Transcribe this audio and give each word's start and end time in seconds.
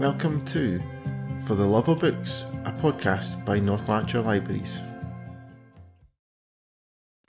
Welcome 0.00 0.42
to 0.46 0.80
For 1.46 1.54
the 1.54 1.66
Love 1.66 1.90
of 1.90 1.98
Books, 1.98 2.46
a 2.64 2.72
podcast 2.72 3.44
by 3.44 3.60
North 3.60 3.86
Lanarkshire 3.86 4.22
Libraries. 4.22 4.82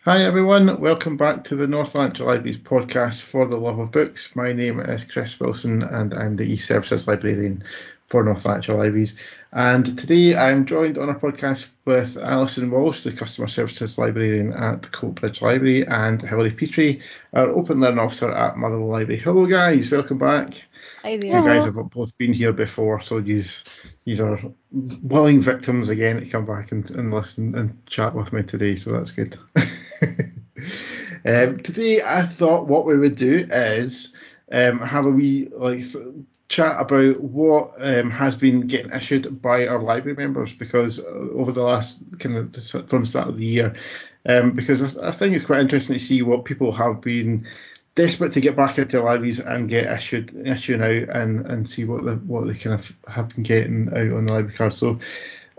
Hi 0.04 0.24
everyone, 0.24 0.80
welcome 0.80 1.18
back 1.18 1.44
to 1.44 1.58
the 1.58 1.68
North 1.68 1.96
Lanarkshire 1.96 2.28
Libraries 2.28 2.58
podcast 2.58 3.24
For 3.24 3.46
the 3.46 3.58
Love 3.58 3.80
of 3.80 3.92
Books. 3.92 4.38
My 4.38 4.54
name 4.54 4.80
is 4.80 5.04
Chris 5.04 5.38
Wilson 5.38 5.84
and 5.84 6.14
I'm 6.14 6.38
the 6.38 6.50
e-services 6.50 7.10
librarian 7.10 7.62
for 8.12 8.24
North 8.24 8.44
Lanarkshire 8.44 8.76
Libraries. 8.76 9.16
And 9.54 9.98
today 9.98 10.36
I'm 10.36 10.66
joined 10.66 10.98
on 10.98 11.08
a 11.08 11.16
podcast 11.16 11.70
with 11.86 12.18
Alison 12.18 12.70
Walsh, 12.70 13.04
the 13.04 13.14
Customer 13.14 13.48
Services 13.48 13.98
Librarian 13.98 14.52
at 14.52 14.82
the 14.82 14.90
Coatbridge 14.90 15.42
Library, 15.42 15.88
and 15.88 16.22
Hilary 16.22 16.52
Petrie, 16.52 17.02
our 17.34 17.50
Open 17.50 17.80
Learning 17.80 18.00
Officer 18.00 18.30
at 18.30 18.58
Motherwell 18.58 18.90
Library. 18.90 19.22
Hello 19.22 19.46
guys, 19.46 19.90
welcome 19.90 20.18
back. 20.18 20.62
Hi 21.04 21.16
there. 21.16 21.40
You 21.40 21.46
guys 21.46 21.64
have 21.64 21.76
both 21.90 22.18
been 22.18 22.34
here 22.34 22.52
before, 22.52 23.00
so 23.00 23.22
these 23.22 23.64
these 24.04 24.20
are 24.20 24.40
willing 25.04 25.40
victims 25.40 25.88
again 25.88 26.20
to 26.20 26.26
come 26.26 26.44
back 26.44 26.74
and, 26.74 26.90
and 26.92 27.14
listen 27.14 27.56
and 27.56 27.86
chat 27.86 28.14
with 28.14 28.34
me 28.34 28.44
today, 28.44 28.76
so 28.76 28.92
that's 28.92 29.12
good. 29.12 29.38
um, 31.26 31.60
today 31.60 32.02
I 32.06 32.24
thought 32.24 32.68
what 32.68 32.86
we 32.86 32.98
would 32.98 33.16
do 33.16 33.48
is 33.50 34.14
um, 34.52 34.80
have 34.80 35.06
a 35.06 35.10
wee 35.10 35.48
like 35.54 35.86
chat 36.52 36.80
about 36.80 37.20
what 37.22 37.74
um, 37.78 38.12
has 38.12 38.36
been 38.36 38.62
getting 38.68 38.92
issued 38.92 39.42
by 39.42 39.66
our 39.66 39.82
library 39.82 40.18
members 40.18 40.54
because 40.54 41.00
uh, 41.00 41.04
over 41.34 41.52
the 41.52 41.64
last 41.64 42.04
kind 42.20 42.36
of 42.38 42.54
from 42.90 43.02
the 43.02 43.10
start 43.10 43.30
of 43.30 43.38
the 43.38 43.46
year, 43.46 43.74
um, 44.26 44.52
because 44.52 44.98
I, 44.98 45.08
I, 45.08 45.12
think 45.12 45.34
it's 45.34 45.46
quite 45.46 45.62
interesting 45.62 45.96
to 45.98 46.04
see 46.04 46.22
what 46.22 46.46
people 46.46 46.74
have 46.74 47.00
been 47.02 47.48
desperate 47.96 48.34
to 48.34 48.42
get 48.42 48.58
back 48.58 48.78
into 48.78 49.02
libraries 49.02 49.40
and 49.40 49.70
get 49.70 49.86
issued 49.86 50.36
issuing 50.46 50.82
out 50.82 51.16
and 51.16 51.46
and 51.46 51.68
see 51.68 51.86
what 51.86 52.04
the 52.04 52.16
what 52.18 52.46
they 52.46 52.54
kind 52.54 52.80
of 52.80 52.96
have 53.08 53.30
been 53.30 53.44
getting 53.44 53.88
out 53.90 54.12
on 54.12 54.26
the 54.26 54.34
library 54.34 54.56
card. 54.56 54.74
So 54.74 55.00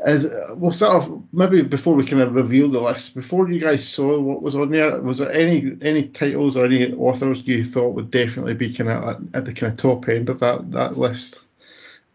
as 0.05 0.33
we'll 0.56 0.72
start 0.72 1.03
off 1.03 1.11
maybe 1.33 1.62
before 1.62 1.95
we 1.95 2.06
kind 2.06 2.22
of 2.22 2.34
reveal 2.34 2.69
the 2.69 2.81
list 2.81 3.14
before 3.14 3.50
you 3.50 3.61
guys 3.61 3.86
saw 3.86 4.19
what 4.20 4.42
was 4.42 4.56
on 4.56 4.70
there 4.70 5.00
was 5.00 5.19
there 5.19 5.33
any 5.33 5.77
any 5.83 6.08
titles 6.08 6.56
or 6.56 6.67
any 6.67 6.92
authors 6.95 7.47
you 7.47 7.64
thought 7.64 7.95
would 7.95 8.11
definitely 8.11 8.55
be 8.55 8.73
kind 8.73 8.91
of 8.91 9.05
at, 9.05 9.17
at 9.34 9.45
the 9.45 9.53
kind 9.53 9.73
of 9.73 9.78
top 9.78 10.08
end 10.08 10.28
of 10.28 10.41
that 10.41 10.70
that 10.70 10.98
list? 10.98 11.45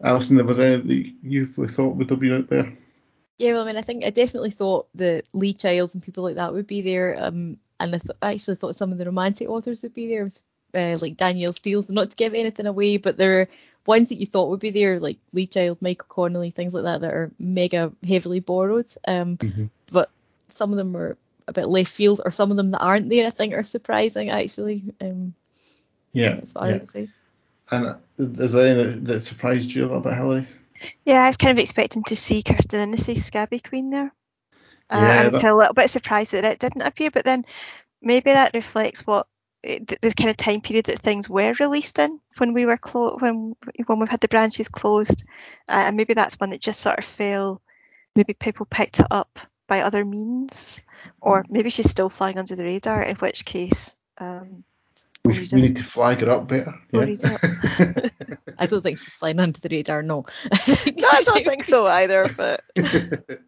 Alison 0.02 0.36
there 0.36 0.44
was 0.44 0.60
any 0.60 0.76
that 0.76 1.12
you 1.22 1.46
thought 1.46 1.96
would 1.96 2.20
been 2.20 2.36
out 2.36 2.48
there? 2.48 2.72
Yeah 3.38 3.52
well 3.52 3.62
i 3.62 3.66
mean 3.66 3.76
i 3.76 3.82
think 3.82 4.04
i 4.04 4.10
definitely 4.10 4.50
thought 4.50 4.88
that 4.94 5.24
lee 5.32 5.52
childs 5.52 5.94
and 5.94 6.02
people 6.02 6.24
like 6.24 6.36
that 6.36 6.52
would 6.52 6.66
be 6.66 6.82
there 6.82 7.16
um 7.18 7.56
and 7.80 7.94
I, 7.94 7.98
th- 7.98 8.18
I 8.20 8.32
actually 8.32 8.56
thought 8.56 8.74
some 8.74 8.90
of 8.90 8.98
the 8.98 9.06
romantic 9.06 9.48
authors 9.48 9.82
would 9.82 9.94
be 9.94 10.08
there 10.08 10.28
uh, 10.74 10.98
like 11.00 11.16
Danielle 11.16 11.52
Steels, 11.52 11.90
not 11.90 12.10
to 12.10 12.16
give 12.16 12.34
anything 12.34 12.66
away, 12.66 12.96
but 12.96 13.16
there 13.16 13.40
are 13.40 13.48
ones 13.86 14.10
that 14.10 14.18
you 14.18 14.26
thought 14.26 14.50
would 14.50 14.60
be 14.60 14.70
there, 14.70 15.00
like 15.00 15.18
Lee 15.32 15.46
Child, 15.46 15.80
Michael 15.80 16.06
Connelly, 16.08 16.50
things 16.50 16.74
like 16.74 16.84
that, 16.84 17.00
that 17.00 17.14
are 17.14 17.32
mega 17.38 17.92
heavily 18.06 18.40
borrowed. 18.40 18.86
Um, 19.06 19.36
mm-hmm. 19.36 19.66
But 19.92 20.10
some 20.48 20.70
of 20.70 20.76
them 20.76 20.96
are 20.96 21.16
a 21.46 21.52
bit 21.52 21.68
left 21.68 21.90
field, 21.90 22.20
or 22.24 22.30
some 22.30 22.50
of 22.50 22.56
them 22.56 22.70
that 22.72 22.80
aren't 22.80 23.08
there, 23.08 23.26
I 23.26 23.30
think, 23.30 23.54
are 23.54 23.64
surprising 23.64 24.30
actually. 24.30 24.84
Um, 25.00 25.34
yeah, 26.12 26.34
that's 26.34 26.54
what 26.54 26.64
yeah. 26.64 26.70
I 26.70 26.72
would 26.72 26.88
say. 26.88 27.08
And 27.70 27.86
uh, 27.86 27.96
is 28.18 28.52
there 28.52 28.66
any 28.66 28.82
that, 28.82 29.04
that 29.04 29.20
surprised 29.22 29.72
you 29.72 29.84
a 29.84 29.86
little 29.86 30.00
bit, 30.00 30.14
Hilary? 30.14 30.48
Yeah, 31.04 31.22
I 31.22 31.26
was 31.26 31.36
kind 31.36 31.50
of 31.50 31.62
expecting 31.62 32.04
to 32.04 32.16
see 32.16 32.42
Kirstin 32.42 32.80
Innes's 32.80 33.24
Scabby 33.24 33.60
Queen 33.60 33.90
there. 33.90 34.12
Uh, 34.90 35.00
yeah, 35.00 35.20
I 35.20 35.24
was 35.24 35.32
that... 35.32 35.40
kind 35.40 35.50
of 35.50 35.56
a 35.56 35.58
little 35.58 35.74
bit 35.74 35.90
surprised 35.90 36.32
that 36.32 36.44
it 36.44 36.58
didn't 36.58 36.82
appear, 36.82 37.10
but 37.10 37.24
then 37.24 37.44
maybe 38.00 38.30
that 38.32 38.54
reflects 38.54 39.06
what 39.06 39.26
the, 39.62 39.98
the, 40.00 40.12
kind 40.12 40.30
of 40.30 40.36
time 40.36 40.60
period 40.60 40.86
that 40.86 41.00
things 41.00 41.28
were 41.28 41.54
released 41.58 41.98
in 41.98 42.20
when 42.36 42.52
we 42.52 42.66
were 42.66 42.76
clo- 42.76 43.16
when 43.18 43.56
when 43.86 43.98
we've 43.98 44.08
had 44.08 44.20
the 44.20 44.28
branches 44.28 44.68
closed, 44.68 45.24
uh, 45.68 45.84
and 45.86 45.96
maybe 45.96 46.14
that's 46.14 46.38
one 46.38 46.50
that 46.50 46.60
just 46.60 46.80
sort 46.80 46.98
of 46.98 47.04
fell. 47.04 47.60
Maybe 48.14 48.34
people 48.34 48.66
picked 48.66 49.00
it 49.00 49.06
up 49.10 49.38
by 49.66 49.82
other 49.82 50.04
means, 50.04 50.80
or 51.20 51.44
maybe 51.48 51.70
she's 51.70 51.90
still 51.90 52.08
flying 52.08 52.38
under 52.38 52.56
the 52.56 52.64
radar. 52.64 53.02
In 53.02 53.16
which 53.16 53.44
case, 53.44 53.96
um, 54.18 54.64
we, 55.24 55.46
we 55.52 55.60
need 55.60 55.76
to 55.76 55.82
flag 55.82 56.20
her 56.20 56.30
up 56.30 56.48
better. 56.48 56.74
Yeah. 56.92 57.00
I 58.58 58.66
don't 58.66 58.82
think 58.82 58.98
she's 58.98 59.14
flying 59.14 59.40
under 59.40 59.60
the 59.60 59.68
radar. 59.70 60.02
No, 60.02 60.24
no 60.96 61.08
I 61.10 61.22
don't 61.22 61.44
think 61.44 61.68
so 61.68 61.86
either. 61.86 62.28
But 62.36 62.64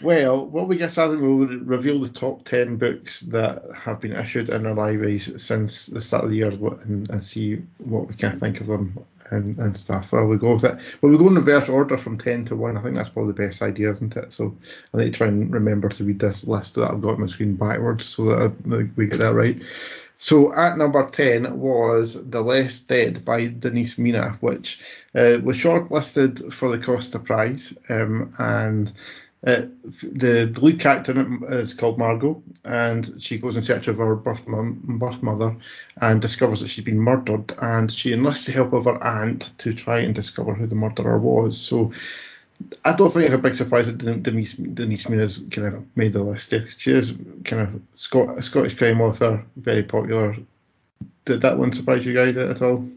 Well, 0.00 0.46
what 0.46 0.68
we 0.68 0.76
get 0.76 0.92
started, 0.92 1.20
we'll 1.20 1.46
reveal 1.46 1.98
the 1.98 2.08
top 2.08 2.44
10 2.44 2.76
books 2.76 3.20
that 3.22 3.64
have 3.74 4.00
been 4.00 4.12
issued 4.12 4.48
in 4.48 4.66
our 4.66 4.74
libraries 4.74 5.42
since 5.42 5.86
the 5.86 6.00
start 6.00 6.24
of 6.24 6.30
the 6.30 6.36
year 6.36 6.50
and, 6.50 7.10
and 7.10 7.24
see 7.24 7.56
what 7.78 8.06
we 8.06 8.14
can 8.14 8.38
think 8.38 8.60
of 8.60 8.68
them 8.68 9.04
and, 9.30 9.58
and 9.58 9.76
stuff. 9.76 10.12
Well, 10.12 10.26
we 10.26 10.36
go 10.36 10.54
with 10.54 10.64
it. 10.64 10.78
Well, 11.00 11.10
we 11.10 11.18
go 11.18 11.26
in 11.26 11.34
reverse 11.34 11.68
order 11.68 11.98
from 11.98 12.16
10 12.16 12.44
to 12.46 12.56
1. 12.56 12.76
I 12.76 12.82
think 12.82 12.94
that's 12.94 13.10
probably 13.10 13.32
the 13.32 13.42
best 13.42 13.60
idea, 13.60 13.90
isn't 13.90 14.16
it? 14.16 14.32
So 14.32 14.56
I 14.94 14.98
need 14.98 15.12
to 15.12 15.18
try 15.18 15.26
and 15.26 15.52
remember 15.52 15.88
to 15.88 16.04
read 16.04 16.20
this 16.20 16.46
list 16.46 16.76
that 16.76 16.90
I've 16.90 17.02
got 17.02 17.14
on 17.14 17.20
my 17.20 17.26
screen 17.26 17.56
backwards 17.56 18.06
so 18.06 18.24
that 18.26 18.52
I, 18.70 18.90
we 18.96 19.06
get 19.06 19.18
that 19.18 19.34
right. 19.34 19.60
So 20.18 20.52
at 20.54 20.78
number 20.78 21.04
10 21.06 21.58
was 21.58 22.28
The 22.30 22.40
Less 22.40 22.80
Dead 22.80 23.24
by 23.24 23.46
Denise 23.46 23.98
Mina, 23.98 24.36
which 24.40 24.80
uh, 25.14 25.38
was 25.42 25.56
shortlisted 25.56 26.52
for 26.52 26.70
the 26.70 26.78
Costa 26.78 27.20
Prize. 27.20 27.72
Um, 27.88 28.32
and 28.38 28.92
uh, 29.46 29.62
the, 30.02 30.52
lead 30.60 30.80
character 30.80 31.14
is 31.52 31.72
called 31.72 31.96
Margot, 31.96 32.42
and 32.64 33.22
she 33.22 33.38
goes 33.38 33.56
in 33.56 33.62
search 33.62 33.86
of 33.86 33.98
her 33.98 34.16
birth, 34.16 34.48
mom, 34.48 34.80
birth 34.98 35.22
mother 35.22 35.54
and 36.00 36.20
discovers 36.20 36.60
that 36.60 36.68
she's 36.68 36.84
been 36.84 36.98
murdered. 36.98 37.54
And 37.60 37.90
she 37.90 38.12
enlists 38.12 38.46
the 38.46 38.52
help 38.52 38.72
of 38.72 38.86
her 38.86 39.02
aunt 39.02 39.56
to 39.58 39.72
try 39.72 40.00
and 40.00 40.14
discover 40.14 40.54
who 40.54 40.66
the 40.66 40.74
murderer 40.74 41.18
was. 41.18 41.56
So 41.56 41.92
I 42.84 42.94
don't 42.96 43.12
think 43.12 43.26
it's 43.26 43.34
a 43.34 43.38
big 43.38 43.54
surprise 43.54 43.86
that 43.86 44.22
Denise, 44.22 44.54
Denise 44.54 45.08
Mina's 45.08 45.46
kind 45.50 45.68
of 45.68 45.96
made 45.96 46.14
the 46.14 46.22
list. 46.22 46.52
She 46.78 46.90
is 46.90 47.14
kind 47.44 47.62
of 47.62 47.80
Scot- 47.94 48.38
a 48.38 48.42
Scottish 48.42 48.76
crime 48.76 49.00
author, 49.00 49.44
very 49.56 49.84
popular. 49.84 50.36
Did 51.24 51.42
that 51.42 51.58
one 51.58 51.72
surprise 51.72 52.04
you 52.04 52.14
guys 52.14 52.36
at 52.36 52.60
all? 52.60 52.88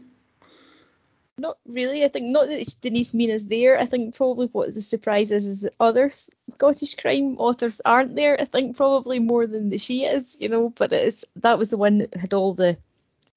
Not 1.38 1.58
really. 1.66 2.04
I 2.04 2.08
think 2.08 2.26
not 2.26 2.46
that 2.46 2.76
Denise 2.80 3.14
Mina's 3.14 3.46
there. 3.46 3.78
I 3.78 3.86
think 3.86 4.16
probably 4.16 4.46
what 4.48 4.74
the 4.74 4.82
surprise 4.82 5.30
is 5.30 5.46
is 5.46 5.60
that 5.62 5.74
other 5.80 6.10
Scottish 6.10 6.94
crime 6.94 7.36
authors 7.38 7.80
aren't 7.84 8.16
there. 8.16 8.40
I 8.40 8.44
think 8.44 8.76
probably 8.76 9.18
more 9.18 9.46
than 9.46 9.70
that 9.70 9.80
she 9.80 10.04
is, 10.04 10.40
you 10.40 10.48
know. 10.48 10.70
But 10.70 10.92
it 10.92 11.04
is 11.04 11.26
that 11.36 11.58
was 11.58 11.70
the 11.70 11.78
one 11.78 11.98
that 11.98 12.14
had 12.14 12.34
all 12.34 12.54
the 12.54 12.76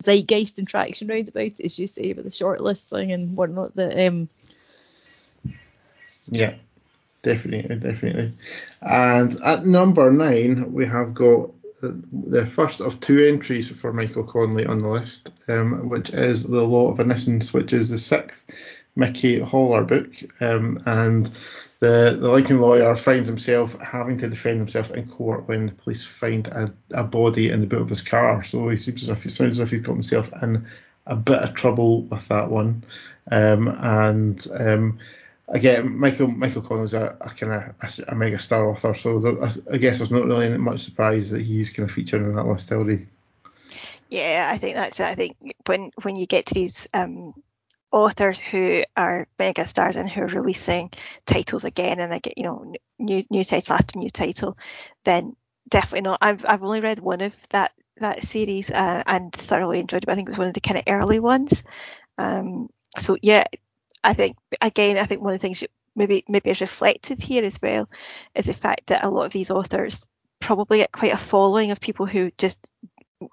zeitgeist 0.04 0.60
and 0.60 0.68
traction 0.68 1.08
round 1.08 1.30
about 1.30 1.44
it, 1.44 1.60
as 1.62 1.80
you 1.80 1.88
say, 1.88 2.14
with 2.14 2.26
the 2.26 2.32
shortlisting 2.32 3.14
and 3.14 3.36
whatnot. 3.38 3.76
That 3.76 4.08
um. 4.08 4.30
Yeah, 6.32 6.56
definitely, 7.22 7.76
definitely. 7.76 8.34
And 8.82 9.40
at 9.42 9.66
number 9.66 10.12
nine, 10.12 10.74
we 10.74 10.86
have 10.86 11.14
got 11.14 11.52
the 12.12 12.46
first 12.46 12.82
of 12.82 13.00
two 13.00 13.26
entries 13.26 13.70
for 13.70 13.94
Michael 13.94 14.24
Connelly 14.24 14.66
on 14.66 14.80
the 14.80 14.90
list, 14.90 15.32
um, 15.48 15.90
which 15.90 16.10
is 16.12 16.44
The 16.44 16.64
Law 16.64 16.92
of 16.92 17.00
Innocence, 17.00 17.54
which 17.54 17.74
is 17.74 17.90
the 17.90 17.98
sixth 17.98 18.50
Mickey 18.96 19.40
Haller 19.40 19.84
book. 19.84 20.14
Um, 20.42 20.82
and 20.86 21.26
the, 21.80 22.18
the 22.20 22.32
Lincoln 22.32 22.60
lawyer 22.60 22.96
finds 22.96 23.28
himself 23.28 23.80
having 23.82 24.18
to 24.18 24.30
defend 24.30 24.60
himself 24.60 24.92
in 24.92 25.08
court 25.08 25.48
when 25.48 25.68
the 25.68 25.74
police 25.74 26.06
find 26.06 26.48
a, 26.48 26.74
a 26.92 27.04
body 27.04 27.50
in 27.50 27.62
the 27.62 27.68
boot 27.68 27.82
of 27.82 27.90
his 27.90 28.02
car. 28.02 28.42
So 28.44 28.70
he 28.70 28.78
seems 28.78 29.04
as 29.04 29.10
if 29.10 29.32
sounds 29.32 29.60
as 29.60 29.60
if 29.60 29.72
he's 29.72 29.82
got 29.82 29.94
himself 29.94 30.32
in 30.42 30.66
a 31.08 31.16
bit 31.16 31.40
of 31.40 31.54
trouble 31.54 32.04
with 32.04 32.28
that 32.30 32.50
one. 32.50 32.84
Um, 33.32 33.68
and 33.80 34.48
um, 34.60 35.00
again, 35.48 35.98
Michael 35.98 36.28
Michael 36.28 36.62
Connelly's 36.62 36.94
a, 36.94 37.18
a 37.22 37.30
kind 37.30 37.54
of 37.54 37.64
a, 37.82 38.12
a, 38.12 38.16
mega 38.16 38.40
star 38.40 38.70
author, 38.70 38.94
so 38.94 39.20
there, 39.20 39.38
I 39.72 39.78
guess 39.78 39.98
there's 39.98 40.12
not 40.12 40.26
really 40.26 40.58
much 40.58 40.82
surprise 40.82 41.30
that 41.32 41.42
he's 41.42 41.70
kind 41.70 41.88
of 41.88 41.94
featuring 41.94 42.26
in 42.26 42.36
that 42.36 42.48
list 42.48 42.72
already. 42.72 43.08
Yeah, 44.10 44.50
I 44.52 44.58
think 44.58 44.76
that's 44.76 45.00
it. 45.00 45.06
I 45.06 45.16
think 45.16 45.38
when 45.66 45.92
when 46.04 46.16
you 46.16 46.26
get 46.26 46.48
to 46.48 46.54
these 46.54 46.88
um, 46.94 47.34
authors 47.92 48.40
who 48.40 48.84
are 48.96 49.28
mega 49.40 49.68
stars 49.68 49.96
and 49.96 50.10
who 50.10 50.22
are 50.22 50.28
releasing 50.28 50.92
titles 51.26 51.64
again 51.64 52.00
and 52.00 52.12
they 52.12 52.20
get 52.20 52.38
you 52.38 52.44
know 52.44 52.74
new 53.00 53.24
new 53.30 53.44
title 53.44 53.76
after 53.76 54.00
new 54.00 54.10
title, 54.10 54.58
then 55.04 55.36
definitely 55.70 56.02
not. 56.02 56.20
I've 56.22 56.46
I've 56.46 56.64
only 56.64 56.82
read 56.82 57.00
one 57.00 57.22
of 57.22 57.36
that 57.50 57.72
that 57.98 58.24
series 58.24 58.70
uh, 58.72 59.04
and 59.06 59.32
thoroughly 59.32 59.80
enjoyed 59.80 60.04
it. 60.04 60.10
I 60.10 60.16
think 60.16 60.28
it 60.28 60.32
was 60.32 60.38
one 60.38 60.48
of 60.48 60.54
the 60.54 60.62
kind 60.62 60.78
of 60.78 60.84
early 60.88 61.20
ones. 61.20 61.64
Um, 62.18 62.70
so 63.00 63.18
yeah, 63.22 63.46
I 64.06 64.14
think 64.14 64.38
again, 64.62 64.98
I 64.98 65.06
think 65.06 65.22
one 65.22 65.34
of 65.34 65.40
the 65.40 65.48
things 65.48 65.64
maybe 65.96 66.24
maybe 66.28 66.52
is 66.52 66.62
reflected 66.62 67.22
here 67.22 67.44
as 67.44 67.60
well 67.62 67.90
is 68.36 68.46
the 68.46 68.54
fact 68.54 68.88
that 68.88 69.04
a 69.04 69.10
lot 69.10 69.26
of 69.26 69.34
these 69.34 69.50
authors 69.50 70.06
probably 70.40 70.78
get 70.80 70.92
quite 70.92 71.14
a 71.14 71.18
following 71.18 71.72
of 71.72 71.80
people 71.80 72.06
who 72.06 72.32
just 72.38 72.70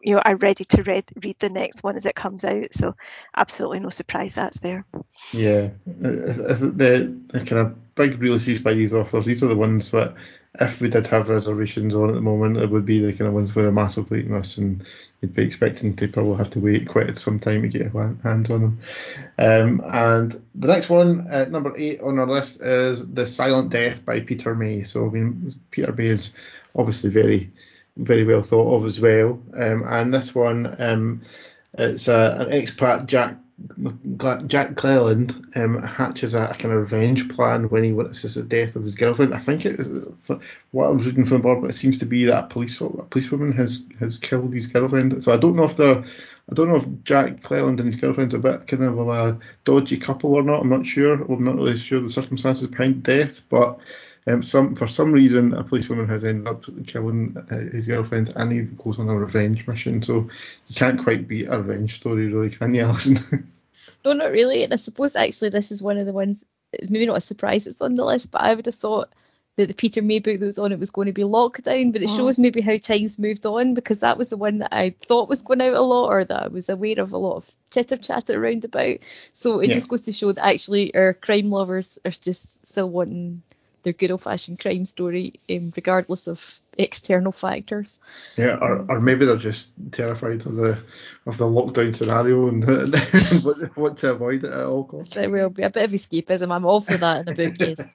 you 0.01 0.15
know 0.15 0.23
are 0.25 0.37
ready 0.37 0.65
to 0.65 0.83
read 0.85 1.05
read 1.23 1.37
the 1.41 1.51
next 1.51 1.83
one 1.83 1.97
as 1.97 2.07
it 2.07 2.15
comes 2.15 2.45
out. 2.45 2.73
So 2.73 2.97
absolutely 3.37 3.81
no 3.81 3.91
surprise 3.91 4.33
that's 4.35 4.61
there. 4.61 4.87
Yeah, 5.33 5.71
the, 5.87 7.15
the 7.29 7.41
kind 7.41 7.61
of 7.61 7.95
big 7.95 8.19
releases 8.21 8.61
by 8.61 8.73
these 8.73 8.95
authors, 8.95 9.27
these 9.27 9.43
are 9.43 9.49
the 9.49 9.57
ones 9.57 9.91
that 9.91 10.15
if 10.61 10.83
we 10.83 10.89
did 10.89 11.07
have 11.07 11.31
reservations 11.31 11.95
on 11.95 12.11
at 12.11 12.15
the 12.15 12.21
moment, 12.21 12.59
it 12.59 12.69
would 12.69 12.85
be 12.85 12.99
the 12.99 13.13
kind 13.13 13.29
of 13.29 13.33
ones 13.33 13.55
with 13.55 13.67
a 13.67 13.73
massive 13.73 14.11
waiting 14.11 14.35
list, 14.35 14.59
and 14.59 14.87
you'd 15.21 15.33
be 15.33 15.45
expecting 15.45 15.97
to 15.97 16.09
probably 16.09 16.37
have 16.37 16.51
to 16.51 16.61
wait 16.61 16.87
quite 16.87 17.17
some 17.17 17.39
time 17.39 17.63
to 17.63 17.69
get 17.69 17.93
your 17.93 18.17
hands 18.23 18.51
on 18.51 18.61
them. 18.61 18.81
Um, 19.39 19.83
and 19.91 20.43
the 20.55 20.69
next 20.69 20.91
one, 20.91 21.27
number 21.51 21.75
eight 21.79 22.03
on 22.03 22.19
our 22.19 22.27
list, 22.27 22.61
is 22.61 23.11
The 23.13 23.27
Silent 23.27 23.71
Death 23.71 24.05
by 24.05 24.21
Peter 24.21 24.55
May. 24.55 24.85
So, 24.85 25.07
I 25.07 25.09
mean, 25.09 25.55
Peter 25.71 25.93
May 25.93 26.07
is 26.07 26.35
obviously 26.77 27.09
very, 27.09 27.51
very 27.97 28.25
well 28.25 28.43
thought 28.43 28.77
of 28.77 28.85
as 28.85 29.01
well. 29.01 29.41
Um, 29.55 29.85
and 29.87 30.13
this 30.13 30.35
one, 30.35 30.77
um, 30.79 31.23
it's 31.79 32.09
uh, 32.09 32.37
an 32.41 32.51
expat 32.51 33.07
Jack 33.07 33.37
Jack 34.47 34.77
Cleland 34.77 35.51
um, 35.55 35.83
hatches 35.83 36.35
a, 36.35 36.45
a, 36.45 36.55
kind 36.55 36.75
of 36.75 36.81
revenge 36.81 37.29
plan 37.29 37.69
when 37.69 37.85
he 37.85 37.93
witnesses 37.93 38.35
the 38.35 38.43
death 38.43 38.77
of 38.77 38.85
his 38.85 38.95
girlfriend. 38.95 39.35
I 39.35 39.39
think 39.39 39.67
it, 39.67 39.79
what 40.71 40.87
I 40.87 40.91
was 40.91 41.07
reading 41.07 41.25
from 41.25 41.39
the 41.39 41.43
board, 41.43 41.61
but 41.61 41.71
it 41.71 41.75
seems 41.75 41.99
to 41.99 42.07
be 42.07 42.25
that 42.27 42.45
a 42.45 42.47
police 42.47 42.81
a 42.81 42.89
policewoman 42.89 43.53
has 43.53 43.85
has 44.01 44.19
killed 44.19 44.55
his 44.55 44.67
girlfriend. 44.67 45.23
So 45.23 45.33
I 45.33 45.37
don't 45.37 45.57
know 45.57 45.65
if 45.65 45.77
they're 45.77 46.05
I 46.51 46.55
don't 46.55 46.69
know 46.69 46.77
if 46.77 47.05
Jack 47.05 47.41
Cleland 47.43 47.81
and 47.81 47.93
his 47.93 48.01
girlfriend 48.01 48.35
are 48.35 48.39
a 48.39 48.41
bit 48.41 48.67
kind 48.67 48.83
of 48.83 48.99
a 48.99 49.39
dodgy 49.65 49.97
couple 49.97 50.35
or 50.35 50.43
not. 50.43 50.61
I'm 50.61 50.69
not 50.69 50.87
sure. 50.87 51.15
I'm 51.15 51.45
not 51.45 51.57
really 51.57 51.77
sure 51.77 52.01
the 52.01 52.09
circumstances 52.09 52.69
behind 52.69 53.03
death, 53.03 53.43
but 53.49 53.79
um, 54.27 54.43
some 54.43 54.75
for 54.75 54.87
some 54.87 55.13
reason 55.13 55.53
a 55.55 55.65
policewoman 55.65 56.09
has 56.09 56.25
ended 56.25 56.49
up 56.49 56.65
killing 56.87 57.37
uh, 57.51 57.59
his 57.75 57.87
girlfriend, 57.87 58.33
and 58.37 58.53
he 58.53 58.63
goes 58.63 58.99
on 58.99 59.09
a 59.09 59.17
revenge 59.17 59.67
mission. 59.67 60.03
So 60.03 60.29
you 60.69 60.75
can't 60.75 61.03
quite 61.03 61.29
beat 61.29 61.49
a 61.49 61.59
revenge 61.59 61.97
story, 61.97 62.27
really, 62.27 62.51
can 62.51 62.75
you, 62.75 62.83
Alison? 62.83 63.49
no, 64.05 64.13
not 64.13 64.33
really. 64.33 64.65
And 64.65 64.73
I 64.73 64.77
suppose 64.77 65.17
actually 65.17 65.51
this 65.51 65.71
is 65.71 65.83
one 65.83 65.97
of 65.97 66.07
the 66.07 66.13
ones. 66.13 66.45
Maybe 66.89 67.07
not 67.07 67.19
a 67.19 67.21
surprise 67.21 67.67
it's 67.67 67.83
on 67.83 67.97
the 67.97 68.05
list, 68.05 68.33
but 68.33 68.41
I 68.41 68.55
would 68.55 68.67
have 68.67 68.75
thought 68.75 69.11
that 69.57 69.69
the 69.69 69.75
Peter 69.75 70.01
May 70.01 70.19
book 70.19 70.41
that 70.41 70.47
was 70.47 70.59
on 70.59 70.73
it 70.73 70.79
was 70.79 70.91
going 70.91 71.07
to 71.07 71.13
be 71.13 71.23
Lockdown, 71.23 71.93
but 71.93 72.03
it 72.03 72.09
oh. 72.11 72.17
shows 72.17 72.39
maybe 72.39 72.63
how 72.63 72.79
times 72.79 73.19
moved 73.19 73.45
on 73.45 73.75
because 73.75 74.01
that 74.01 74.17
was 74.17 74.31
the 74.31 74.39
one 74.39 74.59
that 74.59 74.73
I 74.73 74.91
thought 74.91 75.29
was 75.29 75.43
going 75.43 75.61
out 75.61 75.75
a 75.75 75.81
lot 75.81 76.09
or 76.09 76.25
that 76.25 76.43
I 76.45 76.49
was 76.49 76.69
aware 76.71 76.99
of 76.99 77.13
a 77.13 77.19
lot 77.19 77.37
of 77.37 77.57
chitter 77.71 77.99
chatter 77.99 78.43
around 78.43 78.65
about. 78.65 79.05
So 79.35 79.61
it 79.61 79.69
yeah. 79.69 79.75
just 79.75 79.91
goes 79.91 80.03
to 80.03 80.13
show 80.13 80.33
that 80.33 80.47
actually 80.47 80.95
our 80.95 81.13
crime 81.13 81.51
lovers 81.51 81.99
are 82.05 82.11
just 82.11 82.65
still 82.67 82.89
wanting 82.89 83.43
their 83.83 83.93
good 83.93 84.11
old 84.11 84.23
fashioned 84.23 84.61
crime 84.61 84.87
story, 84.87 85.33
um, 85.51 85.73
regardless 85.75 86.27
of 86.27 86.41
external 86.79 87.33
factors. 87.33 88.01
Yeah, 88.37 88.57
or, 88.61 88.85
or 88.89 89.01
maybe 89.01 89.27
they're 89.27 89.37
just 89.37 89.71
terrified 89.91 90.47
of 90.47 90.57
the 90.57 90.79
of 91.27 91.39
the 91.39 91.45
lockdown 91.45 91.95
scenario 91.95 92.49
and 92.49 92.65
want 93.77 93.99
to 93.99 94.11
avoid 94.11 94.45
it 94.45 94.53
at 94.53 94.65
all 94.65 94.85
costs. 94.85 95.15
There 95.15 95.31
will 95.31 95.51
be 95.51 95.63
a 95.63 95.71
bit 95.71 95.85
of 95.85 95.91
escapism. 95.91 96.55
I'm 96.55 96.65
all 96.65 96.81
for 96.81 96.97
that 96.97 97.29
in 97.29 97.33
a 97.33 97.35
book, 97.35 97.55
yes. 97.59 97.95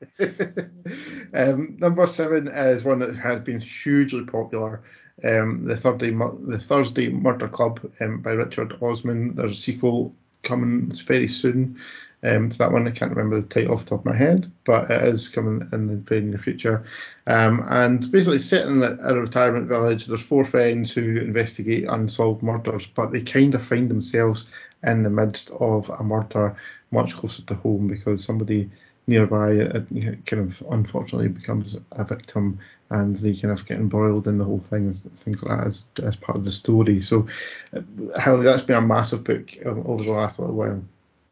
um, 1.33 1.77
number 1.79 2.07
seven 2.07 2.47
is 2.47 2.83
one 2.83 2.99
that 2.99 3.15
has 3.15 3.41
been 3.41 3.59
hugely 3.59 4.25
popular. 4.25 4.81
Um, 5.23 5.65
the 5.65 5.75
Thursday 5.75 6.11
the 6.11 6.59
Thursday 6.59 7.09
Murder 7.09 7.47
Club 7.47 7.79
um, 8.01 8.21
by 8.21 8.31
Richard 8.31 8.77
Osman. 8.81 9.35
There's 9.35 9.51
a 9.51 9.55
sequel 9.55 10.13
coming 10.43 10.91
very 10.91 11.27
soon 11.27 11.79
um, 12.23 12.49
to 12.49 12.57
that 12.57 12.71
one. 12.71 12.87
I 12.87 12.91
can't 12.91 13.15
remember 13.15 13.39
the 13.39 13.47
title 13.47 13.73
off 13.73 13.83
the 13.83 13.91
top 13.91 13.99
of 13.99 14.05
my 14.05 14.15
head, 14.15 14.47
but 14.63 14.89
it 14.89 15.03
is 15.03 15.29
coming 15.29 15.67
in 15.71 15.87
the 15.87 15.95
very 15.95 16.21
near 16.21 16.37
future. 16.37 16.83
Um, 17.27 17.65
and 17.69 18.11
basically, 18.11 18.39
set 18.39 18.67
in 18.67 18.83
a, 18.83 19.13
retirement 19.15 19.67
village, 19.67 20.05
there's 20.05 20.21
four 20.21 20.45
friends 20.45 20.91
who 20.91 21.17
investigate 21.17 21.85
unsolved 21.89 22.43
murders, 22.43 22.87
but 22.87 23.11
they 23.11 23.21
kind 23.21 23.53
of 23.55 23.61
find 23.61 23.89
themselves 23.89 24.49
in 24.83 25.03
the 25.03 25.09
midst 25.09 25.51
of 25.59 25.89
a 25.89 26.03
murder 26.03 26.55
much 26.91 27.15
closer 27.15 27.43
to 27.43 27.55
home 27.55 27.87
because 27.87 28.23
somebody 28.23 28.69
nearby 29.07 29.57
uh, 29.59 29.81
kind 30.25 30.33
of 30.33 30.61
unfortunately 30.69 31.29
becomes 31.29 31.75
a 31.93 32.03
victim 32.03 32.59
and 32.89 33.15
they 33.17 33.33
kind 33.33 33.57
of 33.57 33.65
get 33.65 33.79
embroiled 33.79 34.27
in 34.27 34.37
the 34.37 34.43
whole 34.43 34.59
thing 34.59 34.93
things 34.93 35.41
like 35.43 35.57
that 35.57 35.67
as, 35.67 35.85
as 36.03 36.15
part 36.15 36.37
of 36.37 36.45
the 36.45 36.51
story 36.51 37.01
so 37.01 37.25
uh, 37.73 38.35
that's 38.37 38.61
been 38.61 38.75
a 38.75 38.81
massive 38.81 39.23
book 39.23 39.49
over 39.65 40.03
the 40.03 40.11
last 40.11 40.39
little 40.39 40.55
while 40.55 40.81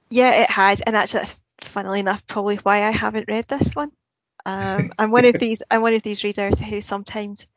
yeah, 0.10 0.44
it 0.44 0.50
has, 0.50 0.82
and 0.82 0.96
actually, 0.96 1.22
that's 1.22 1.40
funnily 1.62 2.00
enough 2.00 2.26
probably 2.28 2.58
why 2.58 2.84
I 2.84 2.92
haven't 2.92 3.28
read 3.28 3.48
this 3.48 3.76
one. 3.76 3.92
Um, 4.46 4.92
I'm 5.00 5.12
one 5.12 5.26
of 5.26 5.40
these. 5.40 5.64
I'm 5.70 5.82
one 5.82 5.94
of 5.94 6.04
these 6.04 6.24
readers 6.24 6.60
who 6.60 6.82
sometimes 6.82 7.48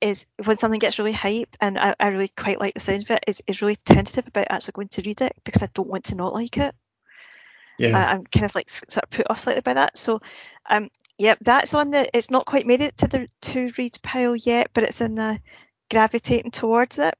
is 0.00 0.26
when 0.44 0.56
something 0.56 0.78
gets 0.78 0.98
really 0.98 1.12
hyped 1.12 1.56
and 1.60 1.76
I, 1.76 1.94
I 1.98 2.08
really 2.08 2.28
quite 2.28 2.60
like 2.60 2.74
the 2.74 2.80
sound 2.80 3.02
of 3.02 3.10
it 3.10 3.24
is, 3.26 3.42
is 3.48 3.62
really 3.62 3.74
tentative 3.74 4.28
about 4.28 4.46
actually 4.48 4.72
going 4.72 4.88
to 4.90 5.02
read 5.02 5.20
it 5.22 5.32
because 5.42 5.60
I 5.60 5.68
don't 5.74 5.88
want 5.88 6.04
to 6.04 6.14
not 6.14 6.32
like 6.32 6.56
it. 6.56 6.72
Yeah. 7.78 7.98
Uh, 7.98 8.12
I'm 8.12 8.24
kind 8.24 8.44
of 8.44 8.54
like 8.54 8.68
sort 8.68 9.04
of 9.04 9.10
put 9.10 9.30
off 9.30 9.40
slightly 9.40 9.62
by 9.62 9.74
that. 9.74 9.96
So, 9.96 10.20
um, 10.68 10.90
yeah, 11.16 11.34
that's 11.40 11.74
on 11.74 11.90
the. 11.90 12.08
It's 12.16 12.30
not 12.30 12.46
quite 12.46 12.66
made 12.66 12.80
it 12.80 12.96
to 12.98 13.08
the 13.08 13.28
to 13.42 13.72
read 13.78 13.98
pile 14.02 14.36
yet, 14.36 14.70
but 14.72 14.84
it's 14.84 15.00
in 15.00 15.14
the 15.14 15.40
gravitating 15.90 16.50
towards 16.50 16.98
it 16.98 17.14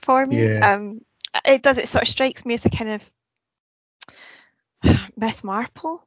for 0.00 0.24
me. 0.24 0.46
Yeah. 0.46 0.72
Um, 0.72 1.00
it 1.44 1.62
does. 1.62 1.78
It 1.78 1.88
sort 1.88 2.02
of 2.02 2.08
strikes 2.08 2.44
me 2.44 2.54
as 2.54 2.64
a 2.64 2.70
kind 2.70 2.90
of 2.90 3.02
Miss 5.16 5.44
Marple 5.44 6.06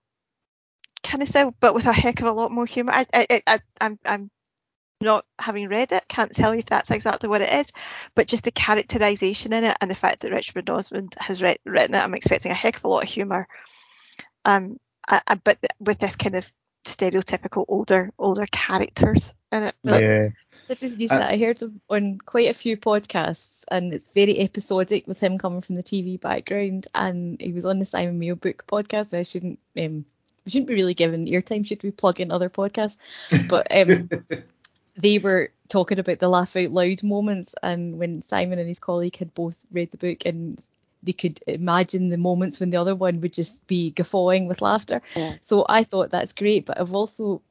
kind 1.03 1.21
of 1.21 1.29
style, 1.29 1.55
but 1.59 1.75
with 1.75 1.85
a 1.85 1.93
heck 1.93 2.19
of 2.21 2.27
a 2.27 2.31
lot 2.31 2.51
more 2.51 2.65
humour. 2.65 2.93
I, 2.93 3.05
I, 3.13 3.41
I, 3.45 3.59
I'm, 3.79 3.99
I'm 4.05 4.31
not 5.01 5.25
having 5.39 5.67
read 5.67 5.91
it, 5.91 6.07
can't 6.07 6.33
tell 6.33 6.53
you 6.53 6.59
if 6.59 6.65
that's 6.65 6.91
exactly 6.91 7.29
what 7.29 7.41
it 7.41 7.53
is, 7.53 7.71
but 8.15 8.27
just 8.27 8.43
the 8.43 8.51
characterisation 8.51 9.53
in 9.53 9.63
it 9.63 9.77
and 9.81 9.91
the 9.91 9.95
fact 9.95 10.21
that 10.21 10.31
Richard 10.31 10.69
Osman 10.69 11.09
has 11.19 11.41
read, 11.41 11.59
written 11.65 11.95
it, 11.95 11.99
I'm 11.99 12.15
expecting 12.15 12.51
a 12.51 12.55
heck 12.55 12.77
of 12.77 12.85
a 12.85 12.87
lot 12.87 13.03
of 13.03 13.09
humour. 13.09 13.47
Um, 14.45 14.79
I, 15.07 15.21
I, 15.27 15.35
but 15.35 15.59
with 15.79 15.99
this 15.99 16.15
kind 16.15 16.35
of 16.35 16.51
stereotypical 16.85 17.65
older 17.67 18.11
older 18.19 18.45
characters 18.51 19.33
in 19.51 19.63
it. 19.63 19.75
Yeah. 19.83 20.29
That 20.67 20.79
just 20.79 20.99
used 20.99 21.13
uh, 21.13 21.17
that. 21.17 21.31
I 21.31 21.37
heard 21.37 21.61
him 21.61 21.79
on 21.89 22.17
quite 22.17 22.49
a 22.49 22.53
few 22.53 22.77
podcasts, 22.77 23.65
and 23.69 23.93
it's 23.93 24.11
very 24.11 24.39
episodic 24.39 25.07
with 25.07 25.19
him 25.19 25.37
coming 25.37 25.61
from 25.61 25.75
the 25.75 25.83
TV 25.83 26.19
background. 26.19 26.87
And 26.95 27.39
he 27.39 27.53
was 27.53 27.65
on 27.65 27.79
the 27.79 27.85
Simon 27.85 28.19
Mayo 28.19 28.35
book 28.35 28.65
podcast. 28.67 29.07
So 29.07 29.19
I 29.19 29.23
shouldn't 29.23 29.59
um, 29.77 30.05
we 30.45 30.51
shouldn't 30.51 30.67
be 30.67 30.75
really 30.75 30.93
given 30.93 31.25
airtime, 31.25 31.65
should 31.65 31.83
we? 31.83 31.91
Plug 31.91 32.19
in 32.19 32.31
other 32.31 32.49
podcasts, 32.49 33.49
but 33.49 33.67
um, 33.75 34.09
they 34.97 35.17
were 35.17 35.51
talking 35.67 35.99
about 35.99 36.19
the 36.19 36.29
laugh 36.29 36.55
out 36.55 36.71
loud 36.71 37.03
moments, 37.03 37.55
and 37.61 37.97
when 37.97 38.21
Simon 38.21 38.59
and 38.59 38.67
his 38.67 38.79
colleague 38.79 39.17
had 39.17 39.33
both 39.33 39.65
read 39.71 39.91
the 39.91 39.97
book 39.97 40.19
and 40.25 40.61
they 41.01 41.13
could 41.13 41.39
imagine 41.47 42.09
the 42.09 42.17
moments 42.17 42.59
when 42.59 42.69
the 42.71 42.77
other 42.77 42.95
one 42.95 43.21
would 43.21 43.33
just 43.33 43.65
be 43.67 43.91
guffawing 43.91 44.47
with 44.47 44.61
laughter. 44.61 45.01
Yeah. 45.15 45.33
So 45.41 45.65
I 45.67 45.83
thought 45.83 46.09
that's 46.09 46.33
great, 46.33 46.65
but 46.65 46.79
I've 46.79 46.95
also 46.95 47.41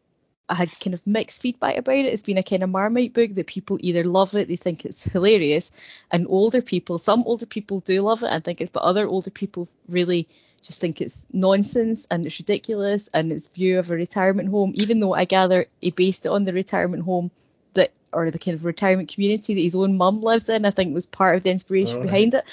I 0.48 0.54
had 0.54 0.78
kind 0.78 0.92
of 0.92 1.06
mixed 1.06 1.40
feedback 1.40 1.78
about 1.78 1.96
it. 1.96 2.06
It's 2.06 2.22
been 2.22 2.38
a 2.38 2.42
kind 2.42 2.62
of 2.62 2.68
marmite 2.68 3.14
book 3.14 3.34
that 3.34 3.46
people 3.46 3.78
either 3.80 4.04
love 4.04 4.34
it, 4.36 4.48
they 4.48 4.56
think 4.56 4.84
it's 4.84 5.04
hilarious, 5.04 6.04
and 6.10 6.26
older 6.28 6.60
people, 6.60 6.98
some 6.98 7.24
older 7.26 7.46
people 7.46 7.80
do 7.80 8.02
love 8.02 8.22
it 8.22 8.30
and 8.30 8.44
think 8.44 8.60
it, 8.60 8.72
but 8.72 8.82
other 8.82 9.06
older 9.06 9.30
people 9.30 9.66
really 9.88 10.28
just 10.62 10.80
think 10.80 11.00
it's 11.00 11.26
nonsense 11.32 12.06
and 12.10 12.26
it's 12.26 12.38
ridiculous 12.38 13.08
and 13.08 13.32
its 13.32 13.48
view 13.48 13.78
of 13.78 13.90
a 13.90 13.94
retirement 13.94 14.48
home. 14.48 14.72
Even 14.74 15.00
though 15.00 15.14
I 15.14 15.24
gather 15.24 15.66
he 15.80 15.90
based 15.90 16.26
it 16.26 16.30
on 16.32 16.44
the 16.44 16.52
retirement 16.52 17.04
home 17.04 17.30
that, 17.74 17.90
or 18.12 18.30
the 18.30 18.38
kind 18.38 18.54
of 18.54 18.64
retirement 18.64 19.12
community 19.12 19.54
that 19.54 19.60
his 19.60 19.76
own 19.76 19.96
mum 19.96 20.22
lives 20.22 20.48
in, 20.48 20.64
I 20.64 20.70
think 20.70 20.94
was 20.94 21.06
part 21.06 21.36
of 21.36 21.42
the 21.42 21.50
inspiration 21.50 21.98
oh, 21.98 22.00
right. 22.00 22.10
behind 22.10 22.34
it. 22.34 22.44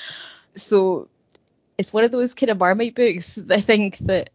So 0.56 1.08
it's 1.78 1.94
one 1.94 2.04
of 2.04 2.12
those 2.12 2.34
kind 2.36 2.50
of 2.50 2.60
marmite 2.60 2.96
books 2.96 3.36
that 3.36 3.58
I 3.58 3.62
think 3.62 3.98
that 4.00 4.30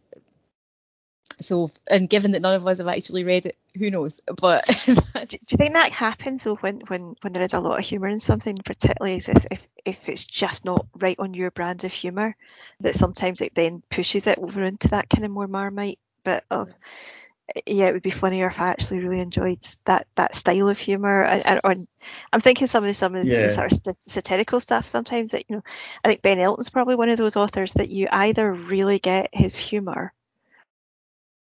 so, 1.39 1.69
and 1.89 2.09
given 2.09 2.31
that 2.31 2.41
none 2.41 2.55
of 2.55 2.65
us 2.65 2.79
have 2.79 2.87
actually 2.87 3.23
read 3.23 3.45
it, 3.45 3.57
who 3.77 3.91
knows? 3.91 4.21
But 4.41 4.65
do 4.85 5.37
you 5.49 5.57
think 5.57 5.73
that 5.73 5.91
happens 5.91 6.43
though 6.43 6.55
when 6.55 6.81
when 6.87 7.15
when 7.21 7.33
there 7.33 7.43
is 7.43 7.53
a 7.53 7.59
lot 7.59 7.79
of 7.79 7.85
humour 7.85 8.07
in 8.07 8.19
something, 8.19 8.55
particularly 8.65 9.17
if 9.17 9.45
if 9.85 10.09
it's 10.09 10.25
just 10.25 10.65
not 10.65 10.87
right 10.97 11.17
on 11.19 11.33
your 11.33 11.51
brand 11.51 11.83
of 11.83 11.93
humour, 11.93 12.35
that 12.79 12.95
sometimes 12.95 13.41
it 13.41 13.53
then 13.53 13.83
pushes 13.89 14.25
it 14.25 14.39
over 14.39 14.63
into 14.63 14.89
that 14.89 15.09
kind 15.09 15.25
of 15.25 15.31
more 15.31 15.47
marmite 15.47 15.99
bit 16.23 16.43
of. 16.49 16.69
Yeah, 17.65 17.87
it 17.87 17.93
would 17.93 18.03
be 18.03 18.09
funnier 18.09 18.47
if 18.47 18.59
I 18.59 18.67
actually 18.69 18.99
really 18.99 19.21
enjoyed 19.21 19.59
that 19.85 20.07
that 20.15 20.35
style 20.35 20.67
of 20.67 20.77
humour. 20.77 21.23
And, 21.23 21.61
and 21.63 21.87
I'm 22.33 22.41
thinking 22.41 22.67
some 22.67 22.83
of 22.83 22.89
the 22.89 22.93
some 22.93 23.15
of 23.15 23.25
the 23.25 23.31
yeah. 23.31 23.47
sort 23.49 23.71
of 23.71 23.95
satirical 24.05 24.59
stuff 24.59 24.87
sometimes 24.87 25.31
that 25.31 25.45
you 25.47 25.57
know. 25.57 25.63
I 26.03 26.07
think 26.07 26.23
Ben 26.23 26.39
Elton's 26.39 26.69
probably 26.69 26.95
one 26.95 27.09
of 27.09 27.17
those 27.17 27.37
authors 27.37 27.73
that 27.73 27.89
you 27.89 28.07
either 28.11 28.51
really 28.51 28.99
get 28.99 29.29
his 29.31 29.55
humour 29.55 30.13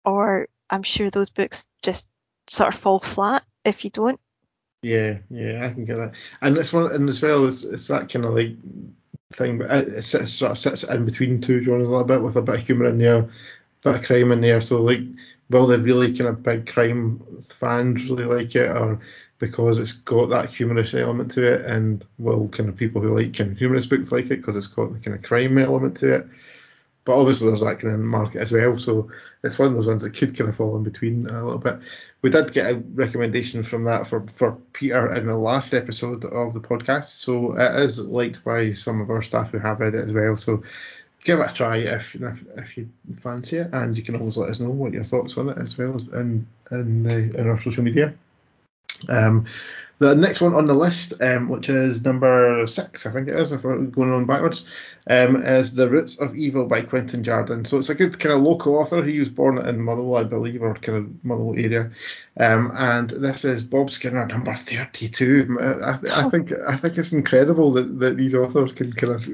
or 0.05 0.49
I'm 0.71 0.83
sure 0.83 1.11
those 1.11 1.31
books 1.31 1.67
just 1.83 2.09
sort 2.49 2.75
of 2.75 2.81
fall 2.81 3.01
flat 3.01 3.45
if 3.65 3.85
you 3.85 3.91
don't. 3.91 4.21
Yeah, 4.83 5.19
yeah, 5.31 5.65
I 5.65 5.73
can 5.73 5.85
get 5.85 5.97
that. 5.97 6.13
And 6.43 6.57
this 6.57 6.73
one, 6.73 6.93
and 6.93 7.09
as 7.09 7.23
well, 7.23 7.47
it's, 7.47 7.65
it's 7.65 7.89
that 7.89 8.11
kind 8.11 8.25
of 8.25 8.35
like 8.35 8.57
thing, 9.33 9.59
but 9.59 9.71
it, 9.71 9.89
it 9.89 10.03
sort 10.03 10.53
of 10.53 10.59
sits 10.59 10.83
in 10.83 11.05
between 11.07 11.41
two 11.41 11.63
genres 11.63 11.89
a 11.89 11.91
little 11.91 12.05
bit 12.05 12.23
with 12.23 12.37
a 12.37 12.43
bit 12.43 12.57
of 12.57 12.67
humour 12.67 12.87
in 12.87 12.99
there, 12.99 13.23
bit 13.83 13.95
of 13.95 14.03
crime 14.05 14.33
in 14.33 14.43
there. 14.43 14.61
So 14.61 14.83
like, 14.83 15.01
will 15.49 15.67
the 15.67 15.79
really 15.79 16.15
kind 16.15 16.29
of 16.29 16.43
big 16.43 16.67
crime 16.71 17.25
fans 17.43 18.11
really 18.11 18.25
like 18.25 18.55
it, 18.57 18.77
or 18.77 19.01
because 19.39 19.79
it's 19.79 19.93
got 19.93 20.29
that 20.31 20.51
humorous 20.51 20.93
element 20.95 21.31
to 21.33 21.55
it, 21.55 21.65
and 21.65 22.05
will 22.19 22.49
kind 22.49 22.69
of 22.69 22.77
people 22.77 23.01
who 23.01 23.15
like 23.15 23.37
kind 23.37 23.53
of 23.53 23.59
humorous 23.59 23.87
books 23.87 24.13
like 24.13 24.27
it 24.27 24.37
because 24.37 24.57
it's 24.57 24.67
got 24.67 24.93
the 24.93 24.99
kind 24.99 25.17
of 25.17 25.23
crime 25.23 25.57
element 25.57 25.97
to 25.99 26.15
it? 26.15 26.29
But 27.05 27.19
obviously 27.19 27.49
there's 27.49 27.61
that 27.61 27.79
kind 27.79 27.95
of 27.95 28.01
market 28.01 28.41
as 28.41 28.53
well. 28.53 28.77
So 28.79 29.11
it's 29.43 29.59
one 29.59 29.69
of 29.69 29.75
those 29.75 29.87
ones 29.87 30.03
that 30.03 30.15
could 30.15 30.37
kind 30.37 30.49
of 30.49 30.57
fall 30.57 30.77
in 30.77 30.83
between 30.83 31.27
a 31.27 31.45
little 31.45 31.59
bit. 31.59 31.79
We 32.23 32.31
did 32.31 32.53
get 32.53 32.71
a 32.71 32.77
recommendation 32.95 33.63
from 33.63 33.85
that 33.85 34.07
for, 34.07 34.27
for 34.29 34.53
Peter 34.73 35.13
in 35.13 35.27
the 35.27 35.37
last 35.37 35.75
episode 35.75 36.25
of 36.25 36.55
the 36.55 36.61
podcast. 36.61 37.09
So 37.09 37.57
it 37.59 37.81
is 37.81 38.01
liked 38.01 38.43
by 38.45 38.73
some 38.73 39.01
of 39.01 39.11
our 39.11 39.23
staff 39.23 39.51
who 39.51 39.59
have 39.59 39.81
read 39.81 39.95
it 39.95 40.05
as 40.05 40.13
well. 40.13 40.37
So 40.37 40.63
give 41.25 41.41
it 41.41 41.51
a 41.51 41.55
try 41.55 41.77
if 41.79 42.15
if, 42.15 42.45
if 42.57 42.77
you 42.77 42.89
fancy 43.17 43.59
it, 43.59 43.71
and 43.73 43.97
you 43.97 44.03
can 44.03 44.17
always 44.17 44.37
let 44.37 44.51
us 44.51 44.61
know 44.61 44.71
what 44.71 44.93
your 44.93 45.05
thoughts 45.05 45.37
on 45.37 45.51
it 45.51 45.59
as 45.59 45.77
well 45.77 45.97
in 46.15 46.47
in, 46.71 47.03
the, 47.03 47.39
in 47.39 47.49
our 47.49 47.61
social 47.61 47.85
media. 47.85 48.15
Um, 49.09 49.47
the 50.01 50.15
next 50.15 50.41
one 50.41 50.55
on 50.55 50.67
the 50.67 50.75
list, 50.75 51.15
um, 51.23 51.49
which 51.49 51.69
is 51.69 52.05
number 52.05 52.67
six, 52.67 53.07
I 53.07 53.11
think 53.13 53.29
it 53.29 53.39
is, 53.39 53.53
if 53.53 53.63
we're 53.63 53.79
going 53.79 54.13
on 54.13 54.27
backwards, 54.27 54.67
um, 55.09 55.43
is 55.43 55.75
The 55.75 55.89
Roots 55.89 56.19
of 56.19 56.35
Evil 56.35 56.67
by 56.67 56.83
Quintin 56.83 57.23
Jardine. 57.23 57.65
So 57.65 57.79
it's 57.79 57.91
a 57.91 57.95
good 57.95 58.19
kind 58.19 58.35
of 58.35 58.43
local 58.43 58.77
author. 58.77 59.05
He 59.05 59.21
was 59.21 59.29
born 59.29 59.59
in 59.59 59.81
Motherwell, 59.81 60.21
I 60.21 60.25
believe, 60.25 60.63
or 60.63 60.75
kind 60.75 60.99
of 60.99 61.25
Motherwell 61.25 61.55
area. 61.57 61.93
Um, 62.39 62.73
and 62.75 63.11
this 63.11 63.45
is 63.45 63.63
Bob 63.63 63.91
Skinner, 63.91 64.27
number 64.27 64.55
32. 64.55 65.59
I, 65.61 65.99
I 66.13 66.29
think 66.29 66.53
I 66.67 66.77
think 66.77 66.99
it's 66.99 67.13
incredible 67.13 67.71
that, 67.73 68.01
that 68.01 68.17
these 68.17 68.35
authors 68.35 68.73
can 68.73 68.93
kind 68.93 69.13
of 69.13 69.29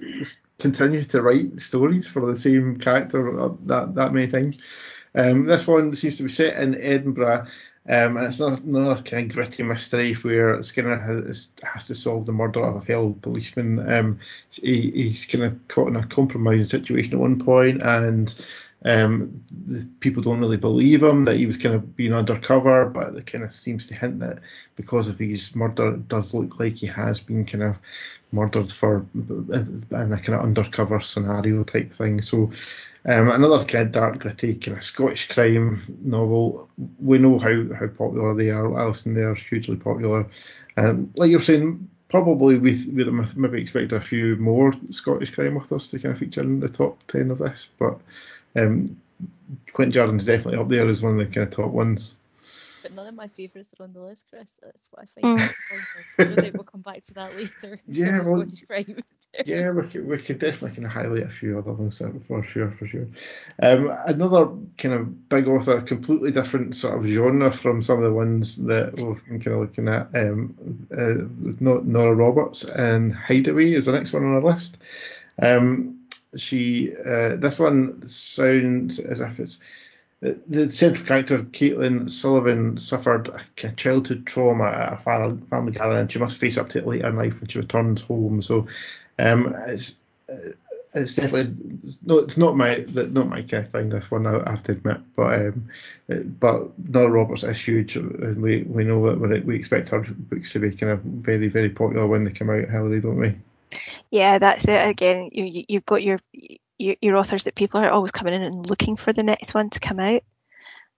continue 0.58 1.02
to 1.04 1.22
write 1.22 1.58
stories 1.58 2.06
for 2.06 2.26
the 2.26 2.36
same 2.36 2.78
character 2.78 3.50
that, 3.64 3.94
that 3.94 4.12
many 4.12 4.26
times. 4.26 4.58
Um, 5.14 5.46
this 5.46 5.66
one 5.66 5.94
seems 5.94 6.18
to 6.18 6.22
be 6.24 6.28
set 6.28 6.62
in 6.62 6.80
Edinburgh 6.80 7.46
um, 7.88 8.16
and 8.16 8.26
it's 8.26 8.38
not 8.38 8.60
another 8.60 9.02
kind 9.02 9.30
of 9.30 9.34
gritty 9.34 9.62
mystery 9.62 10.14
where 10.14 10.62
Skinner 10.62 10.98
has, 10.98 11.52
has 11.62 11.86
to 11.86 11.94
solve 11.94 12.26
the 12.26 12.32
murder 12.32 12.62
of 12.62 12.76
a 12.76 12.80
fellow 12.82 13.16
policeman. 13.22 13.90
Um, 13.90 14.18
he, 14.50 14.90
he's 14.90 15.26
kind 15.26 15.44
of 15.44 15.68
caught 15.68 15.88
in 15.88 15.96
a 15.96 16.06
compromising 16.06 16.64
situation 16.64 17.14
at 17.14 17.20
one 17.20 17.38
point, 17.38 17.82
and 17.82 18.34
um, 18.84 19.42
people 20.00 20.22
don't 20.22 20.40
really 20.40 20.56
believe 20.56 21.02
him 21.02 21.24
that 21.24 21.36
he 21.36 21.46
was 21.46 21.56
kind 21.56 21.74
of 21.74 21.96
being 21.96 22.12
undercover, 22.12 22.86
but 22.86 23.14
it 23.14 23.26
kind 23.26 23.44
of 23.44 23.52
seems 23.52 23.86
to 23.86 23.94
hint 23.94 24.20
that 24.20 24.40
because 24.76 25.08
of 25.08 25.18
his 25.18 25.54
murder, 25.56 25.94
it 25.94 26.08
does 26.08 26.34
look 26.34 26.58
like 26.60 26.74
he 26.74 26.86
has 26.86 27.20
been 27.20 27.44
kind 27.44 27.64
of 27.64 27.76
murdered 28.32 28.70
for 28.70 29.04
in 29.14 29.48
a 29.90 30.18
kind 30.18 30.28
of 30.28 30.42
undercover 30.42 31.00
scenario 31.00 31.64
type 31.64 31.92
thing. 31.92 32.22
So 32.22 32.50
um, 33.06 33.30
another 33.30 33.64
kind 33.64 33.86
of 33.86 33.92
dark, 33.92 34.18
gritty, 34.18 34.54
kind 34.54 34.76
of 34.76 34.84
Scottish 34.84 35.28
crime 35.28 35.82
novel. 36.02 36.68
We 36.98 37.18
know 37.18 37.38
how, 37.38 37.74
how 37.74 37.86
popular 37.86 38.34
they 38.34 38.50
are. 38.50 38.78
Alison, 38.78 39.14
they 39.14 39.22
are 39.22 39.34
hugely 39.34 39.76
popular. 39.76 40.26
And 40.76 41.10
like 41.16 41.30
you're 41.30 41.40
saying, 41.40 41.88
probably 42.08 42.58
we 42.58 42.72
would 42.92 43.36
maybe 43.36 43.60
expect 43.60 43.92
a 43.92 44.00
few 44.00 44.36
more 44.36 44.74
Scottish 44.90 45.34
crime 45.34 45.56
authors 45.56 45.86
to 45.88 45.98
kind 45.98 46.12
of 46.12 46.18
feature 46.18 46.42
in 46.42 46.60
the 46.60 46.68
top 46.68 47.02
10 47.06 47.30
of 47.30 47.38
this. 47.38 47.68
But 47.78 47.98
um, 48.56 49.00
Quintin 49.72 49.92
Jardine's 49.92 50.26
definitely 50.26 50.60
up 50.60 50.68
there 50.68 50.88
as 50.88 51.02
one 51.02 51.12
of 51.12 51.18
the 51.18 51.26
kind 51.26 51.46
of 51.46 51.50
top 51.50 51.70
ones 51.70 52.16
but 52.82 52.94
none 52.94 53.06
of 53.06 53.14
my 53.14 53.26
favourites 53.26 53.74
are 53.78 53.84
on 53.84 53.92
the 53.92 54.00
list, 54.00 54.26
Chris. 54.30 54.60
That's 54.62 54.90
what 54.92 55.02
I 55.02 55.06
find 55.06 55.38
mm. 55.38 55.48
disappointing. 55.48 56.38
I 56.38 56.42
think 56.42 56.54
we'll 56.54 56.64
come 56.64 56.82
back 56.82 57.02
to 57.04 57.14
that 57.14 57.36
later. 57.36 57.78
Yeah, 57.86 58.22
well, 58.24 58.44
yeah, 59.46 59.72
we 59.72 59.88
could, 59.88 60.06
we 60.06 60.18
could 60.18 60.38
definitely 60.38 60.76
kind 60.76 60.86
of 60.86 60.92
highlight 60.92 61.22
a 61.22 61.28
few 61.28 61.58
other 61.58 61.72
ones 61.72 62.02
for 62.26 62.42
sure, 62.44 62.70
for 62.72 62.86
sure. 62.86 63.06
Um, 63.62 63.92
another 64.06 64.48
kind 64.78 64.94
of 64.94 65.28
big 65.28 65.48
author, 65.48 65.80
completely 65.80 66.30
different 66.30 66.76
sort 66.76 66.98
of 66.98 67.06
genre 67.06 67.52
from 67.52 67.82
some 67.82 67.98
of 67.98 68.04
the 68.04 68.12
ones 68.12 68.56
that 68.64 68.94
we've 68.94 69.24
been 69.26 69.40
kind 69.40 69.54
of 69.54 69.60
looking 69.60 69.88
at. 69.88 70.08
Um, 70.14 70.86
uh, 70.96 71.54
Nora 71.60 72.14
Roberts 72.14 72.64
and 72.64 73.14
Hideaway 73.14 73.72
is 73.72 73.86
the 73.86 73.92
next 73.92 74.12
one 74.12 74.24
on 74.24 74.34
our 74.34 74.42
list. 74.42 74.78
Um, 75.40 76.00
she, 76.36 76.92
uh, 76.96 77.36
this 77.36 77.58
one 77.58 78.06
sounds 78.06 78.98
as 78.98 79.20
if 79.20 79.40
it's 79.40 79.58
the 80.20 80.70
central 80.70 81.06
character, 81.06 81.38
Caitlin 81.38 82.10
Sullivan, 82.10 82.76
suffered 82.76 83.30
a 83.62 83.72
childhood 83.72 84.26
trauma 84.26 84.64
at 84.64 84.92
a 84.92 84.96
family 85.48 85.72
gathering, 85.72 86.00
and 86.00 86.12
she 86.12 86.18
must 86.18 86.38
face 86.38 86.58
up 86.58 86.68
to 86.70 86.78
it 86.78 86.86
later 86.86 87.08
in 87.08 87.16
life 87.16 87.40
when 87.40 87.48
she 87.48 87.58
returns 87.58 88.02
home. 88.02 88.42
So 88.42 88.66
um, 89.18 89.56
it's 89.66 90.00
it's 90.92 91.14
definitely 91.14 91.54
it's 91.84 92.02
not 92.04 92.24
it's 92.24 92.36
not 92.36 92.56
my 92.56 92.84
not 92.92 93.28
my 93.28 93.42
kind 93.42 93.64
of 93.64 93.72
thing. 93.72 93.88
This 93.88 94.10
one 94.10 94.26
I 94.26 94.50
have 94.50 94.62
to 94.64 94.72
admit, 94.72 94.98
but 95.16 95.40
um, 95.40 95.68
but 96.08 96.78
Nora 96.88 97.10
Roberts 97.10 97.44
is 97.44 97.64
huge, 97.64 97.96
and 97.96 98.42
we 98.42 98.62
we 98.64 98.84
know 98.84 99.16
that 99.16 99.44
we 99.44 99.56
expect 99.56 99.88
her 99.90 100.00
books 100.00 100.52
to 100.52 100.58
be 100.58 100.70
kind 100.70 100.92
of 100.92 101.00
very 101.02 101.48
very 101.48 101.70
popular 101.70 102.06
when 102.06 102.24
they 102.24 102.32
come 102.32 102.50
out, 102.50 102.68
Hilary, 102.68 103.00
don't 103.00 103.16
we? 103.16 103.36
Yeah, 104.10 104.38
that's 104.38 104.66
it. 104.66 104.86
Again, 104.86 105.30
you 105.32 105.64
you've 105.68 105.86
got 105.86 106.02
your 106.02 106.18
your, 106.80 106.96
your 107.00 107.16
authors 107.16 107.44
that 107.44 107.54
people 107.54 107.80
are 107.80 107.90
always 107.90 108.10
coming 108.10 108.34
in 108.34 108.42
and 108.42 108.68
looking 108.68 108.96
for 108.96 109.12
the 109.12 109.22
next 109.22 109.54
one 109.54 109.70
to 109.70 109.80
come 109.80 110.00
out. 110.00 110.22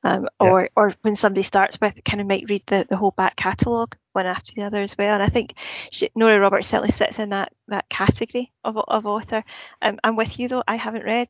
Um, 0.05 0.29
or 0.41 0.63
yeah. 0.63 0.69
or 0.75 0.95
when 1.03 1.15
somebody 1.15 1.45
starts 1.45 1.81
with 1.81 2.03
kind 2.03 2.21
of 2.21 2.27
might 2.27 2.51
read 2.51 2.65
the, 2.67 2.85
the 2.89 2.97
whole 2.97 3.13
back 3.13 3.37
catalogue 3.37 3.97
one 4.13 4.27
after 4.27 4.53
the 4.53 4.65
other 4.65 4.83
as 4.83 4.99
well. 4.99 5.15
And 5.15 5.23
I 5.23 5.29
think 5.29 5.55
she, 5.93 6.11
Nora 6.17 6.41
Roberts 6.41 6.67
certainly 6.67 6.91
sits 6.91 7.21
in 7.21 7.31
that 7.31 7.53
that 7.69 7.89
category 7.89 8.51
of 8.65 8.77
of 8.77 9.07
author. 9.07 9.45
Um, 9.81 10.01
I'm 10.03 10.17
with 10.17 10.41
you 10.41 10.49
though. 10.49 10.65
I 10.67 10.75
haven't 10.75 11.05
read 11.05 11.29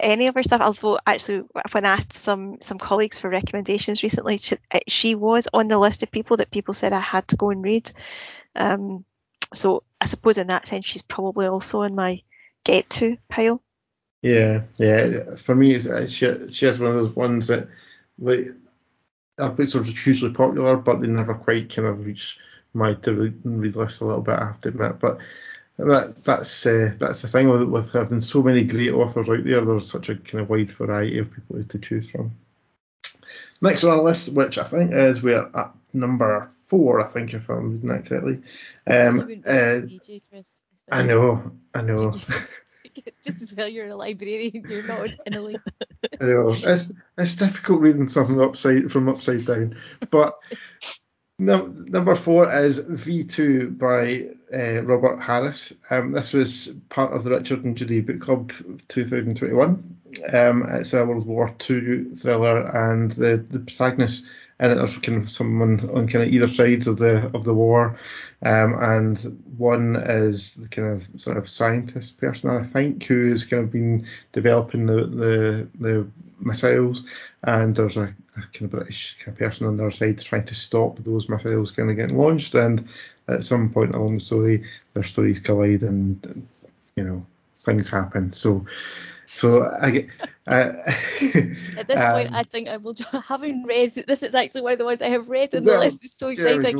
any 0.00 0.26
of 0.26 0.34
her 0.36 0.42
stuff. 0.42 0.62
Although 0.62 0.98
actually, 1.06 1.44
when 1.72 1.84
I 1.84 1.92
asked 1.92 2.14
some 2.14 2.56
some 2.62 2.78
colleagues 2.78 3.18
for 3.18 3.28
recommendations 3.28 4.02
recently, 4.02 4.38
she, 4.38 4.56
she 4.88 5.14
was 5.14 5.46
on 5.52 5.68
the 5.68 5.78
list 5.78 6.02
of 6.02 6.10
people 6.10 6.38
that 6.38 6.50
people 6.50 6.72
said 6.72 6.94
I 6.94 7.00
had 7.00 7.28
to 7.28 7.36
go 7.36 7.50
and 7.50 7.62
read. 7.62 7.90
Um, 8.54 9.04
so 9.52 9.82
I 10.00 10.06
suppose 10.06 10.38
in 10.38 10.46
that 10.46 10.66
sense, 10.66 10.86
she's 10.86 11.02
probably 11.02 11.46
also 11.46 11.82
in 11.82 11.94
my 11.94 12.22
get 12.66 12.90
to 12.90 13.16
pile. 13.28 13.62
Yeah, 14.22 14.62
yeah. 14.78 15.36
For 15.36 15.54
me, 15.54 15.74
it's, 15.74 15.86
uh, 15.86 16.08
she, 16.08 16.52
she 16.52 16.66
has 16.66 16.80
one 16.80 16.90
of 16.90 16.96
those 16.96 17.16
ones 17.16 17.46
that 17.46 17.68
like 18.18 18.46
our 19.38 19.50
books 19.50 19.76
are 19.76 19.82
hugely 19.82 20.30
popular, 20.30 20.76
but 20.76 21.00
they 21.00 21.06
never 21.06 21.34
quite 21.34 21.72
kind 21.74 21.88
of 21.88 22.04
reach 22.04 22.38
my 22.74 22.94
to 22.94 23.32
read 23.44 23.76
list 23.76 24.00
a 24.00 24.04
little 24.04 24.22
bit. 24.22 24.34
I 24.34 24.46
have 24.46 24.58
to 24.60 24.68
admit, 24.70 24.98
but 24.98 25.18
that 25.78 26.24
that's 26.24 26.66
uh, 26.66 26.92
that's 26.98 27.22
the 27.22 27.28
thing 27.28 27.48
with, 27.48 27.64
with 27.64 27.92
having 27.92 28.20
so 28.20 28.42
many 28.42 28.64
great 28.64 28.92
authors 28.92 29.28
out 29.28 29.44
there. 29.44 29.64
There's 29.64 29.90
such 29.90 30.08
a 30.08 30.16
kind 30.16 30.42
of 30.42 30.50
wide 30.50 30.72
variety 30.72 31.18
of 31.18 31.32
people 31.32 31.62
to 31.62 31.78
choose 31.78 32.10
from. 32.10 32.32
Next 33.62 33.84
on 33.84 33.90
our 33.90 34.02
list, 34.02 34.34
which 34.34 34.58
I 34.58 34.64
think 34.64 34.92
is 34.92 35.22
we're 35.22 35.50
at 35.54 35.72
number 35.92 36.50
four, 36.66 37.00
I 37.00 37.06
think 37.06 37.32
if 37.32 37.48
I'm 37.48 37.72
reading 37.72 37.88
that 37.88 38.06
correctly. 38.06 38.42
Um, 38.86 39.42
uh, 39.46 39.80
I 40.90 41.02
know, 41.02 41.52
I 41.74 41.82
know. 41.82 42.10
just 43.24 43.42
as 43.42 43.54
well 43.56 43.68
you're 43.68 43.88
a 43.88 43.94
librarian, 43.94 44.64
you're 44.68 44.86
not 44.86 45.14
in 45.26 45.34
a 45.34 45.60
I 46.20 46.24
know 46.24 46.54
it's 46.56 46.92
it's 47.18 47.36
difficult 47.36 47.80
reading 47.80 48.08
something 48.08 48.40
upside 48.40 48.90
from 48.90 49.08
upside 49.08 49.44
down, 49.44 49.76
but. 50.10 50.34
No, 51.38 51.66
number 51.66 52.14
four 52.14 52.50
is 52.50 52.80
V2 52.80 53.76
by 53.76 54.30
uh, 54.56 54.82
Robert 54.84 55.18
Harris. 55.18 55.74
Um, 55.90 56.12
this 56.12 56.32
was 56.32 56.74
part 56.88 57.12
of 57.12 57.24
the 57.24 57.30
Richard 57.30 57.62
and 57.62 57.76
Judy 57.76 58.00
Book 58.00 58.20
Club 58.20 58.54
2021. 58.88 59.96
Um, 60.32 60.66
it's 60.70 60.94
a 60.94 61.04
World 61.04 61.26
War 61.26 61.54
II 61.68 62.04
thriller, 62.16 62.62
and 62.74 63.10
the 63.10 63.36
the 63.36 63.60
protagonist 63.60 64.26
kind 64.58 65.22
of 65.22 65.30
someone 65.30 65.80
on 65.90 66.06
kind 66.08 66.24
of 66.24 66.32
either 66.32 66.48
sides 66.48 66.86
of 66.86 66.98
the 66.98 67.30
of 67.34 67.44
the 67.44 67.54
war, 67.54 67.98
um, 68.42 68.74
and 68.80 69.18
one 69.56 69.96
is 69.96 70.54
the 70.54 70.68
kind 70.68 70.88
of 70.88 71.20
sort 71.20 71.36
of 71.36 71.48
scientist 71.48 72.18
person 72.18 72.50
I 72.50 72.62
think 72.62 73.04
who 73.04 73.30
has 73.30 73.44
kind 73.44 73.64
of 73.64 73.70
been 73.70 74.06
developing 74.32 74.86
the 74.86 75.06
the, 75.06 75.68
the 75.78 76.06
missiles, 76.40 77.04
and 77.44 77.74
there's 77.74 77.96
a, 77.96 78.04
a, 78.04 78.40
kind 78.52 78.62
of 78.62 78.70
British 78.70 79.16
kind 79.18 79.34
of 79.34 79.38
person 79.38 79.66
on 79.66 79.76
their 79.76 79.90
side 79.90 80.18
trying 80.18 80.44
to 80.46 80.54
stop 80.54 80.98
those 80.98 81.28
missiles 81.28 81.70
kind 81.70 81.90
of 81.90 81.96
getting 81.96 82.16
launched, 82.16 82.54
and 82.54 82.88
at 83.28 83.44
some 83.44 83.70
point 83.70 83.94
along 83.94 84.14
the 84.14 84.24
story, 84.24 84.64
their 84.94 85.04
stories 85.04 85.38
collide, 85.38 85.82
and 85.82 86.46
you 86.96 87.04
know 87.04 87.26
things 87.58 87.90
happen. 87.90 88.30
So 88.30 88.64
so 89.36 89.64
I. 89.64 90.08
Uh, 90.46 90.72
At 91.76 91.88
this 91.88 92.00
um, 92.00 92.12
point, 92.12 92.34
I 92.34 92.42
think 92.42 92.68
I 92.68 92.78
will. 92.78 92.94
Having 93.28 93.64
read 93.64 93.90
this, 93.92 94.22
is 94.22 94.34
actually 94.34 94.62
one 94.62 94.72
of 94.72 94.78
the 94.78 94.86
ones 94.86 95.02
I 95.02 95.08
have 95.08 95.28
read, 95.28 95.52
and 95.52 95.66
well, 95.66 95.78
the 95.78 95.86
list 95.86 96.04
is 96.04 96.12
so 96.12 96.30
exciting. 96.30 96.78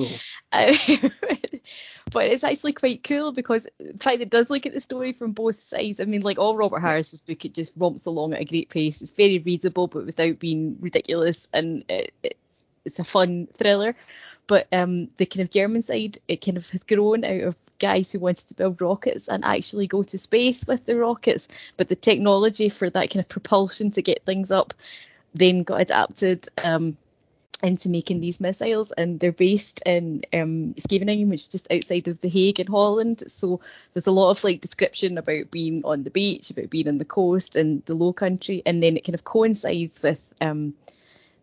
Uh, 0.52 0.72
but 2.12 2.28
it's 2.28 2.44
actually 2.44 2.72
quite 2.72 3.04
cool 3.04 3.32
because 3.32 3.68
the 3.78 3.98
fact 3.98 4.22
it 4.22 4.30
does 4.30 4.48
look 4.48 4.64
at 4.64 4.72
the 4.72 4.80
story 4.80 5.12
from 5.12 5.32
both 5.32 5.56
sides. 5.56 6.00
I 6.00 6.04
mean, 6.04 6.22
like 6.22 6.38
all 6.38 6.56
Robert 6.56 6.80
Harris's 6.80 7.20
book, 7.20 7.44
it 7.44 7.52
just 7.52 7.74
romps 7.76 8.06
along 8.06 8.32
at 8.32 8.40
a 8.40 8.46
great 8.46 8.70
pace. 8.70 9.02
It's 9.02 9.10
very 9.10 9.38
readable, 9.38 9.86
but 9.86 10.06
without 10.06 10.38
being 10.38 10.78
ridiculous, 10.80 11.48
and 11.52 11.84
it, 11.90 12.14
it's 12.22 12.45
it's 12.86 12.98
a 12.98 13.04
fun 13.04 13.46
thriller. 13.52 13.94
But 14.46 14.72
um, 14.72 15.08
the 15.16 15.26
kind 15.26 15.42
of 15.42 15.50
German 15.50 15.82
side, 15.82 16.18
it 16.28 16.44
kind 16.44 16.56
of 16.56 16.68
has 16.70 16.84
grown 16.84 17.24
out 17.24 17.40
of 17.40 17.56
guys 17.78 18.12
who 18.12 18.20
wanted 18.20 18.48
to 18.48 18.54
build 18.54 18.80
rockets 18.80 19.28
and 19.28 19.44
actually 19.44 19.86
go 19.86 20.02
to 20.04 20.18
space 20.18 20.66
with 20.66 20.86
the 20.86 20.96
rockets. 20.96 21.72
But 21.76 21.88
the 21.88 21.96
technology 21.96 22.68
for 22.68 22.88
that 22.88 23.10
kind 23.10 23.20
of 23.20 23.28
propulsion 23.28 23.90
to 23.92 24.02
get 24.02 24.24
things 24.24 24.50
up 24.50 24.72
then 25.34 25.64
got 25.64 25.82
adapted 25.82 26.46
um, 26.64 26.96
into 27.62 27.88
making 27.88 28.20
these 28.20 28.40
missiles 28.40 28.92
and 28.92 29.18
they're 29.18 29.32
based 29.32 29.82
in 29.86 30.22
um, 30.32 30.74
Scheveningen 30.74 31.28
which 31.28 31.42
is 31.42 31.48
just 31.48 31.72
outside 31.72 32.06
of 32.08 32.20
The 32.20 32.28
Hague 32.28 32.60
in 32.60 32.66
Holland 32.66 33.20
so 33.26 33.60
there's 33.92 34.06
a 34.06 34.12
lot 34.12 34.30
of 34.30 34.44
like 34.44 34.60
description 34.60 35.16
about 35.16 35.50
being 35.50 35.82
on 35.84 36.02
the 36.02 36.10
beach 36.10 36.50
about 36.50 36.70
being 36.70 36.88
on 36.88 36.98
the 36.98 37.04
coast 37.04 37.56
and 37.56 37.84
the 37.86 37.94
low 37.94 38.12
country 38.12 38.62
and 38.66 38.82
then 38.82 38.96
it 38.96 39.04
kind 39.04 39.14
of 39.14 39.24
coincides 39.24 40.02
with 40.02 40.32
um, 40.40 40.74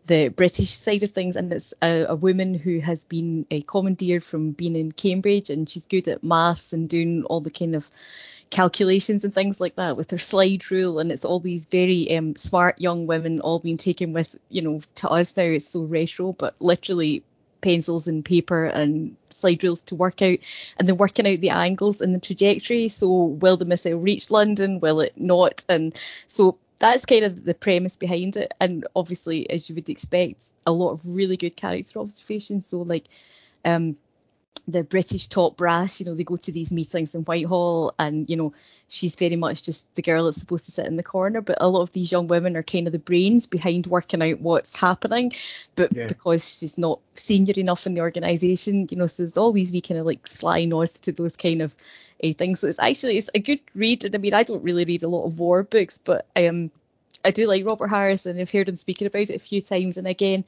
the 0.06 0.28
British 0.28 0.70
side 0.70 1.02
of 1.02 1.10
things, 1.10 1.36
and 1.36 1.52
it's 1.52 1.74
a, 1.82 2.06
a 2.08 2.16
woman 2.16 2.54
who 2.54 2.78
has 2.80 3.04
been 3.04 3.46
a 3.50 3.62
commandeered 3.62 4.22
from 4.22 4.52
being 4.52 4.76
in 4.76 4.92
Cambridge, 4.92 5.50
and 5.50 5.68
she's 5.68 5.86
good 5.86 6.08
at 6.08 6.24
maths 6.24 6.72
and 6.72 6.88
doing 6.88 7.24
all 7.24 7.40
the 7.40 7.50
kind 7.50 7.74
of 7.74 7.88
calculations 8.50 9.24
and 9.24 9.34
things 9.34 9.60
like 9.60 9.76
that 9.76 9.96
with 9.96 10.10
her 10.10 10.18
slide 10.18 10.70
rule, 10.70 10.98
and 10.98 11.10
it's 11.10 11.24
all 11.24 11.40
these 11.40 11.66
very 11.66 12.16
um, 12.16 12.36
smart 12.36 12.80
young 12.80 13.06
women 13.06 13.40
all 13.40 13.58
being 13.58 13.78
taken 13.78 14.12
with, 14.12 14.36
you 14.48 14.62
know, 14.62 14.80
to 14.96 15.08
us 15.08 15.36
now 15.36 15.44
it's 15.44 15.68
so 15.68 15.82
retro, 15.82 16.32
but 16.32 16.54
literally 16.60 17.24
pencils 17.64 18.08
and 18.08 18.26
paper 18.26 18.66
and 18.66 19.16
slide 19.30 19.64
rules 19.64 19.84
to 19.84 19.94
work 19.94 20.20
out 20.20 20.38
and 20.78 20.86
then 20.86 20.98
working 20.98 21.26
out 21.26 21.40
the 21.40 21.48
angles 21.48 22.02
and 22.02 22.14
the 22.14 22.20
trajectory. 22.20 22.88
So 22.88 23.24
will 23.24 23.56
the 23.56 23.64
missile 23.64 23.98
reach 23.98 24.30
london? 24.30 24.80
Will 24.80 25.00
it 25.00 25.14
not? 25.16 25.64
And 25.66 25.98
so 26.26 26.58
that's 26.78 27.06
kind 27.06 27.24
of 27.24 27.44
the 27.44 27.54
premise 27.54 27.96
behind 27.96 28.36
it. 28.36 28.52
And 28.60 28.86
obviously, 28.96 29.48
as 29.50 29.68
you 29.68 29.74
would 29.74 29.88
expect, 29.88 30.52
a 30.66 30.72
lot 30.72 30.92
of 30.92 31.00
really 31.06 31.36
good 31.36 31.56
character 31.56 32.00
observation. 32.00 32.60
So 32.62 32.82
like 32.82 33.06
um, 33.64 33.96
the 34.66 34.82
British 34.82 35.26
top 35.26 35.56
brass, 35.56 36.00
you 36.00 36.06
know, 36.06 36.14
they 36.14 36.24
go 36.24 36.36
to 36.36 36.52
these 36.52 36.72
meetings 36.72 37.14
in 37.14 37.22
Whitehall, 37.22 37.92
and 37.98 38.28
you 38.30 38.36
know, 38.36 38.54
she's 38.88 39.14
very 39.16 39.36
much 39.36 39.62
just 39.62 39.94
the 39.94 40.02
girl 40.02 40.24
that's 40.24 40.40
supposed 40.40 40.64
to 40.66 40.72
sit 40.72 40.86
in 40.86 40.96
the 40.96 41.02
corner. 41.02 41.42
But 41.42 41.58
a 41.60 41.68
lot 41.68 41.82
of 41.82 41.92
these 41.92 42.10
young 42.10 42.28
women 42.28 42.56
are 42.56 42.62
kind 42.62 42.86
of 42.86 42.92
the 42.92 42.98
brains 42.98 43.46
behind 43.46 43.86
working 43.86 44.22
out 44.22 44.40
what's 44.40 44.80
happening. 44.80 45.32
But 45.74 45.94
yeah. 45.94 46.06
because 46.06 46.58
she's 46.58 46.78
not 46.78 47.00
senior 47.14 47.54
enough 47.56 47.86
in 47.86 47.94
the 47.94 48.00
organisation, 48.00 48.86
you 48.90 48.96
know, 48.96 49.06
so 49.06 49.22
there's 49.22 49.36
all 49.36 49.52
these 49.52 49.72
wee 49.72 49.82
kind 49.82 50.00
of 50.00 50.06
like 50.06 50.26
sly 50.26 50.64
nods 50.64 51.00
to 51.00 51.12
those 51.12 51.36
kind 51.36 51.60
of 51.60 51.76
uh, 52.22 52.32
things. 52.32 52.60
So 52.60 52.68
it's 52.68 52.80
actually 52.80 53.18
it's 53.18 53.30
a 53.34 53.40
good 53.40 53.60
read. 53.74 54.04
And 54.04 54.14
I 54.14 54.18
mean, 54.18 54.34
I 54.34 54.44
don't 54.44 54.64
really 54.64 54.84
read 54.84 55.02
a 55.02 55.08
lot 55.08 55.26
of 55.26 55.38
war 55.38 55.62
books, 55.62 55.98
but 55.98 56.26
I 56.34 56.40
am. 56.40 56.54
Um, 56.54 56.70
I 57.26 57.30
do 57.30 57.48
like 57.48 57.64
Robert 57.64 57.88
Harris, 57.88 58.26
and 58.26 58.38
I've 58.38 58.50
heard 58.50 58.68
him 58.68 58.76
speaking 58.76 59.06
about 59.06 59.30
it 59.30 59.36
a 59.36 59.38
few 59.38 59.62
times. 59.62 59.96
And 59.96 60.06
again, 60.06 60.44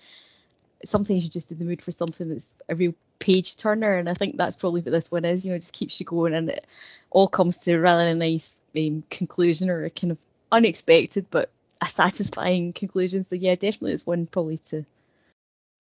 sometimes 0.85 1.25
you're 1.25 1.31
just 1.31 1.53
in 1.53 1.59
the 1.59 1.65
mood 1.65 1.83
for 1.83 1.93
something 1.93 2.29
that's 2.29 2.55
a 2.69 2.75
real 2.75 2.95
page 3.19 3.57
turner, 3.57 3.97
and 3.97 4.09
I 4.09 4.15
think 4.15 4.37
that's 4.37 4.57
probably 4.57 4.83
what 4.83 4.93
this 4.93 5.11
one 5.11 5.25
is. 5.25 5.45
You 5.45 5.53
know, 5.53 5.59
just 5.59 5.75
keeps 5.75 5.99
you 6.01 6.07
going, 6.07 6.35
and 6.35 6.49
it 6.49 6.67
all 7.11 7.29
comes 7.29 7.59
to 7.59 7.79
rather 7.79 8.09
a 8.09 8.15
nice 8.15 8.61
um, 8.77 9.03
conclusion 9.11 9.71
or 9.71 9.85
a 9.85 9.91
kind 9.91 10.11
of 10.11 10.19
unexpected 10.53 11.27
but 11.31 11.51
a 11.83 11.87
satisfying 11.87 12.73
conclusion. 12.73 13.23
So 13.23 13.37
yeah, 13.37 13.55
definitely 13.55 13.93
it's 13.93 14.07
one 14.07 14.27
probably 14.27 14.59
to 14.59 14.85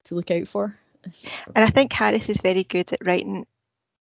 to 0.04 0.14
look 0.14 0.30
out 0.30 0.48
for. 0.48 0.74
And 1.54 1.64
I 1.64 1.70
think 1.70 1.92
Harris 1.92 2.28
is 2.28 2.40
very 2.40 2.64
good 2.64 2.92
at 2.92 3.04
writing 3.04 3.46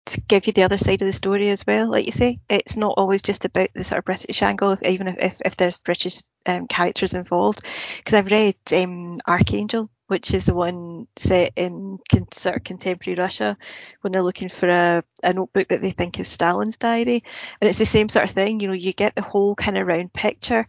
to 0.06 0.22
give 0.22 0.48
you 0.48 0.54
the 0.54 0.64
other 0.64 0.78
side 0.78 1.02
of 1.02 1.06
the 1.06 1.14
story 1.14 1.50
as 1.50 1.66
well. 1.66 1.90
Like 1.90 2.06
you 2.06 2.12
say, 2.12 2.40
it's 2.50 2.76
not 2.76 2.96
always 2.98 3.22
just 3.22 3.46
about 3.46 3.70
the 3.74 3.84
sort 3.84 4.00
of 4.00 4.06
British 4.06 4.42
angle, 4.42 4.78
even 4.84 5.08
if, 5.08 5.18
if, 5.18 5.42
if 5.46 5.58
there's 5.58 5.78
British 5.80 6.22
um, 6.46 6.68
characters 6.68 7.14
involved. 7.14 7.62
Because 7.98 8.14
I've 8.14 8.32
read 8.32 8.56
um, 8.74 9.20
Archangel, 9.26 9.90
which 10.14 10.32
is 10.32 10.46
the 10.46 10.54
one 10.54 11.08
set 11.16 11.54
in 11.56 11.98
con- 12.08 12.32
sort 12.32 12.56
of 12.56 12.64
contemporary 12.64 13.20
Russia 13.20 13.58
when 14.02 14.12
they're 14.12 14.22
looking 14.22 14.48
for 14.48 14.70
a, 14.70 15.04
a 15.24 15.34
notebook 15.34 15.70
that 15.70 15.82
they 15.82 15.90
think 15.90 16.20
is 16.20 16.28
Stalin's 16.28 16.78
diary. 16.78 17.24
And 17.60 17.68
it's 17.68 17.80
the 17.80 17.86
same 17.88 18.10
sort 18.10 18.26
of 18.26 18.30
thing, 18.30 18.60
you 18.60 18.68
know, 18.68 18.76
you 18.76 18.94
get 18.94 19.16
the 19.16 19.24
whole 19.24 19.56
kind 19.56 19.76
of 19.76 19.88
round 19.88 20.14
picture 20.14 20.68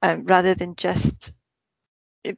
um, 0.00 0.24
rather 0.24 0.54
than 0.54 0.76
just 0.76 1.34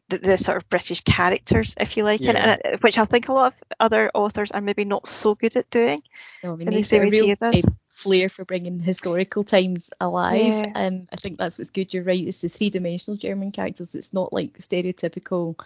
the, 0.09 0.19
the, 0.19 0.39
sort 0.39 0.57
of 0.57 0.69
British 0.69 1.03
characters, 1.03 1.75
if 1.79 1.97
you 1.97 2.05
like, 2.05 2.21
yeah. 2.21 2.31
and, 2.31 2.61
and, 2.65 2.81
which 2.83 2.99
I 2.99 3.05
think 3.05 3.29
a 3.29 3.33
lot 3.33 3.53
of 3.53 3.77
other 3.81 4.11
authors 4.15 4.51
are 4.51 4.61
maybe 4.61 4.85
not 4.85 5.07
so 5.07 5.35
good 5.35 5.57
at 5.57 5.71
doing. 5.71 6.03
No, 6.43 6.53
I 6.53 6.57
mean, 6.57 6.71
they've 6.71 6.91
got 6.91 7.01
a 7.01 7.11
real 7.11 7.35
um, 7.41 7.77
flair 7.89 8.29
for 8.29 8.45
bringing 8.45 8.81
historical 8.81 9.45
times 9.45 9.91
alive, 10.01 10.41
yeah. 10.41 10.73
and 10.75 11.09
I 11.13 11.17
think 11.17 11.39
that's 11.39 11.59
what's 11.59 11.71
good. 11.71 11.93
You're 11.95 12.05
right; 12.05 12.19
it's 12.19 12.43
the 12.43 12.49
three-dimensional 12.49 13.17
German 13.17 13.53
characters. 13.53 13.95
It's 13.95 14.13
not 14.13 14.33
like 14.33 14.59
stereotypical 14.59 15.59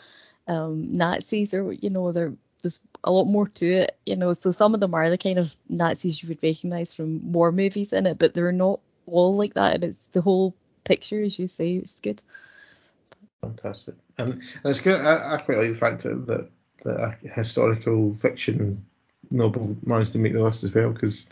um, 0.47 0.97
Nazis, 0.97 1.55
or 1.55 1.73
you 1.73 1.91
know, 1.91 2.13
there's 2.13 2.81
a 3.05 3.11
lot 3.11 3.25
more 3.25 3.49
to 3.49 3.67
it. 3.67 3.97
You 4.07 4.17
know, 4.17 4.33
so 4.33 4.51
some 4.51 4.75
of 4.75 4.81
them 4.81 4.95
are 4.95 5.11
the 5.11 5.19
kind 5.19 5.39
of 5.39 5.55
Nazis 5.69 6.23
you 6.23 6.29
would 6.29 6.43
recognise 6.43 6.95
from 6.95 7.33
war 7.33 7.53
movies 7.53 7.93
in 7.93 8.07
it, 8.07 8.19
but 8.19 8.35
they're 8.35 8.53
not 8.53 8.81
all 9.07 9.37
like 9.37 9.55
that, 9.55 9.75
and 9.75 9.85
it's 9.85 10.09
the 10.09 10.21
whole 10.21 10.55
picture, 10.85 11.21
as 11.21 11.39
you 11.39 11.47
say, 11.47 11.75
it's 11.75 12.01
good. 12.01 12.23
Fantastic, 13.43 13.97
and, 14.19 14.35
and 14.35 14.43
it's 14.65 14.81
good. 14.81 15.01
I, 15.01 15.35
I, 15.35 15.39
quite 15.39 15.59
like 15.59 15.69
the 15.69 15.75
fact 15.75 16.03
that, 16.05 16.49
that 16.85 17.19
historical 17.21 18.15
fiction 18.15 18.85
novel 19.31 19.77
managed 19.85 20.13
to 20.13 20.19
make 20.19 20.33
the 20.33 20.43
list 20.43 20.65
as 20.65 20.73
well 20.73 20.91
because 20.91 21.29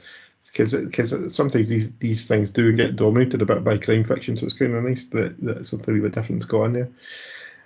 because 0.47 1.35
sometimes 1.35 1.69
these 1.69 1.93
these 1.99 2.25
things 2.27 2.51
do 2.51 2.73
get 2.73 2.97
dominated 2.97 3.43
a 3.43 3.47
bit 3.47 3.63
by 3.63 3.79
crime 3.79 4.05
fiction, 4.05 4.37
so 4.37 4.45
it's 4.45 4.55
kind 4.55 4.75
of 4.75 4.85
nice 4.85 5.05
that, 5.07 5.41
that 5.41 5.67
something 5.67 5.99
a 5.99 6.03
bit 6.03 6.13
different's 6.13 6.47
got 6.47 6.63
on 6.63 6.73
there. 6.73 6.89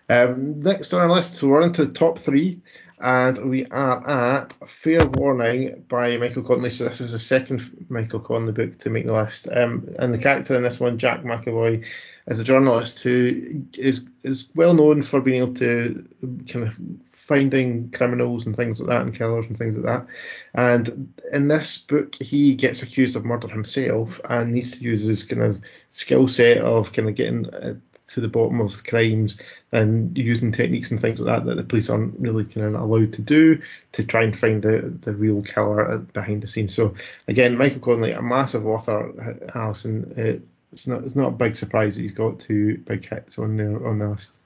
Um, 0.09 0.55
next 0.55 0.93
on 0.93 1.01
our 1.01 1.11
list, 1.11 1.35
so 1.35 1.49
we're 1.49 1.62
into 1.62 1.85
the 1.85 1.93
top 1.93 2.19
three, 2.19 2.61
and 3.01 3.51
we 3.51 3.67
are 3.67 4.07
at 4.09 4.53
Fair 4.69 5.07
Warning 5.07 5.85
by 5.88 6.17
Michael 6.17 6.43
Connelly. 6.43 6.71
So 6.71 6.85
this 6.85 7.01
is 7.01 7.12
the 7.12 7.19
second 7.19 7.87
Michael 7.88 8.21
Connelly 8.21 8.53
book 8.53 8.79
to 8.79 8.90
make 8.90 9.07
the 9.07 9.12
list. 9.12 9.49
Um, 9.51 9.88
and 9.99 10.12
the 10.12 10.19
character 10.19 10.57
in 10.57 10.62
this 10.62 10.79
one, 10.79 10.99
Jack 10.99 11.23
McAvoy, 11.23 11.87
is 12.27 12.38
a 12.38 12.45
journalist 12.45 13.03
who 13.03 13.64
is 13.77 14.05
is 14.23 14.49
well 14.55 14.75
known 14.75 15.03
for 15.03 15.21
being 15.21 15.43
able 15.43 15.55
to 15.55 16.05
kind 16.49 16.69
of 16.69 16.79
finding 17.12 17.90
criminals 17.90 18.45
and 18.45 18.55
things 18.55 18.81
like 18.81 18.90
that 18.90 19.01
and 19.01 19.17
killers 19.17 19.47
and 19.47 19.57
things 19.57 19.75
like 19.75 19.87
that. 19.87 20.07
And 20.55 21.14
in 21.33 21.49
this 21.49 21.79
book, 21.79 22.14
he 22.21 22.55
gets 22.55 22.83
accused 22.83 23.17
of 23.17 23.25
murder 23.25 23.49
himself 23.49 24.21
and 24.29 24.53
needs 24.53 24.73
to 24.73 24.85
use 24.85 25.03
his 25.03 25.25
kind 25.25 25.43
of 25.43 25.61
skill 25.90 26.29
set 26.29 26.59
of 26.59 26.93
kind 26.93 27.09
of 27.09 27.14
getting 27.14 27.49
uh, 27.55 27.75
to 28.14 28.20
the 28.20 28.29
bottom 28.29 28.61
of 28.61 28.85
crimes 28.85 29.37
and 29.72 30.16
using 30.16 30.53
techniques 30.53 30.90
and 30.92 31.00
things 31.00 31.18
like 31.18 31.44
that 31.44 31.46
that 31.46 31.57
the 31.57 31.64
police 31.64 31.90
aren't 31.90 32.18
really 32.20 32.44
kind 32.44 32.74
of 32.74 32.81
allowed 32.81 33.12
to 33.12 33.22
do 33.22 33.61
to 33.90 34.05
try 34.05 34.22
and 34.22 34.38
find 34.38 34.62
the 34.62 34.96
the 35.03 35.12
real 35.14 35.42
killer 35.42 35.98
behind 35.98 36.40
the 36.42 36.46
scenes. 36.46 36.72
So 36.72 36.94
again, 37.27 37.59
Michael 37.59 37.81
Connelly, 37.81 38.12
a 38.12 38.22
massive 38.22 38.66
author, 38.66 39.12
Alison. 39.55 40.42
It's 40.72 40.87
not 40.87 41.05
it's 41.05 41.16
not 41.16 41.29
a 41.29 41.33
big 41.33 41.57
surprise 41.57 41.96
that 41.96 42.03
he's 42.03 42.12
got 42.12 42.38
two 42.38 42.79
big 42.79 43.05
hits 43.05 43.38
on 43.38 43.57
there 43.57 43.85
on 43.87 43.98
the 43.98 44.09
list. 44.09 44.38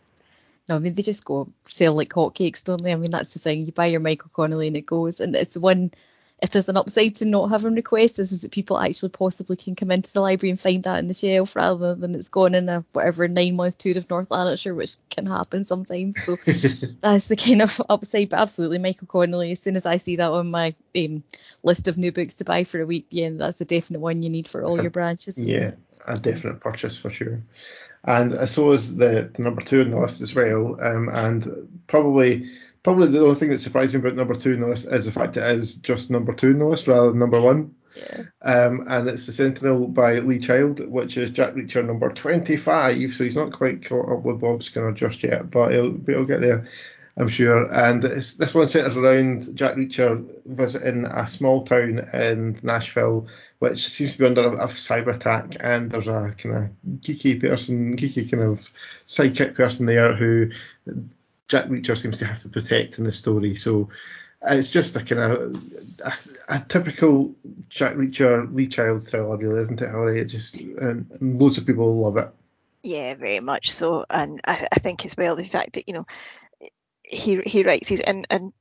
No, 0.69 0.77
I 0.77 0.79
mean 0.79 0.95
they 0.95 1.03
just 1.03 1.25
go 1.25 1.49
sell 1.65 1.95
like 1.95 2.11
hotcakes, 2.11 2.65
don't 2.65 2.83
they? 2.83 2.93
I 2.93 2.97
mean 2.97 3.11
that's 3.11 3.35
the 3.35 3.39
thing. 3.39 3.63
You 3.63 3.73
buy 3.73 3.87
your 3.87 4.01
Michael 4.01 4.31
Connelly 4.33 4.69
and 4.69 4.77
it 4.77 4.87
goes, 4.87 5.21
and 5.21 5.37
it's 5.37 5.59
one 5.59 5.91
if 6.41 6.51
there's 6.51 6.69
an 6.69 6.77
upside 6.77 7.17
to 7.17 7.25
not 7.25 7.51
having 7.51 7.75
requests 7.75 8.19
is 8.21 8.43
that 8.43 8.53
people 8.53 8.79
actually 8.79 9.09
possibly 9.09 9.57
can 9.57 9.75
come 9.75 9.91
into 9.91 10.13
the 10.13 10.21
library 10.21 10.51
and 10.51 10.61
find 10.61 10.85
that 10.85 11.01
in 11.01 11.09
the 11.09 11.15
shelf 11.15 11.57
rather 11.57 11.97
than 11.97 12.15
it's 12.15 12.29
gone 12.29 12.55
in 12.55 12.69
a 12.69 12.85
whatever 12.93 13.27
nine 13.27 13.57
month 13.57 13.79
tour 13.79 13.99
of 13.99 14.09
North 14.09 14.31
Lanarkshire, 14.31 14.75
which 14.75 14.95
can 15.11 15.27
happen 15.27 15.65
sometimes. 15.65 16.23
So 16.23 16.37
that's 17.01 17.27
the 17.27 17.37
kind 17.37 17.63
of 17.63 17.83
upside. 17.89 18.29
But 18.29 18.39
absolutely, 18.39 18.79
Michael 18.79 19.09
Connelly. 19.09 19.53
As 19.53 19.61
soon 19.61 19.77
as 19.77 19.85
I 19.85 19.97
see 19.97 20.17
that 20.17 20.31
on 20.31 20.51
my 20.51 20.75
um, 20.97 21.25
list 21.65 21.89
of 21.89 21.99
new 21.99 22.13
books 22.13 22.37
to 22.37 22.45
buy 22.45 22.63
for 22.63 22.81
a 22.81 22.87
week, 22.87 23.07
yeah, 23.11 23.31
that's 23.33 23.61
a 23.61 23.65
definite 23.65 24.01
one 24.01 24.23
you 24.23 24.31
need 24.31 24.47
for 24.47 24.63
all 24.63 24.81
your 24.81 24.91
branches. 24.91 25.41
Yeah, 25.41 25.73
a 26.07 26.17
definite 26.17 26.61
purchase 26.61 26.97
for 26.97 27.11
sure. 27.11 27.43
And 28.05 28.49
so 28.49 28.71
is 28.73 28.97
the, 28.97 29.31
the 29.35 29.43
number 29.43 29.61
two 29.61 29.81
on 29.81 29.91
the 29.91 29.99
list 29.99 30.21
as 30.21 30.35
well. 30.35 30.79
Um, 30.81 31.09
and 31.09 31.83
probably 31.89 32.49
Probably 32.89 33.09
the 33.09 33.21
only 33.21 33.35
thing 33.35 33.51
that 33.51 33.61
surprised 33.61 33.93
me 33.93 34.01
about 34.01 34.15
number 34.15 34.35
two 34.35 34.55
in 34.55 34.61
the 34.61 34.67
list 34.67 34.87
is 34.87 35.05
the 35.05 35.13
fact 35.13 35.37
it 35.37 35.43
is 35.43 35.75
just 35.75 36.11
number 36.11 36.33
two 36.33 36.53
in 36.53 36.59
the 36.59 36.65
list 36.65 36.89
rather 36.89 37.11
than 37.11 37.19
number 37.19 37.39
one. 37.39 37.75
Yeah. 37.95 38.23
Um, 38.41 38.87
and 38.89 39.07
it's 39.07 39.27
The 39.27 39.33
Sentinel 39.33 39.89
by 39.89 40.21
Lee 40.21 40.39
Child, 40.39 40.89
which 40.89 41.19
is 41.19 41.29
Jack 41.29 41.53
Reacher 41.53 41.85
number 41.85 42.09
25. 42.09 43.13
So 43.13 43.25
he's 43.25 43.37
not 43.37 43.53
quite 43.53 43.85
caught 43.85 44.11
up 44.11 44.23
with 44.23 44.41
Bob 44.41 44.63
Skinner 44.63 44.93
just 44.93 45.23
yet, 45.23 45.51
but 45.51 45.73
he'll, 45.73 46.01
he'll 46.07 46.25
get 46.25 46.41
there, 46.41 46.67
I'm 47.19 47.29
sure. 47.29 47.71
And 47.71 48.03
this 48.03 48.55
one 48.55 48.67
centers 48.69 48.97
around 48.97 49.55
Jack 49.55 49.75
Reacher 49.75 50.27
visiting 50.47 51.05
a 51.05 51.27
small 51.29 51.65
town 51.65 52.09
in 52.15 52.59
Nashville, 52.63 53.27
which 53.59 53.87
seems 53.87 54.13
to 54.13 54.19
be 54.19 54.25
under 54.25 54.49
a, 54.49 54.65
a 54.65 54.69
cyber 54.69 55.15
attack. 55.15 55.59
And 55.61 55.91
there's 55.91 56.09
a 56.09 56.35
kind 56.39 56.57
of 56.57 56.71
geeky 57.01 57.39
person, 57.39 57.99
geeky 57.99 58.31
kind 58.31 58.45
of 58.45 58.73
sidekick 59.07 59.57
person 59.57 59.85
there 59.85 60.15
who 60.15 60.53
Jack 61.49 61.67
Reacher 61.67 61.97
seems 61.97 62.19
to 62.19 62.27
have 62.27 62.43
to 62.43 62.49
protect 62.49 62.99
in 62.99 63.05
the 63.05 63.13
story. 63.13 63.57
So 63.57 63.89
it's 64.43 64.71
just 64.71 64.95
a 64.97 65.05
kind 65.05 65.21
of 65.21 65.63
a, 66.05 66.55
a, 66.55 66.65
typical 66.69 67.35
Jack 67.69 67.95
Reacher 67.95 68.55
Lee 68.55 68.69
Child 68.69 69.07
thriller, 69.07 69.37
really, 69.37 69.61
isn't 69.63 69.81
it, 69.81 69.91
Harry? 69.91 70.21
It 70.21 70.27
just 70.27 70.61
and, 70.61 71.11
and 71.11 71.41
loads 71.41 71.59
of 71.59 71.67
people 71.67 71.97
love 71.97 72.17
it. 72.17 72.29
Yeah, 72.83 73.15
very 73.15 73.41
much 73.41 73.73
so, 73.73 74.05
and 74.09 74.41
I, 74.47 74.69
I 74.73 74.79
think 74.79 75.05
as 75.05 75.17
well 75.17 75.35
the 75.35 75.49
fact 75.49 75.73
that 75.73 75.89
you 75.89 75.95
know 75.95 76.07
he 77.03 77.41
he 77.41 77.65
writes 77.65 77.89
these 77.89 78.01
and 78.01 78.27
and 78.31 78.53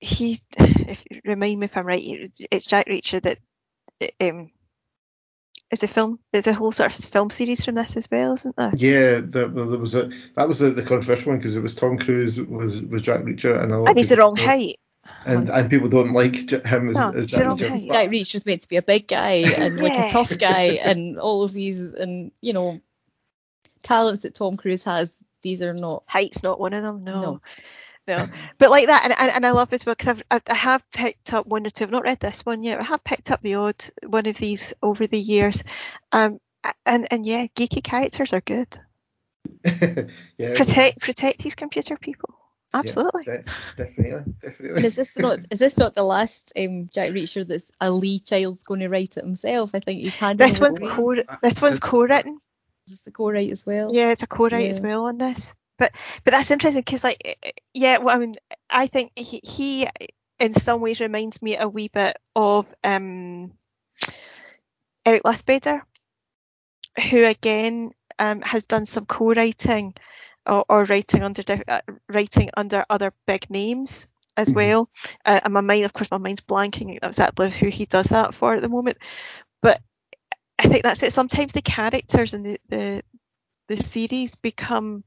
he 0.00 0.40
if 0.58 1.02
remind 1.24 1.60
me 1.60 1.64
if 1.64 1.76
I'm 1.76 1.86
right, 1.86 2.30
it's 2.50 2.64
Jack 2.64 2.86
Reacher 2.88 3.22
that 3.22 3.38
um 4.20 4.50
is 5.70 5.82
a 5.82 5.88
film. 5.88 6.18
There's 6.32 6.46
a 6.46 6.54
whole 6.54 6.72
sort 6.72 6.98
of 6.98 7.04
film 7.04 7.30
series 7.30 7.64
from 7.64 7.74
this 7.74 7.96
as 7.96 8.10
well, 8.10 8.32
isn't 8.34 8.56
there? 8.56 8.72
Yeah, 8.76 9.20
there, 9.22 9.48
there 9.48 9.78
was 9.78 9.94
a 9.94 10.10
that 10.34 10.48
was 10.48 10.58
the, 10.60 10.70
the 10.70 10.82
controversial 10.82 11.30
one 11.32 11.38
because 11.38 11.56
it 11.56 11.62
was 11.62 11.74
Tom 11.74 11.98
Cruise 11.98 12.40
was 12.42 12.82
was 12.82 13.02
Jack 13.02 13.20
Reacher 13.22 13.62
and 13.62 13.72
a 13.72 13.78
lot 13.78 13.88
And 13.88 13.96
he's 13.98 14.08
the 14.08 14.16
wrong 14.16 14.34
thought- 14.36 14.46
height. 14.46 14.78
and 15.26 15.48
and 15.50 15.70
people 15.70 15.88
don't 15.88 16.12
like 16.12 16.50
him 16.50 16.88
as, 16.90 16.96
No, 16.96 17.10
as 17.10 17.14
he's 17.16 17.26
Jack 17.26 17.40
the 17.40 17.46
wrong 17.46 17.58
Reacher. 17.58 17.70
height. 17.70 17.88
Guy 17.90 18.04
Reach 18.04 18.32
was 18.34 18.46
meant 18.46 18.62
to 18.62 18.68
be 18.68 18.76
a 18.76 18.82
big 18.82 19.06
guy 19.08 19.44
and 19.58 19.78
like 19.78 19.94
Yeah. 19.94 20.06
a 20.06 20.08
tough 20.08 20.38
guy 20.38 20.78
and 20.82 21.18
all 21.18 21.42
of 21.44 21.52
these 21.52 21.92
and 21.92 22.32
you 22.40 22.52
know 22.52 22.80
talents 23.82 24.22
that 24.22 24.34
Tom 24.34 24.56
Cruise 24.56 24.84
has. 24.84 25.22
These 25.42 25.62
are 25.62 25.72
not. 25.74 26.02
Height's 26.06 26.42
not 26.42 26.58
one 26.58 26.72
of 26.74 26.82
them. 26.82 27.04
No. 27.04 27.20
No. 27.20 27.40
No. 28.08 28.24
But 28.58 28.70
like 28.70 28.86
that, 28.86 29.04
and, 29.04 29.14
and, 29.16 29.30
and 29.30 29.46
I 29.46 29.50
love 29.50 29.72
as 29.72 29.84
well 29.84 29.94
because 29.94 30.08
I've 30.30 30.42
I, 30.48 30.52
I 30.52 30.54
have 30.54 30.90
picked 30.90 31.32
up 31.34 31.46
one 31.46 31.66
or 31.66 31.70
two. 31.70 31.84
I've 31.84 31.90
not 31.90 32.04
read 32.04 32.20
this 32.20 32.44
one 32.44 32.62
yet. 32.62 32.80
I 32.80 32.84
have 32.84 33.04
picked 33.04 33.30
up 33.30 33.42
the 33.42 33.56
odd 33.56 33.84
one 34.06 34.26
of 34.26 34.36
these 34.36 34.72
over 34.82 35.06
the 35.06 35.18
years. 35.18 35.62
Um, 36.10 36.40
and 36.84 37.06
and 37.10 37.26
yeah, 37.26 37.46
geeky 37.54 37.82
characters 37.84 38.32
are 38.32 38.40
good. 38.40 38.78
yeah, 40.38 40.56
Protect 40.56 41.00
protect 41.00 41.42
these 41.42 41.54
computer 41.54 41.96
people. 41.96 42.34
Absolutely. 42.74 43.24
de- 43.24 43.44
definitely, 43.76 44.32
definitely. 44.42 44.84
Is 44.84 44.96
this 44.96 45.18
not? 45.18 45.38
Is 45.50 45.58
this 45.58 45.78
not 45.78 45.94
the 45.94 46.02
last 46.02 46.52
um, 46.56 46.88
Jack 46.92 47.10
Reacher 47.10 47.46
that's 47.46 47.70
a 47.80 47.90
Lee 47.90 48.20
Child's 48.20 48.64
going 48.64 48.80
to 48.80 48.88
write 48.88 49.16
it 49.16 49.24
himself? 49.24 49.74
I 49.74 49.78
think 49.78 50.00
he's 50.00 50.16
handing 50.16 50.54
This 50.54 50.60
one's 50.60 50.90
co 50.90 51.14
this 51.14 51.62
one's 51.62 51.80
co-written. 51.80 52.40
Is 52.86 53.04
the 53.04 53.10
co-write 53.10 53.52
as 53.52 53.66
well? 53.66 53.94
Yeah, 53.94 54.10
it's 54.10 54.22
a 54.22 54.26
co-write 54.26 54.70
as 54.70 54.80
well 54.80 55.04
on 55.04 55.18
this. 55.18 55.54
But 55.78 55.92
but 56.24 56.32
that's 56.32 56.50
interesting 56.50 56.82
because 56.82 57.04
like 57.04 57.22
eh, 57.24 57.34
eh, 57.42 57.50
yeah, 57.74 57.98
well 57.98 58.16
I 58.16 58.18
mean 58.18 58.34
I 58.70 58.86
think 58.88 59.12
he, 59.16 59.40
he 59.44 59.88
in 60.38 60.52
some 60.54 60.80
ways 60.80 61.00
reminds 61.00 61.42
me 61.42 61.56
a 61.56 61.68
wee 61.68 61.88
bit 61.88 62.16
of 62.36 62.72
um 62.84 63.52
Eric 65.04 65.24
Lustbader, 65.24 65.82
who 67.10 67.24
again 67.24 67.92
um, 68.18 68.40
has 68.42 68.64
done 68.64 68.84
some 68.86 69.06
co-writing 69.06 69.94
or, 70.46 70.64
or 70.68 70.84
writing 70.84 71.22
under 71.22 71.42
uh, 71.68 71.80
writing 72.08 72.50
under 72.56 72.84
other 72.90 73.12
big 73.26 73.48
names 73.50 74.08
as 74.36 74.48
Mhm. 74.48 74.54
well. 74.54 74.90
Uh, 75.24 75.40
and 75.44 75.54
my 75.54 75.60
mind, 75.60 75.84
of 75.84 75.92
course, 75.92 76.10
my 76.10 76.18
mind's 76.18 76.40
blanking 76.40 76.98
exactly 77.02 77.50
who 77.50 77.68
he 77.68 77.86
does 77.86 78.06
that 78.08 78.34
for 78.34 78.54
at 78.54 78.62
the 78.62 78.68
moment. 78.68 78.98
But 79.62 79.80
I 80.58 80.68
think 80.68 80.84
that's 80.84 81.02
it. 81.02 81.12
Sometimes 81.12 81.52
the 81.52 81.62
characters 81.62 82.34
in 82.34 82.42
the, 82.42 82.60
the 82.68 83.02
the 83.68 83.76
series 83.76 84.34
become 84.36 85.04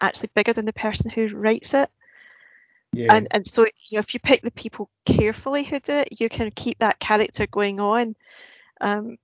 actually 0.00 0.30
bigger 0.34 0.52
than 0.52 0.64
the 0.64 0.72
person 0.72 1.10
who 1.10 1.28
writes 1.28 1.74
it. 1.74 1.90
yeah, 2.92 3.14
And 3.14 3.28
and 3.30 3.46
so 3.46 3.64
you 3.64 3.96
know 3.96 4.00
if 4.00 4.14
you 4.14 4.20
pick 4.20 4.42
the 4.42 4.50
people 4.50 4.90
carefully 5.04 5.64
who 5.64 5.80
do 5.80 5.92
it, 5.94 6.20
you 6.20 6.28
can 6.28 6.50
keep 6.50 6.78
that 6.78 6.98
character 6.98 7.46
going 7.46 7.80
on. 7.80 8.16
Um, 8.80 9.18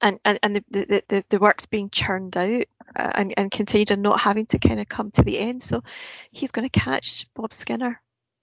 and, 0.00 0.18
and, 0.24 0.38
and 0.42 0.56
the, 0.56 0.64
the, 0.70 1.02
the, 1.08 1.24
the 1.28 1.38
work's 1.38 1.66
being 1.66 1.88
churned 1.88 2.36
out 2.36 2.64
uh, 2.96 3.10
and, 3.14 3.32
and 3.36 3.50
continued 3.52 3.92
and 3.92 4.02
not 4.02 4.20
having 4.20 4.46
to 4.46 4.58
kind 4.58 4.80
of 4.80 4.88
come 4.88 5.12
to 5.12 5.22
the 5.22 5.38
end. 5.38 5.62
So 5.62 5.84
he's 6.32 6.50
going 6.50 6.68
to 6.68 6.80
catch 6.80 7.28
Bob 7.34 7.54
Skinner. 7.54 8.00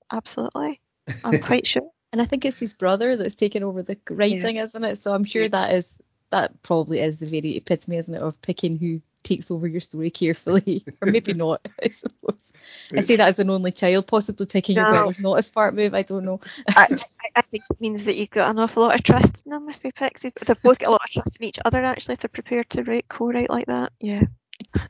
Absolutely. 0.09 0.79
I'm 1.23 1.37
quite 1.41 1.67
sure. 1.67 1.89
And 2.13 2.21
I 2.21 2.25
think 2.25 2.45
it's 2.45 2.59
his 2.59 2.73
brother 2.73 3.17
that's 3.17 3.35
taken 3.35 3.63
over 3.63 3.81
the 3.81 3.97
writing, 4.09 4.55
isn't 4.55 4.83
it? 4.83 4.97
So 4.97 5.13
I'm 5.13 5.25
sure 5.25 5.43
Yeah. 5.43 5.49
that 5.49 5.73
is 5.73 5.99
that 6.31 6.61
probably 6.63 6.99
is 6.99 7.19
the 7.19 7.25
very 7.25 7.57
epitome, 7.57 7.97
isn't 7.97 8.15
it, 8.15 8.21
of 8.21 8.41
picking 8.41 8.77
who 8.77 9.01
takes 9.23 9.51
over 9.51 9.67
your 9.67 9.79
story 9.81 10.09
carefully, 10.09 10.83
or 11.01 11.11
maybe 11.11 11.33
not. 11.35 11.67
I 11.83 11.89
suppose. 11.89 12.53
I 12.95 13.01
say 13.01 13.17
that 13.17 13.27
as 13.29 13.39
an 13.39 13.49
only 13.49 13.71
child, 13.71 14.07
possibly 14.07 14.45
picking 14.45 14.75
your 14.77 14.85
No. 14.85 14.91
brother's 14.91 15.19
not 15.19 15.39
a 15.39 15.41
smart 15.43 15.73
move. 15.75 15.93
I 15.93 16.03
don't 16.03 16.25
know. 16.25 16.39
I, 16.69 16.87
I- 16.91 16.97
I 17.35 17.41
think 17.43 17.63
it 17.69 17.79
means 17.79 18.05
that 18.05 18.15
you've 18.15 18.31
got 18.31 18.49
an 18.49 18.57
awful 18.59 18.83
lot 18.83 18.95
of 18.95 19.03
trust 19.03 19.37
in 19.45 19.51
them 19.51 19.69
if 19.69 19.79
he 19.83 19.91
picks 19.91 20.25
it. 20.25 20.33
They've 20.35 20.61
both 20.63 20.79
got 20.79 20.87
a 20.87 20.91
lot 20.91 21.01
of 21.05 21.11
trust 21.11 21.37
in 21.39 21.45
each 21.45 21.59
other 21.63 21.83
actually 21.83 22.13
if 22.13 22.21
they're 22.21 22.29
prepared 22.29 22.69
to 22.71 22.83
write 22.83 23.07
co-write 23.07 23.51
like 23.51 23.67
that. 23.67 23.91
Yeah. 23.99 24.23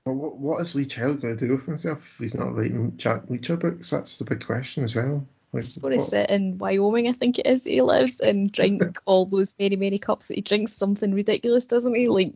Well, 0.05 0.15
what, 0.15 0.37
what 0.37 0.61
is 0.61 0.73
Lee 0.73 0.85
Child 0.85 1.21
going 1.21 1.35
to 1.35 1.47
do 1.47 1.53
with 1.53 1.65
himself 1.65 1.99
if 1.99 2.17
he's 2.17 2.33
not 2.33 2.55
writing 2.55 2.95
Jack 2.97 3.23
Reacher 3.23 3.59
books? 3.59 3.89
That's 3.89 4.17
the 4.17 4.25
big 4.25 4.45
question 4.45 4.83
as 4.85 4.95
well. 4.95 5.27
Like, 5.51 5.63
He's 5.63 5.77
going 5.77 5.95
to 5.95 6.01
sit 6.01 6.29
in 6.29 6.57
Wyoming, 6.59 7.07
I 7.07 7.13
think 7.13 7.39
it 7.39 7.47
is. 7.47 7.63
He 7.63 7.81
lives 7.81 8.19
and 8.19 8.51
drink 8.51 8.83
all 9.05 9.25
those 9.25 9.55
many, 9.59 9.75
many 9.75 9.97
cups 9.97 10.27
that 10.27 10.35
he 10.35 10.41
drinks. 10.41 10.73
Something 10.73 11.13
ridiculous, 11.13 11.65
doesn't 11.65 11.95
he? 11.95 12.07
Like 12.07 12.33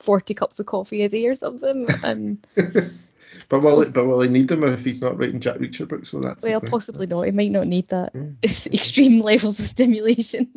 forty 0.00 0.34
cups 0.34 0.58
of 0.58 0.66
coffee 0.66 1.02
a 1.02 1.08
day 1.08 1.26
or 1.26 1.34
something. 1.34 1.86
And 2.02 2.44
but 3.48 3.62
will 3.62 3.82
it, 3.82 3.94
but 3.94 4.04
will 4.04 4.20
he 4.22 4.28
need 4.28 4.48
them 4.48 4.64
if 4.64 4.84
he's 4.84 5.00
not 5.00 5.18
writing 5.18 5.40
Jack 5.40 5.58
Reacher 5.58 5.86
books? 5.86 6.12
Well, 6.12 6.22
that's 6.22 6.42
well, 6.42 6.60
possibly 6.60 7.06
not. 7.06 7.22
He 7.22 7.30
might 7.30 7.50
not 7.50 7.66
need 7.66 7.88
that 7.88 8.12
Mm. 8.14 8.36
extreme 8.42 9.22
levels 9.22 9.60
of 9.60 9.66
stimulation. 9.66 10.48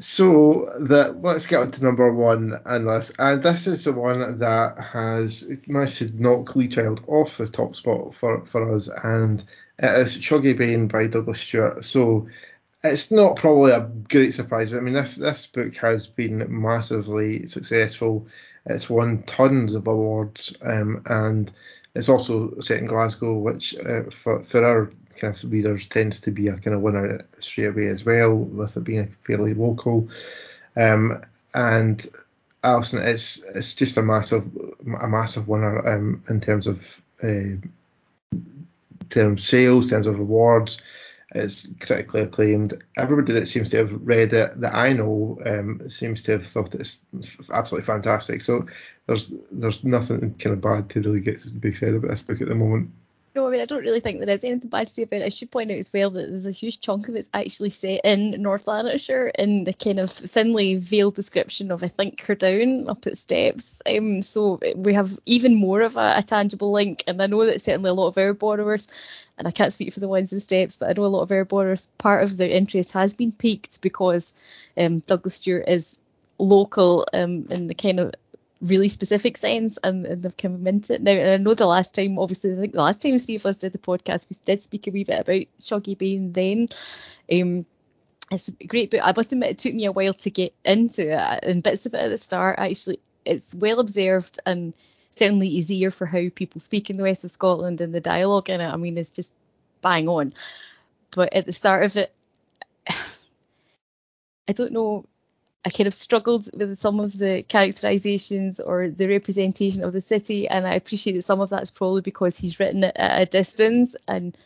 So 0.00 0.68
the 0.80 1.16
let's 1.22 1.46
get 1.46 1.60
on 1.60 1.70
to 1.70 1.84
number 1.84 2.12
one 2.12 2.60
and 2.66 2.88
this 2.88 3.12
and 3.20 3.40
this 3.40 3.68
is 3.68 3.84
the 3.84 3.92
one 3.92 4.38
that 4.38 4.78
has 4.78 5.48
managed 5.68 5.98
to 5.98 6.10
knock 6.20 6.56
Lee 6.56 6.66
Child 6.66 7.04
off 7.06 7.38
the 7.38 7.46
top 7.46 7.76
spot 7.76 8.12
for, 8.12 8.44
for 8.44 8.74
us 8.74 8.90
and 9.04 9.44
it 9.82 9.98
is 9.98 10.16
Shuggie 10.16 10.56
Bain 10.56 10.86
by 10.86 11.06
Douglas 11.06 11.40
Stuart. 11.40 11.84
So 11.84 12.28
it's 12.84 13.10
not 13.10 13.36
probably 13.36 13.72
a 13.72 13.90
great 14.08 14.34
surprise, 14.34 14.70
but 14.70 14.78
I 14.78 14.80
mean 14.80 14.94
this 14.94 15.16
this 15.16 15.46
book 15.46 15.74
has 15.76 16.06
been 16.06 16.46
massively 16.48 17.48
successful. 17.48 18.26
It's 18.66 18.88
won 18.88 19.24
tons 19.24 19.74
of 19.74 19.88
awards 19.88 20.56
um, 20.62 21.02
and 21.06 21.50
it's 21.94 22.08
also 22.08 22.58
set 22.60 22.78
in 22.78 22.86
Glasgow, 22.86 23.34
which 23.34 23.76
uh, 23.76 24.04
for 24.10 24.42
for 24.42 24.64
our 24.64 24.90
kind 25.16 25.34
of 25.34 25.52
readers 25.52 25.86
tends 25.88 26.20
to 26.22 26.30
be 26.30 26.48
a 26.48 26.56
kind 26.56 26.74
of 26.74 26.80
winner 26.80 27.26
straight 27.38 27.66
away 27.66 27.88
as 27.88 28.04
well, 28.04 28.34
with 28.34 28.76
it 28.76 28.84
being 28.84 29.14
fairly 29.24 29.52
local. 29.52 30.08
Um, 30.76 31.20
and 31.54 32.06
Alison, 32.64 33.02
it's 33.02 33.42
it's 33.54 33.74
just 33.74 33.96
a 33.96 34.02
massive 34.02 34.44
a 35.00 35.08
massive 35.08 35.48
winner 35.48 35.86
um, 35.86 36.22
in 36.28 36.40
terms 36.40 36.66
of 36.66 37.02
uh, 37.22 37.56
terms 39.12 39.40
of 39.40 39.46
sales, 39.46 39.90
terms 39.90 40.06
of 40.06 40.18
awards. 40.18 40.80
It's 41.34 41.66
critically 41.80 42.22
acclaimed. 42.22 42.74
Everybody 42.98 43.32
that 43.32 43.46
seems 43.46 43.70
to 43.70 43.78
have 43.78 43.92
read 44.02 44.34
it 44.34 44.60
that 44.60 44.74
I 44.74 44.92
know 44.92 45.38
um, 45.46 45.88
seems 45.88 46.22
to 46.24 46.32
have 46.32 46.46
thought 46.46 46.74
it's 46.74 46.98
absolutely 47.50 47.86
fantastic. 47.86 48.42
So 48.42 48.66
there's 49.06 49.32
there's 49.50 49.82
nothing 49.82 50.34
kind 50.34 50.52
of 50.52 50.60
bad 50.60 50.90
to 50.90 51.00
really 51.00 51.20
get 51.20 51.40
to 51.40 51.50
be 51.50 51.70
excited 51.70 51.96
about 51.96 52.10
this 52.10 52.22
book 52.22 52.42
at 52.42 52.48
the 52.48 52.54
moment. 52.54 52.90
No, 53.34 53.48
I 53.48 53.50
mean 53.50 53.62
I 53.62 53.64
don't 53.64 53.82
really 53.82 54.00
think 54.00 54.20
there 54.20 54.28
is 54.28 54.44
anything 54.44 54.68
bad 54.68 54.86
to 54.86 54.92
say 54.92 55.04
about 55.04 55.22
it. 55.22 55.24
I 55.24 55.30
should 55.30 55.50
point 55.50 55.70
out 55.70 55.78
as 55.78 55.90
well 55.90 56.10
that 56.10 56.28
there's 56.28 56.46
a 56.46 56.50
huge 56.50 56.80
chunk 56.80 57.08
of 57.08 57.16
it's 57.16 57.30
actually 57.32 57.70
set 57.70 58.02
in 58.04 58.42
North 58.42 58.66
Lanarkshire 58.66 59.32
in 59.38 59.64
the 59.64 59.72
kind 59.72 60.00
of 60.00 60.10
thinly 60.10 60.74
veiled 60.74 61.14
description 61.14 61.70
of 61.70 61.82
I 61.82 61.88
think 61.88 62.20
Cardowan 62.20 62.90
up 62.90 63.06
at 63.06 63.16
Stepps. 63.16 63.80
Um, 63.88 64.20
so 64.20 64.60
we 64.76 64.92
have 64.92 65.18
even 65.24 65.58
more 65.58 65.80
of 65.80 65.96
a, 65.96 66.14
a 66.18 66.22
tangible 66.22 66.72
link, 66.72 67.04
and 67.06 67.22
I 67.22 67.26
know 67.26 67.46
that 67.46 67.62
certainly 67.62 67.88
a 67.88 67.94
lot 67.94 68.08
of 68.08 68.18
our 68.18 68.34
borrowers, 68.34 69.30
and 69.38 69.48
I 69.48 69.50
can't 69.50 69.72
speak 69.72 69.94
for 69.94 70.00
the 70.00 70.08
ones 70.08 70.34
in 70.34 70.40
Stepps, 70.40 70.76
but 70.76 70.90
I 70.90 70.92
know 70.92 71.06
a 71.06 71.16
lot 71.16 71.22
of 71.22 71.32
our 71.32 71.46
borrowers 71.46 71.86
part 71.96 72.22
of 72.22 72.36
their 72.36 72.50
interest 72.50 72.92
has 72.92 73.14
been 73.14 73.32
piqued 73.32 73.80
because 73.80 74.34
um, 74.76 74.98
Douglas 74.98 75.36
Stuart 75.36 75.64
is 75.68 75.98
local 76.38 77.06
um, 77.14 77.46
in 77.50 77.66
the 77.66 77.74
kind 77.74 77.98
of 77.98 78.12
really 78.62 78.88
specific 78.88 79.36
sense 79.36 79.78
and, 79.78 80.06
and 80.06 80.22
they've 80.22 80.36
come 80.36 80.66
into 80.66 80.94
it 80.94 81.02
now. 81.02 81.12
And 81.12 81.28
I 81.28 81.36
know 81.36 81.54
the 81.54 81.66
last 81.66 81.94
time, 81.94 82.18
obviously, 82.18 82.52
I 82.52 82.56
think 82.56 82.72
the 82.72 82.82
last 82.82 83.02
time 83.02 83.18
three 83.18 83.36
of 83.36 83.46
us 83.46 83.58
did 83.58 83.72
the 83.72 83.78
podcast, 83.78 84.30
we 84.30 84.36
did 84.44 84.62
speak 84.62 84.86
a 84.86 84.90
wee 84.90 85.04
bit 85.04 85.20
about 85.20 85.46
Shuggie 85.60 85.98
Bain 85.98 86.32
then. 86.32 86.68
Um, 87.30 87.66
it's 88.30 88.48
a 88.48 88.66
great 88.66 88.90
book. 88.90 89.00
I 89.02 89.12
must 89.14 89.32
admit, 89.32 89.50
it 89.50 89.58
took 89.58 89.74
me 89.74 89.84
a 89.84 89.92
while 89.92 90.14
to 90.14 90.30
get 90.30 90.54
into 90.64 91.10
it, 91.10 91.44
and 91.44 91.62
bits 91.62 91.86
of 91.86 91.94
it 91.94 92.00
at 92.00 92.08
the 92.08 92.16
start 92.16 92.58
actually, 92.58 92.96
it's 93.24 93.54
well 93.54 93.80
observed 93.80 94.38
and 94.46 94.72
certainly 95.10 95.48
easier 95.48 95.90
for 95.90 96.06
how 96.06 96.28
people 96.34 96.60
speak 96.60 96.88
in 96.88 96.96
the 96.96 97.02
west 97.02 97.24
of 97.24 97.30
Scotland 97.30 97.80
and 97.80 97.94
the 97.94 98.00
dialogue 98.00 98.48
in 98.48 98.60
it. 98.60 98.66
I 98.66 98.76
mean, 98.76 98.96
it's 98.96 99.10
just 99.10 99.34
bang 99.82 100.08
on. 100.08 100.32
But 101.14 101.34
at 101.34 101.44
the 101.46 101.52
start 101.52 101.84
of 101.84 101.96
it, 101.96 102.12
I 104.48 104.52
don't 104.52 104.72
know. 104.72 105.04
I 105.64 105.70
kind 105.70 105.86
of 105.86 105.94
struggled 105.94 106.48
with 106.54 106.76
some 106.76 106.98
of 106.98 107.16
the 107.16 107.44
characterizations 107.48 108.58
or 108.58 108.88
the 108.88 109.08
representation 109.08 109.84
of 109.84 109.92
the 109.92 110.00
city, 110.00 110.48
and 110.48 110.66
I 110.66 110.74
appreciate 110.74 111.14
that 111.14 111.22
some 111.22 111.40
of 111.40 111.50
that's 111.50 111.70
probably 111.70 112.00
because 112.02 112.36
he's 112.36 112.58
written 112.58 112.82
it 112.82 112.96
at 112.96 113.22
a 113.22 113.26
distance 113.26 113.94
and 114.08 114.36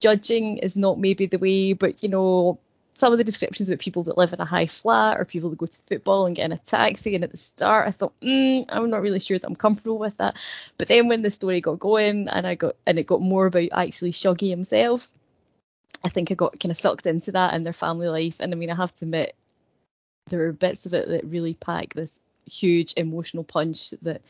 judging 0.00 0.58
is 0.58 0.76
not 0.76 0.98
maybe 0.98 1.26
the 1.26 1.38
way, 1.38 1.72
but 1.72 2.02
you 2.02 2.08
know, 2.08 2.58
some 2.94 3.12
of 3.12 3.18
the 3.18 3.24
descriptions 3.24 3.68
about 3.68 3.78
people 3.78 4.02
that 4.04 4.18
live 4.18 4.32
in 4.32 4.40
a 4.40 4.44
high 4.44 4.66
flat 4.66 5.20
or 5.20 5.24
people 5.24 5.50
that 5.50 5.58
go 5.58 5.66
to 5.66 5.80
football 5.82 6.26
and 6.26 6.34
get 6.34 6.46
in 6.46 6.52
a 6.52 6.58
taxi, 6.58 7.14
and 7.14 7.22
at 7.22 7.30
the 7.30 7.36
start 7.36 7.86
I 7.86 7.92
thought, 7.92 8.18
mm, 8.20 8.64
I'm 8.68 8.90
not 8.90 9.02
really 9.02 9.20
sure 9.20 9.38
that 9.38 9.46
I'm 9.46 9.54
comfortable 9.54 9.98
with 9.98 10.16
that. 10.16 10.36
But 10.78 10.88
then 10.88 11.06
when 11.06 11.22
the 11.22 11.30
story 11.30 11.60
got 11.60 11.78
going 11.78 12.28
and 12.28 12.46
I 12.46 12.56
got 12.56 12.74
and 12.86 12.98
it 12.98 13.06
got 13.06 13.20
more 13.20 13.46
about 13.46 13.68
actually 13.72 14.10
Shuggie 14.10 14.50
himself, 14.50 15.12
I 16.04 16.08
think 16.08 16.30
I 16.30 16.34
got 16.34 16.58
kind 16.58 16.70
of 16.70 16.76
sucked 16.76 17.06
into 17.06 17.32
that 17.32 17.54
and 17.54 17.64
their 17.64 17.72
family 17.72 18.08
life. 18.08 18.40
And 18.40 18.52
I 18.52 18.56
mean, 18.56 18.70
I 18.70 18.74
have 18.74 18.94
to 18.96 19.04
admit, 19.04 19.34
there 20.28 20.46
are 20.46 20.52
bits 20.52 20.86
of 20.86 20.94
it 20.94 21.08
that 21.08 21.24
really 21.24 21.54
pack 21.54 21.94
this 21.94 22.20
huge 22.46 22.94
emotional 22.96 23.44
punch 23.44 23.90
that 24.02 24.22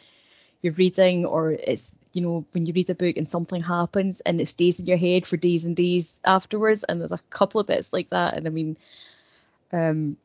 you're 0.63 0.73
reading 0.75 1.27
or 1.27 1.53
it's 1.53 1.95
you 2.13 2.23
know 2.23 2.47
when 2.53 2.65
you 2.67 2.73
read 2.73 2.89
a 2.91 2.95
book 2.95 3.17
and 3.17 3.29
something 3.29 3.61
happens 3.61 4.21
and 4.23 4.41
it 4.41 4.49
stays 4.49 4.81
in 4.81 4.87
your 4.87 4.97
head 4.97 5.27
for 5.27 5.37
days 5.37 5.67
and 5.67 5.77
days 5.77 6.21
afterwards 6.25 6.85
and 6.85 7.01
there's 7.01 7.13
a 7.13 7.19
couple 7.31 7.61
of 7.61 7.67
bits 7.67 7.93
like 7.93 8.09
that 8.11 8.35
and 8.35 8.47
i 8.47 8.51
mean 8.51 8.77
um 9.73 10.17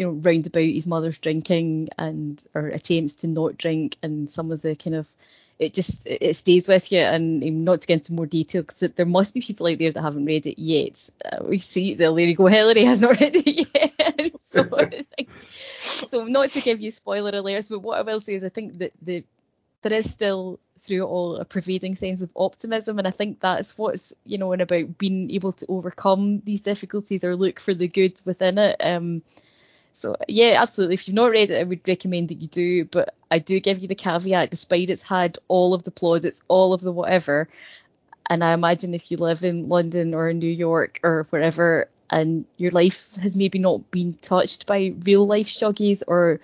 you 0.00 0.06
know 0.06 0.12
round 0.12 0.46
about 0.46 0.62
his 0.62 0.86
mother's 0.86 1.18
drinking 1.18 1.88
and 1.98 2.42
or 2.54 2.68
attempts 2.68 3.16
to 3.16 3.28
not 3.28 3.58
drink 3.58 3.98
and 4.02 4.30
some 4.30 4.50
of 4.50 4.62
the 4.62 4.74
kind 4.74 4.96
of 4.96 5.06
it 5.58 5.74
just 5.74 6.06
it 6.06 6.34
stays 6.34 6.66
with 6.66 6.90
you. 6.90 7.00
And 7.00 7.64
not 7.66 7.82
to 7.82 7.86
get 7.86 7.98
into 7.98 8.14
more 8.14 8.24
detail 8.24 8.62
because 8.62 8.80
there 8.80 9.04
must 9.04 9.34
be 9.34 9.42
people 9.42 9.68
out 9.68 9.78
there 9.78 9.92
that 9.92 10.00
haven't 10.00 10.24
read 10.24 10.46
it 10.46 10.58
yet. 10.58 11.10
Uh, 11.30 11.44
we 11.44 11.58
see 11.58 11.94
that 11.94 12.12
Larry 12.12 12.32
go 12.32 12.46
Hillary 12.46 12.84
has 12.84 13.02
not 13.02 13.20
read 13.20 13.36
it 13.36 13.68
yet. 13.74 14.32
So, 14.42 14.64
so 16.02 16.24
not 16.24 16.50
to 16.52 16.60
give 16.60 16.80
you 16.80 16.90
spoiler 16.90 17.30
alerts 17.30 17.70
but 17.70 17.82
what 17.82 17.98
I 17.98 18.02
will 18.02 18.18
say 18.18 18.34
is 18.34 18.42
I 18.42 18.48
think 18.48 18.78
that 18.78 18.90
the 19.00 19.22
there 19.82 19.92
is 19.92 20.12
still 20.12 20.58
through 20.76 21.04
it 21.04 21.08
all 21.08 21.36
a 21.36 21.44
pervading 21.44 21.94
sense 21.94 22.20
of 22.20 22.32
optimism. 22.34 22.98
And 22.98 23.06
I 23.06 23.12
think 23.12 23.38
that's 23.38 23.78
what's 23.78 24.12
you 24.24 24.38
know 24.38 24.52
and 24.52 24.62
about 24.62 24.98
being 24.98 25.30
able 25.30 25.52
to 25.52 25.66
overcome 25.68 26.40
these 26.40 26.62
difficulties 26.62 27.22
or 27.22 27.36
look 27.36 27.60
for 27.60 27.74
the 27.74 27.86
good 27.86 28.20
within 28.24 28.58
it. 28.58 28.82
Um 28.84 29.22
so 29.92 30.16
yeah 30.28 30.56
absolutely. 30.58 30.94
If 30.94 31.08
you've 31.08 31.14
not 31.14 31.30
read 31.30 31.50
it 31.50 31.60
I 31.60 31.64
would 31.64 31.86
recommend 31.86 32.28
that 32.28 32.40
you 32.40 32.48
do 32.48 32.84
but 32.84 33.14
I 33.30 33.38
do 33.38 33.60
give 33.60 33.78
you 33.78 33.88
the 33.88 33.94
caveat 33.94 34.50
despite 34.50 34.90
it's 34.90 35.02
had 35.02 35.38
all 35.48 35.74
of 35.74 35.84
the 35.84 35.90
plaudits 35.90 36.42
all 36.48 36.72
of 36.72 36.80
the 36.80 36.92
whatever 36.92 37.48
and 38.28 38.44
I 38.44 38.52
imagine 38.52 38.94
if 38.94 39.10
you 39.10 39.16
live 39.16 39.42
in 39.44 39.68
London 39.68 40.14
or 40.14 40.28
in 40.28 40.38
New 40.38 40.50
York 40.50 41.00
or 41.02 41.24
wherever 41.30 41.88
and 42.10 42.46
your 42.56 42.70
life 42.70 43.16
has 43.16 43.36
maybe 43.36 43.58
not 43.58 43.90
been 43.90 44.14
touched 44.14 44.66
by 44.66 44.94
real 45.04 45.26
life 45.26 45.46
shuggies 45.46 46.02
or 46.06 46.40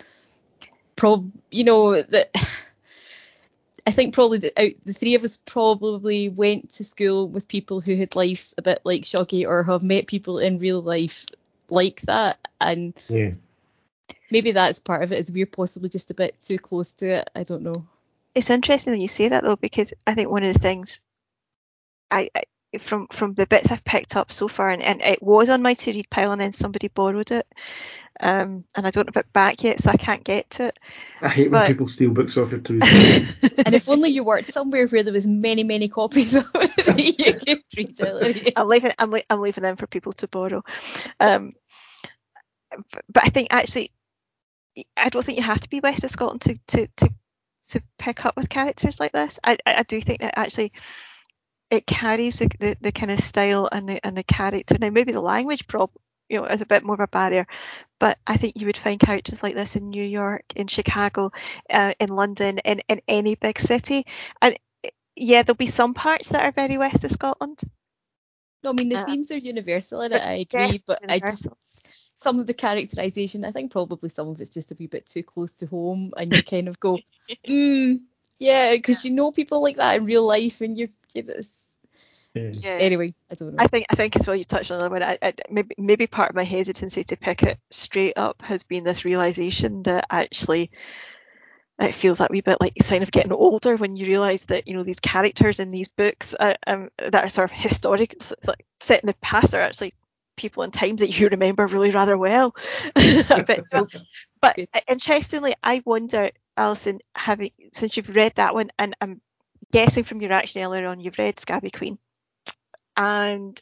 prob 0.96 1.30
you 1.50 1.64
know 1.64 2.00
that 2.00 2.30
I 3.88 3.92
think 3.92 4.14
probably 4.14 4.38
the, 4.38 4.74
the 4.85 4.92
three 4.92 5.14
of 5.14 5.22
us 5.22 5.37
probably 5.37 6.28
went 6.28 6.70
to 6.70 6.85
school 6.85 7.28
with 7.28 7.46
people 7.46 7.80
who 7.80 7.94
had 7.94 8.16
lives 8.16 8.52
a 8.59 8.62
bit 8.62 8.80
like 8.82 9.02
Shuggie 9.02 9.46
or 9.46 9.62
have 9.62 9.80
met 9.80 10.09
people 10.09 10.40
in 10.40 10.59
real 10.59 10.80
life 10.80 11.26
like 11.70 12.00
that, 12.02 12.38
and 12.61 12.94
yeah. 13.09 13.33
maybe 14.31 14.52
that's 14.52 14.79
part 14.79 15.02
of 15.02 15.12
it. 15.12 15.18
Is 15.18 15.33
we're 15.33 15.46
possibly 15.46 15.88
just 15.88 16.11
a 16.11 16.14
bit 16.14 16.38
too 16.40 16.59
close 16.59 16.94
to 16.94 17.07
it. 17.07 17.31
I 17.35 17.42
don't 17.42 17.62
know. 17.62 17.87
It's 18.35 18.50
interesting 18.50 18.92
that 18.92 19.00
you 19.00 19.09
say 19.09 19.29
that 19.29 19.44
though, 19.44 19.57
because 19.57 19.92
I 20.07 20.14
think 20.14 20.31
one 20.31 20.44
of 20.44 20.52
the 20.52 20.59
things 20.59 21.00
I, 22.11 22.31
I 22.35 22.42
from 22.79 23.07
from 23.09 23.35
the 23.35 23.46
bits 23.46 23.70
I've 23.70 23.85
picked 23.85 24.16
up 24.16 24.33
so 24.33 24.48
far, 24.48 24.70
and, 24.70 24.83
and 24.83 25.00
it 25.00 25.22
was 25.22 25.48
on 25.48 25.62
my 25.62 25.74
to 25.74 25.92
read 25.92 26.11
pile, 26.11 26.33
and 26.33 26.40
then 26.40 26.52
somebody 26.52 26.88
borrowed 26.88 27.31
it, 27.31 27.46
um, 28.20 28.64
and 28.74 28.87
I 28.87 28.90
don't 28.90 29.09
have 29.09 29.16
it 29.16 29.33
back 29.33 29.62
yet, 29.62 29.81
so 29.81 29.90
I 29.90 29.96
can't 29.96 30.24
get 30.24 30.48
to 30.50 30.66
it. 30.68 30.79
I 31.20 31.29
hate 31.29 31.50
but... 31.50 31.61
when 31.61 31.66
people 31.66 31.88
steal 31.88 32.12
books 32.12 32.37
off 32.37 32.50
your 32.50 32.61
to 32.61 32.72
and 33.66 33.74
if 33.74 33.88
only 33.88 34.11
you 34.11 34.24
worked 34.24 34.46
somewhere 34.46 34.87
where 34.87 35.02
there 35.02 35.12
was 35.12 35.26
many 35.26 35.64
many 35.64 35.88
copies 35.88 36.35
of 36.35 36.48
it, 36.55 37.18
you 37.18 37.33
could 37.35 37.62
read 37.76 37.90
it. 37.98 38.52
I'm 38.57 38.68
leaving 38.68 38.92
I'm, 38.98 39.11
le- 39.11 39.22
I'm 39.29 39.40
leaving 39.40 39.62
them 39.62 39.76
for 39.76 39.87
people 39.87 40.12
to 40.14 40.29
borrow. 40.29 40.62
Um, 41.20 41.52
but, 42.70 43.05
but 43.12 43.24
I 43.24 43.29
think 43.29 43.48
actually, 43.50 43.92
I 44.96 45.09
don't 45.09 45.24
think 45.24 45.38
you 45.38 45.44
have 45.44 45.61
to 45.61 45.70
be 45.70 45.81
west 45.81 46.05
of 46.05 46.11
Scotland 46.11 46.42
to 46.42 46.57
to 46.68 46.88
to, 46.96 47.11
to 47.68 47.83
pick 47.98 48.24
up 48.24 48.37
with 48.37 48.48
characters 48.48 48.98
like 48.98 49.12
this. 49.12 49.38
I 49.44 49.59
I, 49.66 49.74
I 49.79 49.83
do 49.83 50.00
think 50.00 50.20
that 50.20 50.38
actually 50.38 50.72
it 51.68 51.87
carries 51.87 52.38
the, 52.38 52.48
the, 52.61 52.76
the, 52.81 52.92
kind 52.92 53.11
of 53.11 53.18
style 53.18 53.68
and 53.70 53.88
the 53.88 54.07
and 54.07 54.16
the 54.16 54.22
character. 54.22 54.76
Now 54.79 54.90
maybe 54.90 55.12
the 55.12 55.20
language 55.20 55.66
prob 55.66 55.90
you 56.29 56.39
know 56.39 56.47
is 56.47 56.61
a 56.61 56.67
bit 56.67 56.85
more 56.85 56.95
of 56.95 57.01
a 57.01 57.09
barrier, 57.09 57.47
but 57.99 58.19
I 58.27 58.37
think 58.37 58.57
you 58.57 58.67
would 58.67 58.77
find 58.77 59.01
characters 59.01 59.43
like 59.43 59.55
this 59.55 59.77
in 59.77 59.91
New 59.91 60.05
York, 60.05 60.45
in 60.55 60.67
Chicago, 60.67 61.33
uh, 61.71 61.95
in 61.99 62.09
London, 62.11 62.59
in 62.59 62.81
in 62.89 63.01
any 63.09 63.35
big 63.35 63.59
city. 63.59 64.07
And 64.41 64.59
yeah, 65.17 65.43
there'll 65.43 65.57
be 65.57 65.67
some 65.67 65.95
parts 65.95 66.29
that 66.31 66.45
are 66.45 66.53
very 66.53 66.77
west 66.79 67.05
of 67.05 67.11
Scotland. 67.11 67.61
No, 68.62 68.71
I 68.71 68.73
mean 68.73 68.89
the 68.89 68.97
uh, 68.97 69.05
themes 69.05 69.31
are 69.31 69.39
universal 69.39 70.01
in 70.03 70.12
it. 70.12 70.23
I 70.23 70.35
agree, 70.35 70.83
but 70.87 71.01
universal. 71.03 71.53
I 71.53 71.55
just 71.65 72.11
some 72.17 72.39
of 72.41 72.47
the 72.47 72.55
characterization, 72.55 73.45
I 73.45 73.51
think 73.53 73.71
probably 73.71 74.09
some 74.09 74.29
of 74.29 74.41
it's 74.41 74.51
just 74.51 74.73
a 74.73 74.77
wee 74.79 74.87
bit 74.87 75.07
too 75.07 75.23
close 75.23 75.53
to 75.59 75.67
home, 75.67 76.12
and 76.17 76.35
you 76.35 76.43
kind 76.43 76.67
of 76.67 76.81
go, 76.81 76.99
mm, 77.49 77.99
yeah, 78.39 78.73
because 78.75 79.05
you 79.05 79.11
know 79.12 79.31
people 79.31 79.62
like 79.62 79.77
that 79.77 79.99
in 79.99 80.05
real 80.05 80.27
life, 80.27 80.61
and 80.62 80.77
you 80.77 80.89
get 81.12 81.27
this. 81.27 81.65
Yeah. 82.37 82.79
Anyway, 82.81 83.14
I 83.31 83.35
don't 83.35 83.55
know. 83.55 83.62
I 83.62 83.66
think 83.66 83.87
I 83.90 83.94
think 83.94 84.16
as 84.16 84.27
well 84.27 84.37
you 84.37 84.44
touched 84.44 84.70
on 84.70 84.92
it. 84.94 85.03
I, 85.03 85.18
I, 85.22 85.35
maybe 85.51 85.75
maybe 85.79 86.07
part 86.07 86.31
of 86.31 86.37
my 86.37 86.44
hesitancy 86.44 87.05
to 87.05 87.16
pick 87.16 87.42
it 87.42 87.59
straight 87.70 88.16
up 88.16 88.42
has 88.42 88.62
been 88.62 88.85
this 88.85 89.05
realization 89.05 89.83
that 89.85 90.07
actually 90.11 90.70
it 91.79 91.92
feels 91.92 92.18
that 92.18 92.31
wee 92.31 92.40
bit 92.40 92.61
like 92.61 92.72
a 92.81 92.85
sign 92.85 93.03
of 93.03 93.11
getting 93.11 93.33
older 93.33 93.77
when 93.77 93.96
you 93.96 94.07
realise 94.07 94.44
that 94.46 94.66
you 94.66 94.75
know 94.75 94.83
these 94.83 95.01
characters 95.01 95.61
in 95.61 95.70
these 95.70 95.88
books 95.88 96.35
are, 96.35 96.57
um, 96.66 96.90
that 96.99 97.25
are 97.25 97.29
sort 97.29 97.51
of 97.51 97.57
historic, 97.57 98.16
like 98.46 98.64
set 98.81 99.03
in 99.03 99.07
the 99.07 99.14
past, 99.14 99.55
are 99.55 99.61
actually 99.61 99.92
people 100.37 100.62
in 100.62 100.70
times 100.70 101.01
that 101.01 101.18
you 101.18 101.29
remember 101.29 101.66
really 101.66 101.90
rather 101.90 102.16
well. 102.16 102.55
but 104.40 104.59
interestingly, 104.88 105.55
I 105.62 105.83
wonder 105.85 106.31
Alison, 106.57 107.01
having 107.14 107.51
since 107.72 107.96
you've 107.96 108.14
read 108.14 108.33
that 108.37 108.55
one, 108.55 108.70
and 108.79 108.94
I'm 109.01 109.20
guessing 109.70 110.05
from 110.05 110.22
your 110.22 110.33
action 110.33 110.62
earlier 110.62 110.87
on, 110.87 111.01
you've 111.01 111.18
read 111.18 111.38
Scabby 111.38 111.70
Queen, 111.70 111.99
and 112.96 113.61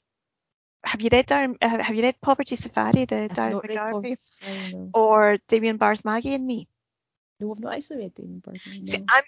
have 0.85 1.01
you 1.01 1.09
read 1.11 1.27
Darren, 1.27 1.57
have 1.63 1.95
you 1.95 2.03
read 2.03 2.21
Poverty 2.21 2.57
Safari, 2.57 3.05
the 3.05 3.29
Darren 3.33 3.63
McGarvey, 3.63 4.91
or 4.95 5.39
Damien 5.49 5.77
Barr's 5.77 6.05
Maggie 6.05 6.35
and 6.35 6.47
Me? 6.47 6.69
No, 7.41 7.53
I've 7.53 7.61
not 7.61 7.75
actually 7.75 7.99
read 7.99 8.15
Damien 8.15 8.41
Barr's. 8.41 8.61
No. 8.67 8.85
See, 8.85 9.05
I'm, 9.09 9.25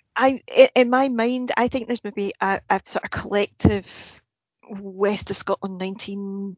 I, 0.49 0.71
in 0.75 0.91
my 0.91 1.09
mind, 1.09 1.53
I 1.57 1.69
think 1.69 1.87
there's 1.87 2.05
maybe 2.05 2.33
a, 2.41 2.61
a 2.69 2.81
sort 2.85 3.05
of 3.05 3.11
collective 3.11 3.87
West 4.71 5.31
of 5.31 5.37
Scotland 5.37 5.81
1970s, 5.81 6.57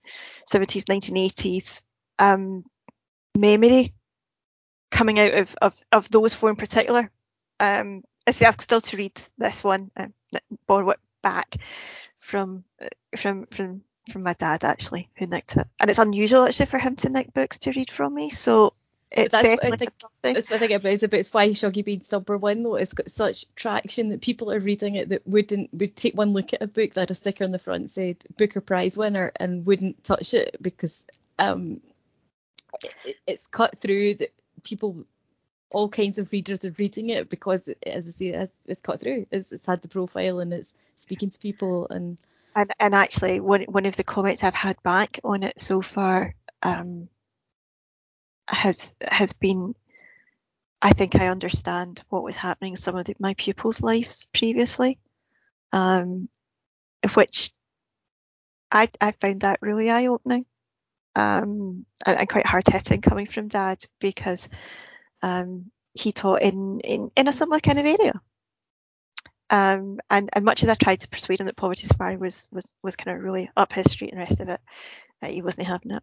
1980s 0.50 1.82
um, 2.18 2.64
memory 3.37 3.94
coming 4.90 5.20
out 5.20 5.34
of, 5.34 5.56
of, 5.61 5.84
of 5.92 6.11
those 6.11 6.34
four 6.34 6.50
in 6.50 6.56
particular. 6.56 7.11
Um, 7.61 8.02
I 8.26 8.32
see 8.32 8.44
I've 8.44 8.61
still 8.61 8.80
to 8.80 8.96
read 8.96 9.20
this 9.38 9.62
one, 9.62 9.90
uh, 9.96 10.08
borrow 10.66 10.90
it 10.90 11.00
back 11.22 11.56
from 12.29 12.62
from 13.17 13.47
from 13.47 13.83
from 14.12 14.23
my 14.23 14.35
dad 14.35 14.62
actually, 14.62 15.09
who 15.17 15.27
nicked 15.27 15.57
it, 15.57 15.67
and 15.81 15.91
it's 15.91 15.99
unusual 15.99 16.45
actually 16.45 16.67
for 16.67 16.79
him 16.79 16.95
to 16.97 17.09
nick 17.09 17.33
books 17.33 17.61
to 17.61 17.73
read 17.73 17.91
from 17.91 18.14
me. 18.14 18.29
So 18.29 18.75
it's 19.11 19.35
that's 19.35 19.49
what 19.49 19.64
I 19.64 19.77
think. 19.77 19.93
That's 20.23 20.51
what 20.51 20.57
I 20.57 20.59
think 20.59 20.73
about. 20.73 20.93
It's 20.93 21.03
about 21.03 21.27
why 21.29 21.49
Shuggie 21.49 21.85
Bain's 21.85 22.12
number 22.12 22.37
one 22.37 22.62
though. 22.62 22.77
It's 22.77 22.93
got 22.93 23.11
such 23.11 23.47
traction 23.55 24.11
that 24.11 24.21
people 24.21 24.53
are 24.53 24.61
reading 24.61 24.97
it 24.97 25.09
that 25.09 25.27
wouldn't 25.27 25.71
would 25.73 25.97
take 25.97 26.14
one 26.14 26.35
look 26.35 26.53
at 26.53 26.62
a 26.62 26.69
book 26.69 26.93
that 26.93 27.01
had 27.01 27.11
a 27.11 27.14
sticker 27.14 27.45
on 27.45 27.51
the 27.51 27.59
front 27.59 27.91
said 27.91 28.23
Booker 28.37 28.61
Prize 28.61 28.99
winner 28.99 29.33
and 29.37 29.67
wouldn't 29.67 30.05
touch 30.05 30.35
it 30.35 30.59
because 30.61 31.07
um 31.38 31.81
it, 33.07 33.17
it's 33.27 33.47
cut 33.47 33.79
through 33.79 34.14
that 34.17 34.35
people 34.62 35.07
all 35.70 35.88
kinds 35.88 36.18
of 36.18 36.33
readers 36.33 36.64
are 36.64 36.74
reading 36.78 37.11
it 37.11 37.28
because, 37.28 37.68
as 37.87 38.07
I 38.07 38.11
say, 38.11 38.26
it's, 38.28 38.61
it's 38.66 38.81
cut 38.81 39.00
through. 39.00 39.26
It's, 39.31 39.52
it's, 39.52 39.66
had 39.66 39.83
the 39.83 39.88
profile 39.88 40.40
and 40.40 40.52
it's 40.52 40.92
speaking 40.96 41.31
to 41.31 41.38
people 41.38 41.87
and. 41.88 42.18
And, 42.57 42.72
and 42.81 42.94
actually, 42.94 43.40
one 43.40 43.62
one 43.64 43.87
of 43.87 43.94
the 43.96 44.04
comments 44.04 44.42
I've 44.42 44.54
had 44.54 44.83
back 44.83 45.20
on 45.22 45.42
it 45.42 45.61
so 45.61 45.81
far 45.81 46.35
um, 46.62 47.09
has 48.48 48.96
has 49.07 49.33
been, 49.33 49.74
I 50.83 50.92
think 50.92 51.14
I 51.14 51.28
understand 51.28 52.02
what 52.09 52.24
was 52.24 52.35
happening 52.35 52.72
in 52.72 52.76
some 52.78 52.96
of 52.96 53.04
the, 53.04 53.14
my 53.20 53.35
pupils' 53.35 53.83
lives 53.83 54.26
previously, 54.33 54.98
um, 55.72 56.28
which 57.14 57.52
I 58.72 58.88
I 59.00 59.12
found 59.12 59.42
that 59.42 59.61
really 59.61 59.90
eye 59.90 60.07
opening 60.07 60.46
um, 61.14 61.85
and, 62.07 62.18
and, 62.18 62.28
quite 62.28 62.46
hard 62.46 62.64
hitting 62.66 63.00
coming 63.00 63.26
from 63.26 63.48
dad 63.48 63.85
because 63.98 64.48
um, 65.22 65.70
he 65.94 66.12
taught 66.12 66.42
in, 66.42 66.81
in, 66.81 67.11
in 67.16 67.28
a 67.28 67.33
similar 67.33 67.61
kind 67.61 67.78
of 67.78 67.87
area. 67.87 68.20
Um, 69.50 69.98
and, 70.11 70.28
and 70.33 70.44
much 70.44 70.62
as 70.62 70.68
I 70.68 70.74
tried 70.74 71.00
to 71.00 71.09
persuade 71.09 71.40
him 71.40 71.46
that 71.46 71.57
Poverty 71.57 71.87
Safari 71.87 72.16
was, 72.16 72.46
was, 72.52 72.74
was 72.83 72.96
kind 72.96 73.16
of 73.16 73.24
really 73.24 73.50
up 73.57 73.72
his 73.72 73.90
street 73.90 74.12
and 74.12 74.20
the 74.20 74.24
rest 74.24 74.40
of 74.40 74.48
it, 74.48 74.61
uh, 75.22 75.28
he 75.28 75.42
wasn't 75.42 75.66
having 75.66 75.92
it. 75.92 76.02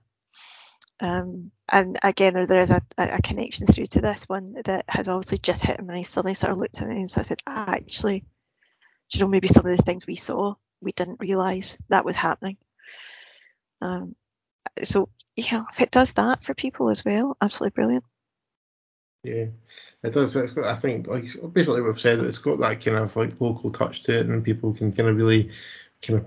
Um, 1.02 1.52
and 1.72 2.00
again, 2.04 2.34
there, 2.34 2.48
there 2.48 2.62
is 2.62 2.72
a, 2.72 2.82
a, 2.98 3.22
connection 3.22 3.68
through 3.68 3.88
to 3.88 4.02
this 4.02 4.30
one 4.30 4.56
that 4.64 4.86
has 4.88 5.10
obviously 5.10 5.40
just 5.40 5.62
hit 5.62 5.78
him, 5.78 5.90
and 5.90 5.98
he 5.98 6.04
suddenly 6.04 6.34
sort 6.34 6.54
of 6.54 6.58
looked 6.58 6.82
at 6.82 6.88
me 6.88 7.02
and 7.02 7.12
said, 7.12 7.42
ah, 7.46 7.66
actually, 7.68 8.24
you 9.12 9.20
know, 9.20 9.28
maybe 9.28 9.50
some 9.50 9.66
of 9.66 9.76
the 9.76 9.84
things 9.84 10.08
we 10.08 10.16
saw, 10.16 10.56
we 10.80 10.94
didn't 10.94 11.20
realise 11.20 11.78
that 11.90 12.06
was 12.06 12.16
happening. 12.16 12.56
Um, 13.82 14.16
so, 14.84 15.10
yeah, 15.36 15.66
if 15.70 15.82
it 15.82 15.92
does 15.92 16.14
that 16.14 16.42
for 16.44 16.54
people 16.54 16.90
as 16.90 17.04
well, 17.04 17.36
absolutely 17.42 17.76
brilliant. 17.76 18.06
Yeah, 19.26 19.46
it 20.04 20.14
does. 20.14 20.36
It's 20.36 20.54
got, 20.54 20.66
I 20.66 20.76
think, 20.76 21.08
like 21.08 21.24
basically 21.52 21.82
we've 21.82 22.00
said, 22.00 22.20
it's 22.20 22.38
got 22.38 22.60
that 22.60 22.84
kind 22.86 22.98
of 22.98 23.16
like 23.16 23.42
local 23.42 23.72
touch 23.72 24.04
to 24.04 24.20
it, 24.20 24.28
and 24.28 24.44
people 24.44 24.72
can 24.72 24.92
kind 24.92 25.10
of 25.10 25.16
really 25.18 25.50
kind 26.04 26.20
of 26.20 26.26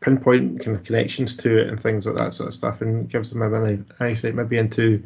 pinpoint 0.00 0.60
kind 0.60 0.76
of 0.76 0.84
connections 0.84 1.34
to 1.38 1.56
it 1.56 1.66
and 1.66 1.80
things 1.80 2.06
like 2.06 2.14
that 2.14 2.34
sort 2.34 2.46
of 2.46 2.54
stuff, 2.54 2.82
and 2.82 3.10
gives 3.10 3.30
them 3.30 3.42
a 3.42 3.50
bit 3.50 3.80
of 3.80 4.00
insight 4.00 4.36
maybe 4.36 4.58
into 4.58 5.02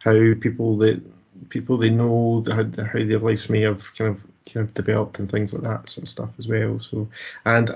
how 0.00 0.12
people 0.40 0.76
that 0.78 1.00
people 1.48 1.76
they 1.76 1.90
know 1.90 2.42
how, 2.48 2.64
how 2.86 2.98
their 2.98 3.20
lives 3.20 3.48
may 3.48 3.60
have 3.60 3.94
kind 3.96 4.10
of 4.10 4.20
kind 4.46 4.66
of 4.66 4.74
developed 4.74 5.18
and 5.18 5.30
things 5.30 5.52
like 5.52 5.62
that 5.62 5.88
sort 5.88 6.04
of 6.04 6.08
stuff 6.08 6.30
as 6.38 6.48
well. 6.48 6.80
So, 6.80 7.08
and 7.44 7.70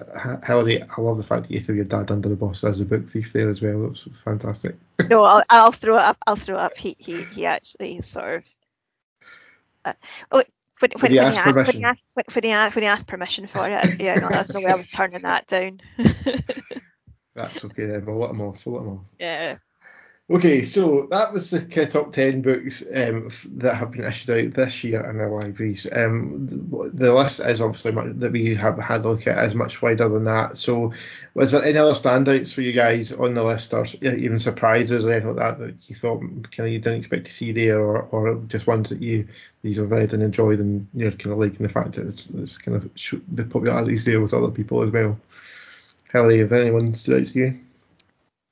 Hilary, 0.45 0.83
I 0.83 1.01
love 1.01 1.17
the 1.17 1.25
fact 1.25 1.45
that 1.45 1.51
you 1.51 1.61
threw 1.61 1.77
your 1.77 1.85
dad 1.85 2.11
under 2.11 2.29
the 2.29 2.37
bus 2.37 2.65
as 2.65 2.81
a 2.81 2.85
book 2.85 3.07
thief 3.09 3.33
there 3.33 3.51
as 3.51 3.63
well. 3.63 3.85
It 3.85 3.91
was 3.91 4.09
fantastic. 4.25 4.77
no, 5.11 5.25
I'll, 5.25 5.43
I'll 5.49 5.73
throw 5.73 5.97
it 5.97 6.03
up. 6.03 6.19
I'll 6.27 6.37
throw 6.37 6.57
it 6.57 6.63
up. 6.63 6.77
He 6.77 6.97
he 6.99 7.23
he 7.23 7.47
actually 7.47 8.01
sort 8.01 8.37
of. 8.37 8.45
Uh, 9.85 9.93
oh, 10.33 10.43
when, 10.81 10.91
when, 11.01 11.01
when, 11.01 11.13
he 11.13 11.19
asked, 11.19 11.47
when, 11.47 11.65
he 11.67 11.85
asked, 11.85 12.03
when, 12.15 12.45
he 12.45 12.51
asked, 12.51 12.75
when 12.75 12.83
he 12.83 12.89
asked 12.89 13.07
permission 13.07 13.47
for 13.47 13.67
it, 13.69 14.01
yeah, 14.01 14.15
no, 14.17 14.29
there's 14.29 14.49
no 14.51 14.61
way 14.61 14.73
I 14.73 14.75
was 14.75 14.87
turning 14.89 15.23
that 15.23 15.47
down. 15.47 15.81
That's 17.35 17.65
okay 17.65 17.87
then. 17.87 18.05
We'll 18.05 18.19
let 18.19 18.31
him 18.31 18.41
off. 18.43 18.67
We'll 18.67 18.77
let 18.77 18.85
him 18.85 18.93
off. 18.95 19.05
Yeah. 19.19 19.57
Okay, 20.29 20.62
so 20.62 21.07
that 21.12 21.33
was 21.33 21.51
the 21.51 21.87
top 21.87 22.11
10 22.11 22.43
books 22.43 22.83
um, 22.93 23.29
that 23.59 23.77
have 23.77 23.93
been 23.93 24.05
issued 24.05 24.31
out 24.49 24.55
this 24.55 24.83
year 24.83 25.09
in 25.09 25.21
our 25.21 25.31
libraries. 25.31 25.87
Um, 25.93 26.49
the, 26.49 26.91
the, 26.93 27.15
list 27.15 27.39
is 27.39 27.61
obviously 27.61 27.93
much, 27.93 28.09
that 28.17 28.33
we 28.33 28.53
have 28.57 28.77
had 28.77 29.05
a 29.05 29.09
look 29.09 29.29
at 29.29 29.45
is 29.45 29.55
much 29.55 29.81
wider 29.81 30.09
than 30.09 30.25
that. 30.25 30.57
So, 30.57 30.93
was 31.35 31.53
there 31.53 31.62
any 31.62 31.79
other 31.79 31.93
standouts 31.93 32.53
for 32.53 32.62
you 32.62 32.73
guys 32.73 33.12
on 33.12 33.35
the 33.35 33.45
list, 33.45 33.73
or 33.73 33.87
even 34.03 34.41
surprises 34.41 35.07
or 35.07 35.12
anything 35.12 35.37
like 35.37 35.59
that 35.59 35.65
that 35.65 35.89
you 35.89 35.95
thought 35.95 36.19
kind 36.51 36.67
of 36.67 36.71
you 36.71 36.81
didn't 36.81 36.99
expect 36.99 37.27
to 37.27 37.33
see 37.33 37.53
there, 37.53 37.81
or, 37.81 38.03
or 38.11 38.35
just 38.49 38.67
ones 38.67 38.89
that 38.89 39.01
you 39.01 39.29
these 39.62 39.77
have 39.77 39.93
read 39.93 40.12
and 40.12 40.25
enjoyed 40.25 40.59
and 40.59 40.89
you're 40.93 41.12
kind 41.12 41.35
of 41.35 41.39
liking 41.39 41.65
the 41.65 41.73
fact 41.73 41.93
that 41.93 42.07
it's, 42.09 42.31
it's 42.31 42.59
kind 42.59 42.77
of 42.77 42.91
the 43.31 43.45
popularity's 43.45 44.05
there 44.05 44.21
with 44.21 44.35
other 44.35 44.51
people 44.51 44.83
as 44.83 44.91
well? 44.91 45.17
Hilary, 46.11 46.41
have 46.41 46.51
anyone 46.51 46.95
stood 46.95 47.21
out 47.21 47.27
to 47.29 47.39
you? 47.39 47.61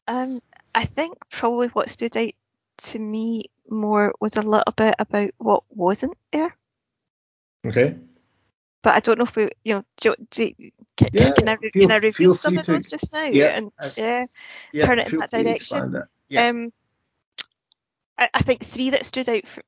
Um, 0.06 0.40
I 0.74 0.84
think 0.84 1.14
probably 1.30 1.68
what 1.68 1.90
stood 1.90 2.16
out 2.16 2.32
to 2.78 2.98
me 2.98 3.50
more 3.68 4.14
was 4.20 4.36
a 4.36 4.42
little 4.42 4.72
bit 4.76 4.94
about 4.98 5.30
what 5.38 5.62
wasn't 5.70 6.16
there. 6.32 6.54
Okay. 7.66 7.96
But 8.82 8.94
I 8.94 9.00
don't 9.00 9.18
know 9.18 9.24
if 9.24 9.36
we, 9.36 9.48
you 9.64 9.76
know, 9.76 9.84
do, 10.00 10.14
do, 10.30 10.52
can, 10.96 11.08
yeah, 11.12 11.32
can, 11.32 11.48
I, 11.48 11.56
feel, 11.56 11.70
can 11.70 11.90
I 11.90 11.96
reveal 11.96 12.34
some 12.34 12.58
of 12.58 12.66
those 12.66 12.86
just 12.86 13.12
now? 13.12 13.24
Yeah, 13.24 13.56
and 13.56 13.72
yeah, 13.96 14.26
yeah 14.72 14.84
turn 14.84 14.98
it 14.98 15.10
in 15.10 15.20
that 15.20 15.30
direction. 15.30 16.02
Yeah. 16.28 16.48
Um, 16.48 16.72
I, 18.18 18.28
I, 18.34 18.42
think 18.42 18.62
three 18.62 18.90
that 18.90 19.06
stood 19.06 19.28
out 19.28 19.46
for 19.46 19.62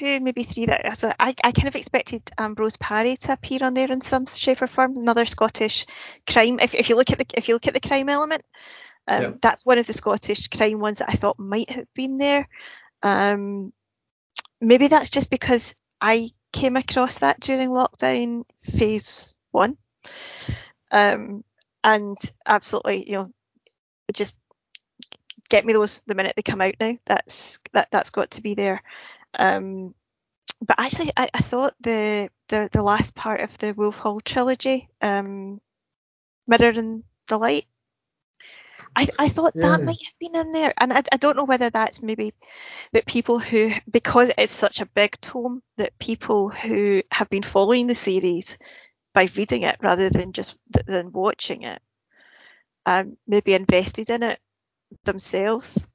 two, 0.00 0.20
maybe 0.20 0.42
three 0.42 0.66
that 0.66 0.96
so 0.96 1.12
I, 1.20 1.34
I 1.44 1.52
kind 1.52 1.68
of 1.68 1.76
expected 1.76 2.22
Ambrose 2.38 2.76
Parry 2.78 3.16
to 3.16 3.32
appear 3.32 3.60
on 3.62 3.74
there 3.74 3.92
in 3.92 4.00
some 4.00 4.26
shape 4.26 4.62
or 4.62 4.66
form. 4.66 4.96
Another 4.96 5.26
Scottish 5.26 5.86
crime. 6.26 6.58
If, 6.58 6.74
if 6.74 6.88
you 6.88 6.96
look 6.96 7.10
at 7.10 7.18
the 7.18 7.26
if 7.34 7.48
you 7.48 7.54
look 7.54 7.66
at 7.66 7.74
the 7.74 7.80
crime 7.80 8.08
element, 8.08 8.42
um, 9.06 9.22
yeah. 9.22 9.30
that's 9.42 9.66
one 9.66 9.78
of 9.78 9.86
the 9.86 9.92
Scottish 9.92 10.48
crime 10.48 10.80
ones 10.80 10.98
that 10.98 11.10
I 11.10 11.14
thought 11.14 11.38
might 11.38 11.70
have 11.70 11.86
been 11.94 12.16
there. 12.16 12.48
Um, 13.02 13.72
maybe 14.60 14.88
that's 14.88 15.10
just 15.10 15.30
because 15.30 15.74
I 16.00 16.30
came 16.52 16.76
across 16.76 17.18
that 17.18 17.40
during 17.40 17.68
lockdown 17.68 18.44
phase 18.60 19.34
one, 19.50 19.76
um, 20.90 21.44
and 21.84 22.18
absolutely, 22.46 23.08
you 23.08 23.16
know, 23.16 23.32
just 24.14 24.36
get 25.50 25.66
me 25.66 25.74
those 25.74 26.02
the 26.06 26.14
minute 26.14 26.34
they 26.36 26.42
come 26.42 26.62
out 26.62 26.74
now. 26.80 26.96
That's 27.04 27.60
that 27.72 27.88
that's 27.90 28.10
got 28.10 28.30
to 28.32 28.42
be 28.42 28.54
there. 28.54 28.82
Um, 29.38 29.94
but 30.60 30.78
actually, 30.78 31.10
I, 31.16 31.28
I, 31.32 31.40
thought 31.40 31.74
the, 31.80 32.28
the 32.48 32.68
the 32.72 32.82
last 32.82 33.14
part 33.14 33.40
of 33.40 33.56
the 33.58 33.72
Wolf 33.72 33.96
Hall 33.96 34.20
trilogy, 34.20 34.88
um, 35.00 35.60
Mirror 36.46 36.78
and 36.78 37.04
the 37.28 37.38
Light, 37.38 37.66
I, 38.96 39.08
I 39.18 39.28
thought 39.28 39.52
yeah. 39.54 39.68
that 39.68 39.84
might 39.84 40.02
have 40.04 40.18
been 40.18 40.34
in 40.34 40.52
there, 40.52 40.74
and 40.78 40.92
I, 40.92 41.02
I 41.12 41.16
don't 41.16 41.36
know 41.36 41.44
whether 41.44 41.70
that's 41.70 42.02
maybe 42.02 42.34
that 42.92 43.06
people 43.06 43.38
who 43.38 43.72
because 43.90 44.30
it's 44.36 44.52
such 44.52 44.80
a 44.80 44.86
big 44.86 45.20
tome 45.20 45.62
that 45.76 45.98
people 45.98 46.48
who 46.48 47.02
have 47.10 47.30
been 47.30 47.42
following 47.42 47.86
the 47.86 47.94
series 47.94 48.58
by 49.14 49.28
reading 49.36 49.62
it 49.62 49.76
rather 49.80 50.10
than 50.10 50.32
just 50.32 50.56
than 50.86 51.12
watching 51.12 51.62
it, 51.62 51.80
um, 52.86 53.16
maybe 53.26 53.54
invested 53.54 54.10
in 54.10 54.22
it 54.22 54.38
themselves. 55.04 55.86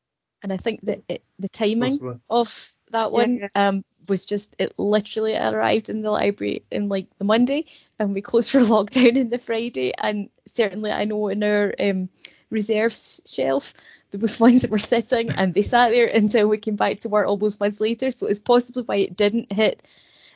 And 0.46 0.54
I 0.54 0.58
think 0.58 0.82
that 0.82 1.02
it, 1.10 1.24
the 1.40 1.50
timing 1.50 1.98
Possibly. 1.98 2.20
of 2.30 2.72
that 2.92 3.12
one 3.12 3.38
yeah, 3.38 3.48
yeah. 3.56 3.68
Um, 3.68 3.84
was 4.08 4.28
just 4.28 4.56
it 4.60 4.78
literally 4.78 5.36
arrived 5.36 5.90
in 5.90 6.04
the 6.04 6.12
library 6.12 6.62
in 6.70 6.88
like 6.88 7.08
the 7.18 7.26
Monday 7.26 7.66
and 7.98 8.14
we 8.14 8.22
closed 8.22 8.52
for 8.52 8.60
lockdown 8.76 9.16
in 9.16 9.32
the 9.32 9.40
Friday 9.40 9.92
and 10.00 10.30
certainly 10.46 10.92
I 10.92 11.06
know 11.06 11.30
in 11.30 11.44
our 11.44 11.74
um, 11.80 12.10
reserves 12.52 13.22
shelf 13.26 13.74
there 14.12 14.22
was 14.22 14.40
ones 14.48 14.62
that 14.62 14.70
were 14.70 14.78
sitting 14.78 15.32
and 15.32 15.52
they 15.56 15.64
sat 15.64 15.90
there 15.90 16.06
until 16.06 16.48
we 16.48 16.60
came 16.60 16.76
back 16.76 17.00
to 17.00 17.10
work 17.10 17.28
almost 17.28 17.60
months 17.60 17.82
later 17.82 18.12
so 18.12 18.28
it's 18.28 18.38
possibly 18.38 18.84
why 18.84 18.98
it 18.98 19.18
didn't 19.18 19.52
hit 19.52 19.82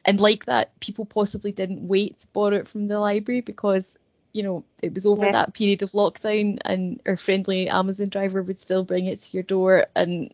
and 0.05 0.19
like 0.19 0.45
that 0.45 0.79
people 0.79 1.05
possibly 1.05 1.51
didn't 1.51 1.87
wait 1.87 2.17
to 2.17 2.27
borrow 2.33 2.55
it 2.55 2.67
from 2.67 2.87
the 2.87 2.99
library 2.99 3.41
because 3.41 3.95
you 4.33 4.43
know 4.43 4.63
it 4.81 4.93
was 4.93 5.05
over 5.05 5.25
yeah. 5.25 5.31
that 5.31 5.53
period 5.53 5.81
of 5.81 5.89
lockdown 5.91 6.57
and 6.65 7.01
our 7.05 7.17
friendly 7.17 7.69
Amazon 7.69 8.09
driver 8.09 8.41
would 8.41 8.59
still 8.59 8.83
bring 8.83 9.05
it 9.05 9.17
to 9.19 9.37
your 9.37 9.43
door 9.43 9.85
and 9.95 10.33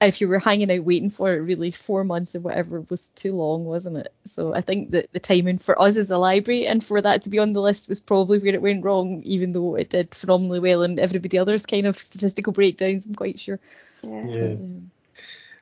if 0.00 0.20
you 0.20 0.28
were 0.28 0.38
hanging 0.38 0.70
out 0.70 0.84
waiting 0.84 1.10
for 1.10 1.32
it, 1.32 1.40
really 1.40 1.70
four 1.70 2.04
months 2.04 2.34
or 2.34 2.40
whatever 2.40 2.80
was 2.88 3.10
too 3.10 3.32
long, 3.32 3.66
wasn't 3.66 3.98
it? 3.98 4.12
So 4.24 4.54
I 4.54 4.62
think 4.62 4.92
that 4.92 5.12
the 5.12 5.20
timing 5.20 5.58
for 5.58 5.80
us 5.80 5.98
as 5.98 6.10
a 6.10 6.16
library 6.16 6.66
and 6.66 6.82
for 6.82 7.00
that 7.00 7.22
to 7.22 7.30
be 7.30 7.38
on 7.38 7.52
the 7.52 7.60
list 7.60 7.88
was 7.88 8.00
probably 8.00 8.38
where 8.38 8.54
it 8.54 8.62
went 8.62 8.84
wrong, 8.84 9.20
even 9.24 9.52
though 9.52 9.76
it 9.76 9.90
did 9.90 10.14
phenomenally 10.14 10.60
well 10.60 10.82
and 10.82 10.98
everybody 10.98 11.36
else's 11.36 11.66
kind 11.66 11.86
of 11.86 11.98
statistical 11.98 12.52
breakdowns, 12.52 13.04
I'm 13.04 13.14
quite 13.14 13.38
sure. 13.38 13.60
Yeah. 14.02 14.26
yeah. 14.26 14.44
Um, 14.52 14.90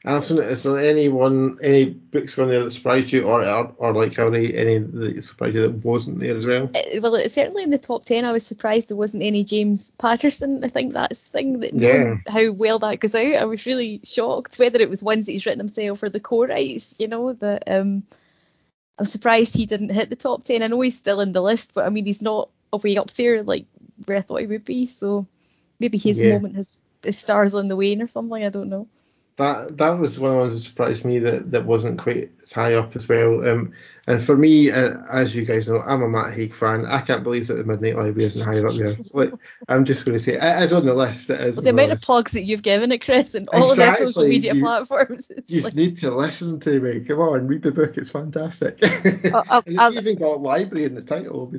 Alison, 0.05 0.39
is 0.39 0.63
there 0.63 0.79
anyone, 0.79 1.59
any 1.61 1.87
books 1.87 2.39
on 2.39 2.49
there 2.49 2.63
that 2.63 2.71
surprised 2.71 3.11
you, 3.11 3.25
or 3.25 3.45
or, 3.45 3.75
or 3.79 3.95
like 3.95 4.15
how 4.15 4.31
they 4.31 4.53
any 4.53 4.79
that 4.79 5.25
surprised 5.25 5.57
you 5.57 5.63
that 5.63 5.85
wasn't 5.85 6.21
there 6.21 6.37
as 6.37 6.47
well? 6.47 6.71
Uh, 6.73 7.01
well, 7.03 7.29
certainly 7.29 7.65
in 7.65 7.71
the 7.71 7.79
top 7.79 8.05
ten. 8.05 8.25
I 8.25 8.31
was 8.31 8.47
surprised 8.47 8.91
there 8.91 8.97
wasn't 8.97 9.25
any 9.25 9.43
James 9.43 9.91
Patterson. 9.91 10.63
I 10.63 10.69
think 10.69 10.95
that's 10.95 11.23
the 11.23 11.31
thing 11.31 11.61
that 11.61 11.75
yeah. 11.75 12.19
how 12.33 12.53
well 12.53 12.79
that 12.79 13.01
goes 13.01 13.17
out. 13.17 13.35
I 13.35 13.45
was 13.47 13.67
really 13.67 14.01
shocked 14.05 14.57
whether 14.59 14.81
it 14.81 14.89
was 14.89 15.03
ones 15.03 15.27
that 15.27 15.33
he's 15.33 15.47
written 15.47 15.59
himself 15.59 16.01
or 16.01 16.09
the 16.09 16.21
co-writes. 16.21 17.01
You 17.01 17.09
know 17.09 17.33
that 17.33 17.65
um, 17.67 18.05
I'm 19.01 19.05
surprised 19.05 19.57
he 19.57 19.67
didn't 19.67 19.91
hit 19.91 20.11
the 20.11 20.17
top 20.17 20.45
ten. 20.45 20.63
I 20.63 20.69
know 20.69 20.81
he's 20.81 20.97
still 20.97 21.21
in 21.21 21.33
the 21.33 21.43
list, 21.43 21.75
but 21.75 21.85
I 21.85 21.89
mean 21.89 22.07
he's 22.07 22.23
not 22.23 22.51
way 22.85 22.97
up 22.99 23.11
there 23.11 23.43
like 23.43 23.67
where 24.07 24.19
I 24.19 24.21
thought 24.21 24.43
he 24.43 24.47
would 24.47 24.65
be. 24.65 24.87
So 24.87 25.27
maybe 25.81 25.99
his 25.99 26.21
yeah. 26.21 26.35
moment 26.35 26.55
has 26.55 26.79
his 27.03 27.19
stars 27.19 27.57
on 27.57 27.67
the 27.67 27.75
wane 27.75 28.01
or 28.01 28.07
something. 28.07 28.45
I 28.45 28.51
don't 28.51 28.71
know 28.71 28.87
that 29.39 29.79
that 29.79 29.91
was 29.99 30.19
one 30.19 30.33
of 30.33 30.35
the 30.35 30.41
ones 30.41 30.55
that 30.55 30.61
surprised 30.61 31.05
me 31.05 31.21
that, 31.21 31.53
that 31.53 31.65
wasn't 31.65 31.99
quite 31.99 32.31
as 32.43 32.53
high 32.53 32.75
up 32.75 32.97
as 32.97 33.09
well. 33.09 33.49
Um, 33.49 33.73
and 34.09 34.23
for 34.23 34.37
me, 34.37 34.73
uh, 34.73 34.97
as 35.13 35.33
you 35.33 35.45
guys 35.45 35.69
know, 35.69 35.81
I'm 35.81 36.03
a 36.03 36.09
Matt 36.09 36.35
Haig 36.35 36.53
fan. 36.53 36.87
I 36.87 37.01
can't 37.01 37.23
believe 37.23 37.47
that 37.47 37.55
the 37.55 37.65
Midnight 37.65 37.95
Library 37.95 38.25
isn't 38.25 38.45
higher 38.45 38.67
up 38.67 38.75
there. 38.75 38.97
like, 39.13 39.33
I'm 39.69 39.85
just 39.85 40.05
going 40.05 40.19
to 40.19 40.23
say 40.23 40.33
it 40.33 40.63
is 40.63 40.73
on 40.73 40.87
the 40.87 40.95
list. 40.95 41.31
It 41.31 41.41
is 41.41 41.57
well, 41.57 41.63
the 41.63 41.71
amount 41.71 41.93
of 41.93 42.01
plugs 42.01 42.33
that 42.33 42.43
you've 42.43 42.65
given 42.65 42.91
it, 42.91 43.05
Chris, 43.05 43.37
and 43.37 43.49
all 43.51 43.71
exactly. 43.71 43.85
of 43.85 43.89
our 43.89 44.13
social 44.13 44.29
media 44.29 44.55
you, 44.55 44.61
platforms. 44.61 45.31
You 45.47 45.61
like... 45.61 45.75
need 45.75 45.99
to 45.99 46.11
listen 46.11 46.59
to 46.61 46.81
me. 46.81 47.01
Come 47.01 47.21
on, 47.21 47.47
read 47.47 47.63
the 47.63 47.71
book. 47.71 47.97
It's 47.97 48.11
fantastic. 48.11 48.81
Oh, 48.83 49.45
I'll, 49.51 49.63
it's 49.67 49.79
I'll, 49.79 49.97
even 49.97 50.19
got 50.19 50.41
library 50.41 50.85
in 50.85 50.97
the 50.97 51.03
title. 51.03 51.53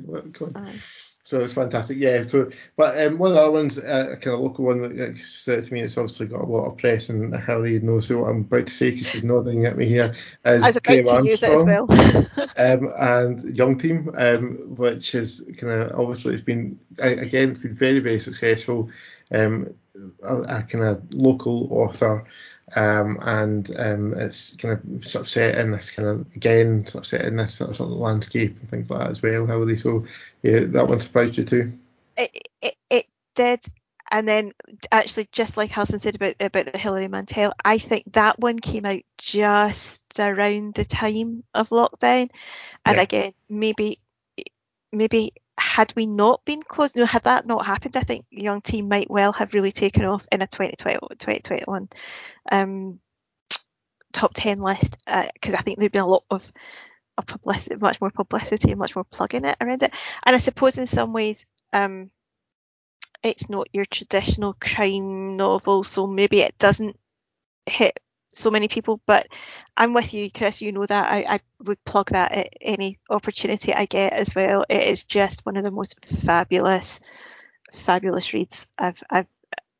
So 1.30 1.38
it's 1.38 1.54
fantastic. 1.54 1.98
Yeah. 1.98 2.26
So, 2.26 2.50
but 2.76 3.00
um, 3.00 3.16
one 3.16 3.30
of 3.30 3.36
the 3.36 3.42
other 3.42 3.52
ones, 3.52 3.78
uh, 3.78 4.08
a 4.10 4.16
kind 4.16 4.34
of 4.34 4.40
local 4.40 4.64
one 4.64 4.96
that 4.96 5.16
said 5.16 5.64
to 5.64 5.72
me, 5.72 5.80
it's 5.80 5.96
obviously 5.96 6.26
got 6.26 6.40
a 6.40 6.44
lot 6.44 6.66
of 6.66 6.76
press, 6.76 7.08
and 7.08 7.32
Hilary 7.32 7.78
knows 7.78 8.10
what 8.10 8.28
I'm 8.28 8.40
about 8.40 8.66
to 8.66 8.72
say 8.72 8.90
because 8.90 9.06
she's 9.06 9.22
nodding 9.22 9.64
at 9.64 9.76
me 9.76 9.86
here. 9.86 10.12
Is 10.44 10.64
I 10.64 10.66
was 10.66 10.76
about 10.76 11.22
to 11.22 11.30
use 11.30 11.44
it 11.44 11.50
as 11.50 11.62
well. 11.62 11.86
um, 12.56 12.92
and 12.98 13.56
Young 13.56 13.78
Team, 13.78 14.12
um, 14.16 14.74
which 14.74 15.14
is 15.14 15.48
kind 15.56 15.72
of 15.72 16.00
obviously 16.00 16.34
it's 16.34 16.42
been 16.42 16.80
again 16.98 17.50
it's 17.50 17.60
been 17.60 17.76
very 17.76 18.00
very 18.00 18.18
successful. 18.18 18.90
Um, 19.30 19.72
a, 20.24 20.36
a 20.36 20.62
kind 20.64 20.82
of 20.82 21.14
local 21.14 21.72
author 21.72 22.26
um, 22.76 23.18
and 23.22 23.70
um, 23.78 24.14
it's 24.14 24.56
kind 24.56 24.78
of 24.78 25.04
sort 25.06 25.22
of 25.22 25.28
set 25.28 25.58
in 25.58 25.70
this 25.70 25.90
kind 25.90 26.08
of 26.08 26.26
again 26.34 26.86
sort 26.86 27.04
of 27.04 27.08
set 27.08 27.24
in 27.24 27.36
this 27.36 27.54
sort 27.54 27.70
of, 27.70 27.76
sort 27.76 27.90
of 27.90 27.98
landscape 27.98 28.58
and 28.58 28.68
things 28.68 28.90
like 28.90 29.00
that 29.00 29.10
as 29.10 29.22
well. 29.22 29.46
How 29.46 29.74
so? 29.74 30.04
Yeah, 30.42 30.60
that 30.66 30.88
one 30.88 31.00
surprised 31.00 31.36
you 31.36 31.44
too. 31.44 31.72
It, 32.16 32.48
it, 32.60 32.76
it 32.88 33.06
did, 33.34 33.60
and 34.10 34.28
then 34.28 34.52
actually 34.92 35.28
just 35.32 35.56
like 35.56 35.76
Alison 35.76 35.98
said 35.98 36.16
about 36.16 36.36
about 36.40 36.72
the 36.72 36.78
Hilary 36.78 37.08
Mantel, 37.08 37.52
I 37.64 37.78
think 37.78 38.12
that 38.12 38.38
one 38.38 38.58
came 38.58 38.86
out 38.86 39.02
just 39.18 40.02
around 40.18 40.74
the 40.74 40.84
time 40.84 41.44
of 41.54 41.70
lockdown, 41.70 42.30
and 42.84 42.96
yeah. 42.96 43.02
again 43.02 43.32
maybe 43.48 43.98
maybe 44.92 45.32
had 45.80 45.94
we 45.96 46.04
not 46.04 46.44
been 46.44 46.62
closed, 46.62 46.94
you 46.94 47.00
know, 47.00 47.06
had 47.06 47.22
that 47.22 47.46
not 47.46 47.64
happened, 47.64 47.96
I 47.96 48.02
think 48.02 48.26
the 48.30 48.42
Young 48.42 48.60
Team 48.60 48.86
might 48.86 49.10
well 49.10 49.32
have 49.32 49.54
really 49.54 49.72
taken 49.72 50.04
off 50.04 50.26
in 50.30 50.42
a 50.42 50.46
2020, 50.46 50.98
2021 51.16 51.88
um, 52.52 53.00
top 54.12 54.32
10 54.34 54.58
list 54.58 54.98
because 55.06 55.54
uh, 55.54 55.56
I 55.56 55.62
think 55.62 55.78
there'd 55.78 55.90
been 55.90 56.02
a 56.02 56.06
lot 56.06 56.24
of, 56.30 56.52
publicity, 57.26 57.76
much 57.76 58.00
more 58.00 58.10
publicity 58.10 58.70
and 58.70 58.78
much 58.78 58.94
more 58.94 59.04
plugging 59.04 59.44
it 59.44 59.56
around 59.60 59.82
it. 59.82 59.92
And 60.24 60.34
I 60.34 60.38
suppose 60.38 60.78
in 60.78 60.86
some 60.86 61.12
ways, 61.12 61.44
um, 61.72 62.10
it's 63.22 63.50
not 63.50 63.68
your 63.74 63.84
traditional 63.84 64.54
crime 64.58 65.36
novel, 65.36 65.82
so 65.82 66.06
maybe 66.06 66.40
it 66.40 66.56
doesn't 66.58 66.98
hit 67.66 68.00
so 68.30 68.50
many 68.50 68.68
people. 68.68 69.00
But 69.06 69.28
I'm 69.76 69.92
with 69.92 70.14
you, 70.14 70.30
Chris. 70.30 70.60
You 70.60 70.72
know 70.72 70.86
that 70.86 71.12
I, 71.12 71.24
I 71.28 71.40
would 71.64 71.82
plug 71.84 72.10
that 72.10 72.32
at 72.32 72.48
any 72.60 72.98
opportunity 73.10 73.74
I 73.74 73.84
get 73.84 74.12
as 74.12 74.34
well. 74.34 74.64
It 74.68 74.82
is 74.88 75.04
just 75.04 75.44
one 75.44 75.56
of 75.56 75.64
the 75.64 75.70
most 75.70 76.04
fabulous, 76.04 77.00
fabulous 77.72 78.32
reads 78.32 78.66
I've 78.78 79.02
I've 79.10 79.28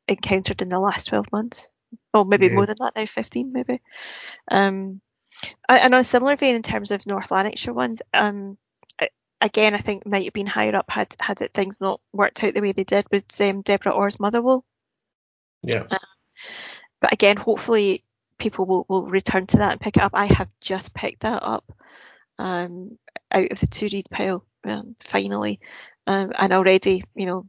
encountered 0.07 0.61
in 0.61 0.69
the 0.69 0.79
last 0.79 1.07
12 1.07 1.31
months. 1.31 1.69
Oh, 2.13 2.23
maybe 2.23 2.47
yeah. 2.47 2.53
more 2.53 2.65
than 2.65 2.77
that 2.79 2.95
now, 2.95 3.05
15 3.05 3.51
maybe. 3.51 3.81
Um, 4.49 5.01
and 5.67 5.93
on 5.93 6.01
a 6.01 6.03
similar 6.03 6.35
vein 6.35 6.55
in 6.55 6.61
terms 6.61 6.91
of 6.91 7.05
North 7.05 7.31
Lanarkshire 7.31 7.73
ones, 7.73 8.01
um, 8.13 8.57
again, 9.41 9.73
I 9.73 9.79
think 9.79 10.05
might 10.05 10.25
have 10.25 10.33
been 10.33 10.47
higher 10.47 10.75
up 10.75 10.89
had 10.89 11.15
had 11.19 11.39
things 11.53 11.81
not 11.81 11.99
worked 12.13 12.43
out 12.43 12.53
the 12.53 12.61
way 12.61 12.71
they 12.71 12.83
did 12.83 13.05
with 13.11 13.25
um, 13.41 13.61
Deborah 13.61 13.91
Orr's 13.91 14.19
Motherwell. 14.19 14.63
Yeah. 15.63 15.85
Uh, 15.89 15.97
but 17.01 17.11
again, 17.11 17.37
hopefully 17.37 18.03
people 18.41 18.65
will, 18.65 18.85
will 18.89 19.03
return 19.03 19.45
to 19.47 19.57
that 19.57 19.73
and 19.73 19.81
pick 19.81 19.97
it 19.97 20.03
up. 20.03 20.11
I 20.15 20.25
have 20.25 20.49
just 20.61 20.93
picked 20.93 21.21
that 21.21 21.43
up 21.43 21.71
um, 22.39 22.97
out 23.31 23.51
of 23.51 23.59
the 23.59 23.67
to 23.67 23.89
read 23.91 24.07
pile 24.09 24.43
um, 24.65 24.95
finally, 24.99 25.59
um, 26.07 26.33
and 26.37 26.51
already 26.51 27.03
you 27.15 27.25
know 27.27 27.45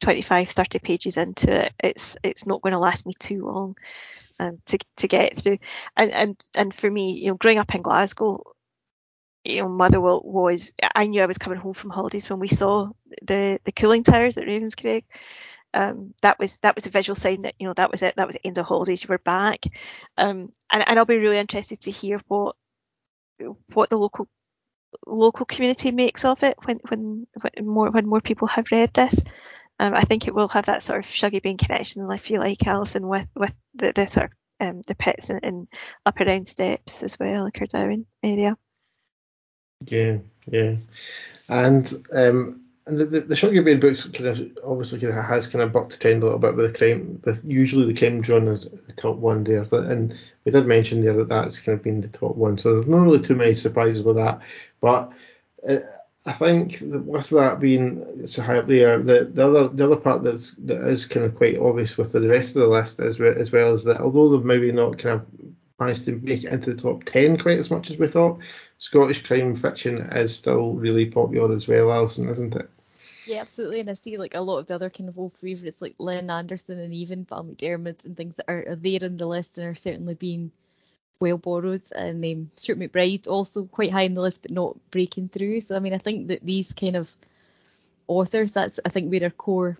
25, 0.00 0.50
30 0.50 0.78
pages 0.78 1.16
into 1.16 1.66
it, 1.66 1.72
it's 1.82 2.16
it's 2.22 2.46
not 2.46 2.62
going 2.62 2.74
to 2.74 2.78
last 2.78 3.06
me 3.06 3.12
too 3.18 3.44
long 3.44 3.76
um, 4.40 4.58
to 4.68 4.78
to 4.98 5.08
get 5.08 5.36
through. 5.36 5.58
And 5.96 6.12
and 6.12 6.44
and 6.54 6.74
for 6.74 6.90
me, 6.90 7.12
you 7.12 7.28
know, 7.28 7.34
growing 7.34 7.58
up 7.58 7.74
in 7.74 7.82
Glasgow, 7.82 8.42
you 9.44 9.62
know, 9.62 9.68
Motherwell 9.68 10.22
was 10.24 10.72
I 10.94 11.06
knew 11.06 11.22
I 11.22 11.26
was 11.26 11.38
coming 11.38 11.58
home 11.58 11.74
from 11.74 11.90
holidays 11.90 12.30
when 12.30 12.40
we 12.40 12.48
saw 12.48 12.90
the 13.22 13.58
the 13.64 13.72
cooling 13.72 14.04
towers 14.04 14.36
at 14.36 14.44
Ravenscraig. 14.46 15.04
Um, 15.76 16.14
that 16.22 16.38
was 16.38 16.56
that 16.62 16.74
was 16.74 16.86
a 16.86 16.90
visual 16.90 17.14
sign 17.14 17.42
that 17.42 17.54
you 17.58 17.66
know 17.66 17.74
that 17.74 17.90
was 17.90 18.02
it 18.02 18.16
that 18.16 18.26
was 18.26 18.36
in 18.36 18.54
the 18.54 18.62
holidays 18.62 19.02
you 19.02 19.08
were 19.08 19.18
back. 19.18 19.64
Um, 20.16 20.50
and, 20.72 20.82
and 20.86 20.98
I'll 20.98 21.04
be 21.04 21.18
really 21.18 21.38
interested 21.38 21.82
to 21.82 21.90
hear 21.90 22.20
what 22.28 22.56
what 23.74 23.90
the 23.90 23.98
local 23.98 24.26
local 25.06 25.44
community 25.44 25.90
makes 25.90 26.24
of 26.24 26.42
it 26.42 26.56
when 26.64 26.80
when, 26.88 27.26
when 27.40 27.66
more 27.66 27.90
when 27.90 28.06
more 28.06 28.22
people 28.22 28.48
have 28.48 28.70
read 28.72 28.94
this. 28.94 29.20
Um, 29.78 29.92
I 29.92 30.04
think 30.04 30.26
it 30.26 30.34
will 30.34 30.48
have 30.48 30.66
that 30.66 30.82
sort 30.82 31.00
of 31.00 31.04
Shuggie 31.04 31.42
Bain 31.42 31.58
connection, 31.58 32.10
I 32.10 32.16
feel 32.16 32.40
like 32.40 32.66
Alison 32.66 33.06
with 33.06 33.28
with 33.36 33.54
the, 33.74 33.92
the 33.92 34.06
sort 34.06 34.26
of 34.26 34.32
um, 34.58 34.80
the 34.86 34.94
pits 34.94 35.28
and, 35.28 35.40
and 35.42 35.68
up 36.06 36.18
around 36.18 36.48
Stepps 36.48 37.02
as 37.02 37.18
well, 37.18 37.44
like 37.44 37.52
Cardowan 37.52 38.06
area. 38.22 38.56
Yeah, 39.84 40.16
yeah, 40.46 40.76
and 41.50 42.06
um, 42.14 42.65
and 42.86 42.98
the, 42.98 43.04
the, 43.04 43.20
the 43.20 43.34
Shuggie 43.34 43.64
Bain 43.64 43.80
books 43.80 44.04
kind 44.04 44.28
of 44.28 44.58
obviously 44.64 45.00
kind 45.00 45.18
of 45.18 45.24
has 45.24 45.48
kind 45.48 45.62
of 45.62 45.72
bucked 45.72 45.90
the 45.90 45.98
trend 45.98 46.22
a 46.22 46.26
little 46.26 46.38
bit 46.38 46.54
with 46.54 46.72
the 46.72 46.78
crime, 46.78 47.20
with 47.24 47.42
usually 47.44 47.92
the 47.92 47.98
crime 47.98 48.22
genre 48.22 48.54
is 48.54 48.68
the 48.86 48.92
top 48.92 49.16
one 49.16 49.44
there, 49.44 49.66
and 49.72 50.14
we 50.44 50.52
did 50.52 50.66
mention 50.66 51.02
there 51.02 51.14
that 51.14 51.28
that's 51.28 51.58
kind 51.58 51.76
of 51.76 51.82
been 51.82 52.00
the 52.00 52.08
top 52.08 52.36
one, 52.36 52.58
so 52.58 52.74
there's 52.74 52.86
not 52.86 53.02
really 53.02 53.20
too 53.20 53.36
many 53.36 53.54
surprises 53.54 54.02
with 54.02 54.16
that, 54.16 54.40
but. 54.80 55.12
Uh, 55.68 55.78
I 56.28 56.32
think 56.32 56.78
with 56.82 57.30
that 57.30 57.60
being 57.60 58.26
so 58.26 58.42
high 58.42 58.58
up 58.58 58.66
there, 58.66 58.98
the, 58.98 59.26
the 59.32 59.46
other 59.46 59.68
the 59.68 59.84
other 59.84 59.96
part 59.96 60.24
that's 60.24 60.52
that 60.64 60.82
is 60.88 61.06
kind 61.06 61.24
of 61.24 61.36
quite 61.36 61.56
obvious 61.56 61.96
with 61.96 62.10
the 62.10 62.28
rest 62.28 62.56
of 62.56 62.62
the 62.62 62.68
list 62.68 62.98
as 62.98 63.20
well, 63.20 63.32
as 63.38 63.52
well 63.52 63.74
is 63.74 63.84
that 63.84 64.00
although 64.00 64.30
they've 64.30 64.44
maybe 64.44 64.72
not 64.72 64.98
kind 64.98 65.20
of 65.20 65.26
managed 65.78 66.04
to 66.06 66.16
make 66.16 66.42
it 66.42 66.52
into 66.52 66.74
the 66.74 66.82
top 66.82 67.04
ten 67.04 67.38
quite 67.38 67.60
as 67.60 67.70
much 67.70 67.90
as 67.90 67.98
we 67.98 68.08
thought, 68.08 68.40
Scottish 68.78 69.24
crime 69.24 69.54
fiction 69.54 69.98
is 69.98 70.34
still 70.34 70.74
really 70.74 71.06
popular 71.06 71.54
as 71.54 71.68
well, 71.68 71.92
Alison, 71.92 72.28
isn't 72.28 72.56
it? 72.56 72.68
Yeah, 73.26 73.40
absolutely. 73.40 73.80
And 73.80 73.90
I 73.90 73.94
see 73.94 74.18
like 74.18 74.34
a 74.36 74.40
lot 74.40 74.58
of 74.58 74.66
the 74.66 74.76
other 74.76 74.88
kind 74.88 75.08
of 75.08 75.18
old 75.18 75.32
favourites 75.32 75.82
like 75.82 75.96
Lin 75.98 76.30
Anderson 76.30 76.78
and 76.78 76.94
even 76.94 77.24
Val 77.24 77.44
McDermid 77.44 78.06
and 78.06 78.16
things 78.16 78.36
that 78.36 78.46
are, 78.48 78.64
are 78.68 78.76
there 78.76 79.00
in 79.02 79.16
the 79.16 79.26
list 79.26 79.58
and 79.58 79.66
are 79.66 79.74
certainly 79.74 80.14
being 80.14 80.52
well 81.18 81.38
borrowed 81.38 81.82
and 81.96 82.24
um, 82.24 82.50
Stuart 82.54 82.78
MacBride 82.78 83.26
also 83.26 83.64
quite 83.64 83.90
high 83.90 84.02
in 84.02 84.14
the 84.14 84.20
list 84.20 84.42
but 84.42 84.50
not 84.50 84.76
breaking 84.90 85.28
through 85.28 85.60
so 85.60 85.74
I 85.74 85.80
mean 85.80 85.94
I 85.94 85.98
think 85.98 86.28
that 86.28 86.44
these 86.44 86.74
kind 86.74 86.94
of 86.94 87.10
authors 88.06 88.52
that's 88.52 88.78
I 88.84 88.90
think 88.90 89.10
where 89.10 89.24
our 89.24 89.30
core 89.30 89.76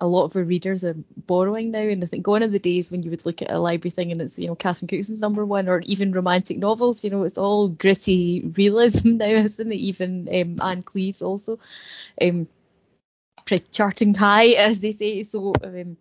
a 0.00 0.06
lot 0.06 0.26
of 0.26 0.36
our 0.36 0.44
readers 0.44 0.84
are 0.84 0.94
borrowing 1.26 1.70
now 1.70 1.80
and 1.80 2.04
I 2.04 2.06
think 2.06 2.22
gone 2.22 2.42
are 2.42 2.48
the 2.48 2.58
days 2.58 2.90
when 2.90 3.02
you 3.02 3.10
would 3.10 3.24
look 3.26 3.40
at 3.42 3.50
a 3.50 3.58
library 3.58 3.90
thing 3.90 4.12
and 4.12 4.20
it's 4.20 4.38
you 4.38 4.46
know 4.46 4.54
Catherine 4.54 4.88
Cookson's 4.88 5.20
number 5.20 5.44
one 5.46 5.68
or 5.68 5.80
even 5.86 6.12
romantic 6.12 6.58
novels 6.58 7.02
you 7.02 7.10
know 7.10 7.24
it's 7.24 7.38
all 7.38 7.68
gritty 7.68 8.52
realism 8.56 9.16
now 9.16 9.26
isn't 9.26 9.72
it 9.72 9.76
even 9.76 10.28
um, 10.28 10.56
Ann 10.62 10.82
Cleeves 10.82 11.22
also 11.22 11.58
um, 12.20 12.46
charting 13.72 14.14
high 14.14 14.48
as 14.58 14.80
they 14.80 14.92
say 14.92 15.22
so 15.22 15.52
um, 15.62 15.96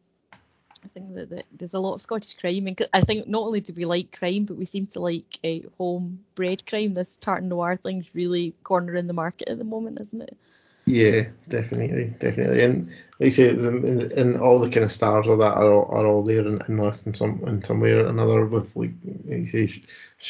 I 0.83 0.87
think 0.89 1.15
that, 1.15 1.29
that, 1.29 1.45
there's 1.51 1.73
a 1.73 1.79
lot 1.79 1.93
of 1.93 2.01
Scottish 2.01 2.33
crime, 2.33 2.67
and 2.67 2.81
I 2.93 3.01
think 3.01 3.27
not 3.27 3.43
only 3.43 3.61
do 3.61 3.73
we 3.73 3.85
like 3.85 4.17
crime, 4.17 4.45
but 4.45 4.57
we 4.57 4.65
seem 4.65 4.85
to 4.87 4.99
like 4.99 5.39
uh, 5.43 5.59
homebred 5.77 6.67
crime. 6.67 6.93
This 6.93 7.15
tartan 7.15 7.49
noir 7.49 7.77
thing's 7.77 8.13
really 8.13 8.53
cornering 8.63 9.07
the 9.07 9.13
market 9.13 9.49
at 9.49 9.57
the 9.57 9.63
moment, 9.63 10.01
isn't 10.01 10.21
it? 10.21 10.37
Yeah, 10.85 11.27
definitely, 11.47 12.13
definitely. 12.19 12.61
And 12.61 12.89
like 13.19 13.27
I 13.27 13.29
say, 13.29 13.49
and, 13.49 13.85
and 13.85 14.37
all 14.37 14.59
the 14.59 14.69
kind 14.69 14.83
of 14.83 14.91
stars 14.91 15.27
of 15.27 15.39
that 15.39 15.53
are 15.53 15.71
all, 15.71 15.85
are 15.91 16.05
all 16.05 16.23
there 16.23 16.45
in, 16.45 16.61
in 16.67 16.77
list 16.77 17.07
in 17.07 17.13
some 17.13 17.41
in 17.47 17.63
some 17.63 17.79
way 17.79 17.91
or 17.91 18.07
another 18.07 18.45
with 18.45 18.75
like, 18.75 18.91
like 19.25 19.53
you 19.53 19.67
say, 19.67 19.83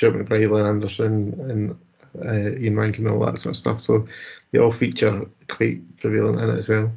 Anderson, 0.06 1.50
and 1.50 1.80
uh, 2.24 2.52
Ian 2.58 2.78
Rankin, 2.78 3.06
and 3.06 3.14
all 3.14 3.26
that 3.26 3.40
sort 3.40 3.56
of 3.56 3.58
stuff. 3.58 3.82
So 3.82 4.08
they 4.52 4.60
all 4.60 4.72
feature 4.72 5.26
quite 5.48 5.98
prevalent 5.98 6.42
in 6.42 6.56
it 6.56 6.60
as 6.60 6.70
well. 6.70 6.92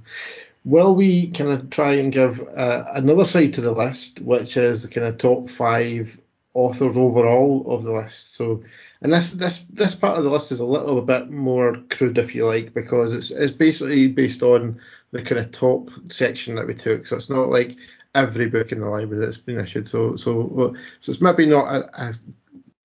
Will 0.64 0.94
we 0.94 1.28
kind 1.28 1.50
of 1.50 1.70
try 1.70 1.92
and 1.92 2.12
give 2.12 2.40
uh, 2.56 2.84
another 2.94 3.24
side 3.24 3.52
to 3.54 3.60
the 3.60 3.72
list, 3.72 4.20
which 4.20 4.56
is 4.56 4.82
the 4.82 4.88
kind 4.88 5.06
of 5.06 5.16
top 5.16 5.48
five 5.48 6.20
authors 6.54 6.96
overall 6.96 7.64
of 7.68 7.84
the 7.84 7.92
list? 7.92 8.34
So, 8.34 8.64
and 9.00 9.12
this 9.12 9.30
this 9.30 9.64
this 9.70 9.94
part 9.94 10.18
of 10.18 10.24
the 10.24 10.30
list 10.30 10.52
is 10.52 10.60
a 10.60 10.64
little 10.64 11.00
bit 11.02 11.30
more 11.30 11.76
crude, 11.90 12.18
if 12.18 12.34
you 12.34 12.46
like, 12.46 12.74
because 12.74 13.14
it's 13.14 13.30
it's 13.30 13.52
basically 13.52 14.08
based 14.08 14.42
on 14.42 14.80
the 15.12 15.22
kind 15.22 15.38
of 15.38 15.52
top 15.52 15.88
section 16.10 16.56
that 16.56 16.66
we 16.66 16.74
took. 16.74 17.06
So 17.06 17.16
it's 17.16 17.30
not 17.30 17.48
like 17.48 17.76
every 18.14 18.48
book 18.48 18.72
in 18.72 18.80
the 18.80 18.88
library 18.88 19.24
that's 19.24 19.38
been 19.38 19.60
issued. 19.60 19.86
So 19.86 20.16
so 20.16 20.74
so 21.00 21.12
it's 21.12 21.20
maybe 21.20 21.46
not 21.46 21.72
a, 21.72 22.02
a 22.02 22.14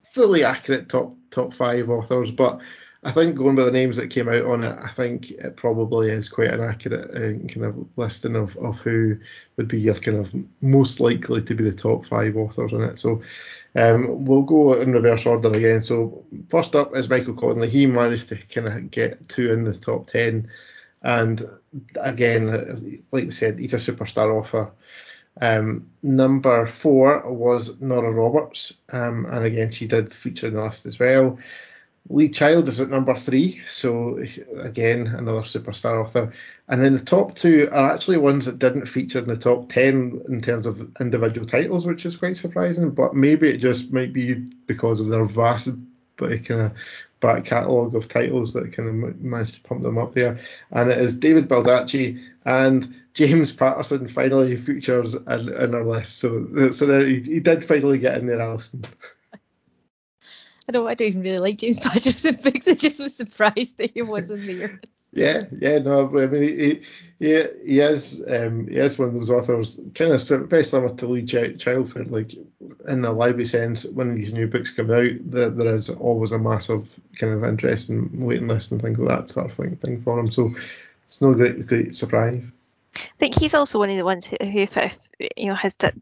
fully 0.04 0.44
accurate 0.44 0.88
top 0.88 1.16
top 1.32 1.52
five 1.52 1.90
authors, 1.90 2.30
but 2.30 2.60
I 3.04 3.10
think 3.10 3.34
going 3.34 3.56
by 3.56 3.64
the 3.64 3.72
names 3.72 3.96
that 3.96 4.10
came 4.10 4.28
out 4.28 4.44
on 4.44 4.62
it, 4.62 4.78
I 4.80 4.88
think 4.88 5.32
it 5.32 5.56
probably 5.56 6.08
is 6.08 6.28
quite 6.28 6.54
an 6.54 6.60
accurate 6.60 7.10
uh, 7.10 7.52
kind 7.52 7.66
of 7.66 7.88
listing 7.96 8.36
of, 8.36 8.56
of 8.58 8.78
who 8.78 9.16
would 9.56 9.66
be 9.66 9.80
your 9.80 9.96
kind 9.96 10.18
of 10.18 10.32
most 10.60 11.00
likely 11.00 11.42
to 11.42 11.54
be 11.54 11.64
the 11.64 11.74
top 11.74 12.06
five 12.06 12.36
authors 12.36 12.72
on 12.72 12.82
it. 12.82 13.00
So 13.00 13.20
um, 13.74 14.24
we'll 14.24 14.42
go 14.42 14.74
in 14.74 14.92
reverse 14.92 15.26
order 15.26 15.50
again. 15.50 15.82
So 15.82 16.24
first 16.48 16.76
up 16.76 16.94
is 16.94 17.10
Michael 17.10 17.34
Connelly. 17.34 17.70
He 17.70 17.86
managed 17.86 18.28
to 18.28 18.36
kind 18.36 18.68
of 18.68 18.90
get 18.92 19.28
two 19.28 19.52
in 19.52 19.64
the 19.64 19.74
top 19.74 20.06
ten, 20.06 20.48
and 21.02 21.44
again, 22.00 23.02
like 23.10 23.26
we 23.26 23.32
said, 23.32 23.58
he's 23.58 23.74
a 23.74 23.78
superstar 23.78 24.32
author. 24.32 24.70
Um, 25.40 25.88
number 26.02 26.66
four 26.66 27.22
was 27.30 27.80
Nora 27.80 28.12
Roberts, 28.12 28.74
um, 28.92 29.26
and 29.26 29.44
again, 29.44 29.70
she 29.70 29.86
did 29.86 30.12
feature 30.12 30.48
in 30.48 30.54
the 30.54 30.62
list 30.62 30.86
as 30.86 30.98
well. 30.98 31.38
Lee 32.08 32.28
Child 32.28 32.68
is 32.68 32.80
at 32.80 32.90
number 32.90 33.14
three, 33.14 33.62
so 33.64 34.18
again 34.58 35.06
another 35.06 35.42
superstar 35.42 36.02
author. 36.02 36.32
And 36.68 36.82
then 36.82 36.94
the 36.94 37.04
top 37.04 37.34
two 37.34 37.68
are 37.72 37.90
actually 37.90 38.16
ones 38.16 38.46
that 38.46 38.58
didn't 38.58 38.86
feature 38.86 39.20
in 39.20 39.28
the 39.28 39.36
top 39.36 39.68
ten 39.68 40.20
in 40.28 40.42
terms 40.42 40.66
of 40.66 40.90
individual 41.00 41.46
titles, 41.46 41.86
which 41.86 42.04
is 42.04 42.16
quite 42.16 42.36
surprising. 42.36 42.90
But 42.90 43.14
maybe 43.14 43.48
it 43.48 43.58
just 43.58 43.92
might 43.92 44.12
be 44.12 44.34
because 44.66 45.00
of 45.00 45.08
their 45.08 45.24
vast, 45.24 45.68
but 46.16 46.44
kind 46.44 46.62
of 46.62 46.72
back 47.22 47.46
catalogue 47.46 47.94
of 47.94 48.08
titles 48.08 48.52
that 48.52 48.72
kind 48.74 48.88
of 48.88 49.20
managed 49.20 49.54
to 49.54 49.60
pump 49.62 49.82
them 49.82 49.96
up 49.96 50.12
there. 50.12 50.38
And 50.72 50.90
it 50.90 50.98
is 50.98 51.16
David 51.16 51.48
Baldacci 51.48 52.22
and 52.44 52.94
James 53.14 53.52
Patterson 53.52 54.06
finally 54.08 54.56
features 54.56 55.14
in, 55.14 55.48
in 55.48 55.74
our 55.74 55.84
list. 55.84 56.18
So 56.18 56.72
so 56.72 57.00
he, 57.00 57.20
he 57.20 57.40
did 57.40 57.64
finally 57.64 57.98
get 57.98 58.18
in 58.18 58.26
there, 58.26 58.42
Alison. 58.42 58.84
I 60.68 60.72
don't. 60.72 60.86
I 60.86 60.94
don't 60.94 61.08
even 61.08 61.22
really 61.22 61.38
like 61.38 61.58
James 61.58 61.80
Patterson 61.80 62.36
books. 62.42 62.68
I 62.68 62.74
just 62.74 63.00
was 63.00 63.16
surprised 63.16 63.78
that 63.78 63.92
he 63.94 64.02
wasn't 64.02 64.46
there. 64.46 64.80
Yeah, 65.12 65.42
yeah, 65.60 65.78
no. 65.78 66.08
I 66.18 66.26
mean, 66.26 66.42
he 66.42 66.82
he, 67.18 67.42
he 67.66 67.80
is 67.80 68.24
um, 68.26 68.66
he 68.66 68.76
is 68.76 68.98
one 68.98 69.08
of 69.08 69.14
those 69.14 69.30
authors, 69.30 69.78
kind 69.94 70.12
of 70.12 70.26
very 70.48 70.64
similar 70.64 70.94
to 70.94 71.06
Lee 71.06 71.24
Childford. 71.24 72.10
Like 72.10 72.34
in 72.88 73.02
the 73.02 73.12
library 73.12 73.44
sense, 73.44 73.84
when 73.84 74.14
these 74.14 74.32
new 74.32 74.46
books 74.46 74.72
come 74.72 74.90
out, 74.90 75.10
there, 75.30 75.50
there 75.50 75.74
is 75.74 75.90
always 75.90 76.32
a 76.32 76.38
massive 76.38 76.98
kind 77.16 77.34
of 77.34 77.44
interest 77.44 77.90
and 77.90 78.24
waiting 78.24 78.48
list 78.48 78.72
and 78.72 78.80
things 78.80 78.98
like 78.98 79.08
that 79.08 79.30
sort 79.30 79.50
of 79.50 79.56
thing, 79.56 79.76
thing 79.76 80.02
for 80.02 80.18
him. 80.18 80.28
So 80.28 80.50
it's 81.06 81.20
no 81.20 81.34
great 81.34 81.66
great 81.66 81.94
surprise. 81.94 82.42
I 82.96 83.00
think 83.18 83.38
he's 83.38 83.54
also 83.54 83.78
one 83.78 83.90
of 83.90 83.96
the 83.96 84.04
ones 84.04 84.26
who, 84.26 84.36
who 84.40 84.66
you 85.36 85.46
know, 85.46 85.54
has 85.54 85.74
done, 85.74 86.00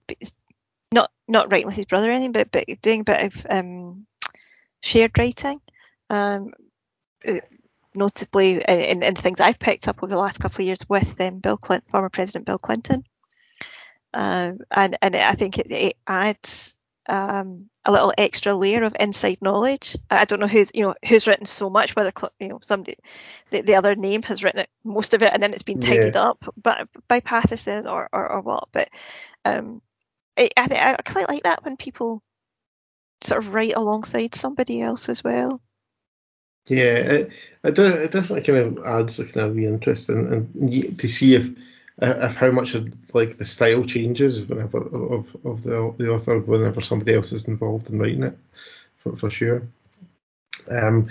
not 0.93 1.11
not 1.27 1.51
writing 1.51 1.67
with 1.67 1.77
his 1.77 1.87
brother 1.87 2.09
or 2.09 2.13
anything, 2.13 2.33
but 2.33 2.53
but 2.53 2.67
doing 2.81 3.01
a 3.01 3.05
bit 3.05 3.25
of 3.25 3.47
um, 3.51 4.07
shared 4.83 5.19
writing. 5.19 5.61
Um, 6.11 6.53
notably 7.95 8.63
in, 8.67 9.03
in 9.03 9.15
things 9.15 9.41
I've 9.41 9.59
picked 9.59 9.89
up 9.89 10.03
over 10.03 10.11
the 10.11 10.19
last 10.19 10.39
couple 10.39 10.63
of 10.63 10.67
years 10.67 10.89
with 10.89 11.21
um, 11.21 11.39
Bill 11.39 11.57
Clinton, 11.57 11.91
former 11.91 12.09
President 12.09 12.47
Bill 12.47 12.59
Clinton. 12.59 13.05
Um, 14.13 14.59
and 14.71 14.97
and 15.03 15.15
I 15.17 15.35
think 15.35 15.59
it, 15.59 15.71
it 15.71 15.97
adds 16.07 16.75
um, 17.09 17.69
a 17.85 17.93
little 17.93 18.13
extra 18.17 18.55
layer 18.55 18.83
of 18.83 18.97
inside 18.99 19.39
knowledge. 19.41 19.97
I 20.11 20.25
don't 20.25 20.41
know 20.41 20.47
who's 20.47 20.71
you 20.75 20.83
know 20.83 20.95
who's 21.07 21.27
written 21.27 21.47
so 21.47 21.71
much, 21.71 21.95
whether 21.95 22.13
you 22.39 22.49
know 22.49 22.59
somebody 22.63 22.97
the, 23.51 23.63
the 23.63 23.77
other 23.77 23.95
name 23.95 24.23
has 24.25 24.43
written 24.43 24.61
it, 24.61 24.71
most 24.85 25.15
of 25.15 25.23
it, 25.23 25.33
and 25.33 25.43
then 25.43 25.53
it's 25.53 25.63
been 25.63 25.81
tidied 25.81 26.15
yeah. 26.15 26.23
up, 26.23 26.45
but 26.61 26.89
by 27.09 27.21
Patterson 27.21 27.87
or, 27.87 28.09
or, 28.13 28.33
or 28.33 28.41
what. 28.41 28.69
But 28.73 28.91
um, 29.45 29.81
I 30.37 30.51
I, 30.57 30.97
I 30.99 31.03
quite 31.03 31.29
like 31.29 31.45
that 31.45 31.65
when 31.65 31.77
people 31.77 32.23
sort 33.23 33.45
of 33.45 33.53
write 33.53 33.75
alongside 33.75 34.35
somebody 34.35 34.81
else 34.81 35.09
as 35.09 35.23
well. 35.23 35.61
Yeah, 36.67 36.95
it, 36.99 37.33
it, 37.65 37.79
it 37.79 38.13
definitely 38.13 38.43
kind 38.43 38.79
of 38.79 38.87
adds 38.87 39.19
a 39.19 39.25
kind 39.27 39.51
of 39.51 39.59
interest 39.59 40.09
and, 40.09 40.33
and 40.55 40.99
to 40.99 41.09
see 41.09 41.35
if 41.35 41.49
if 42.03 42.37
how 42.37 42.51
much 42.51 42.75
of 42.75 43.15
like 43.15 43.37
the 43.37 43.45
style 43.45 43.85
changes 43.85 44.45
whenever 44.45 44.79
of, 44.79 45.37
of 45.45 45.63
the 45.63 45.95
the 45.99 46.11
author 46.11 46.39
whenever 46.39 46.81
somebody 46.81 47.15
else 47.15 47.33
is 47.33 47.47
involved 47.49 47.91
in 47.91 47.99
writing 47.99 48.23
it 48.23 48.39
for, 48.99 49.17
for 49.17 49.31
sure. 49.31 49.69
Um, 50.71 51.09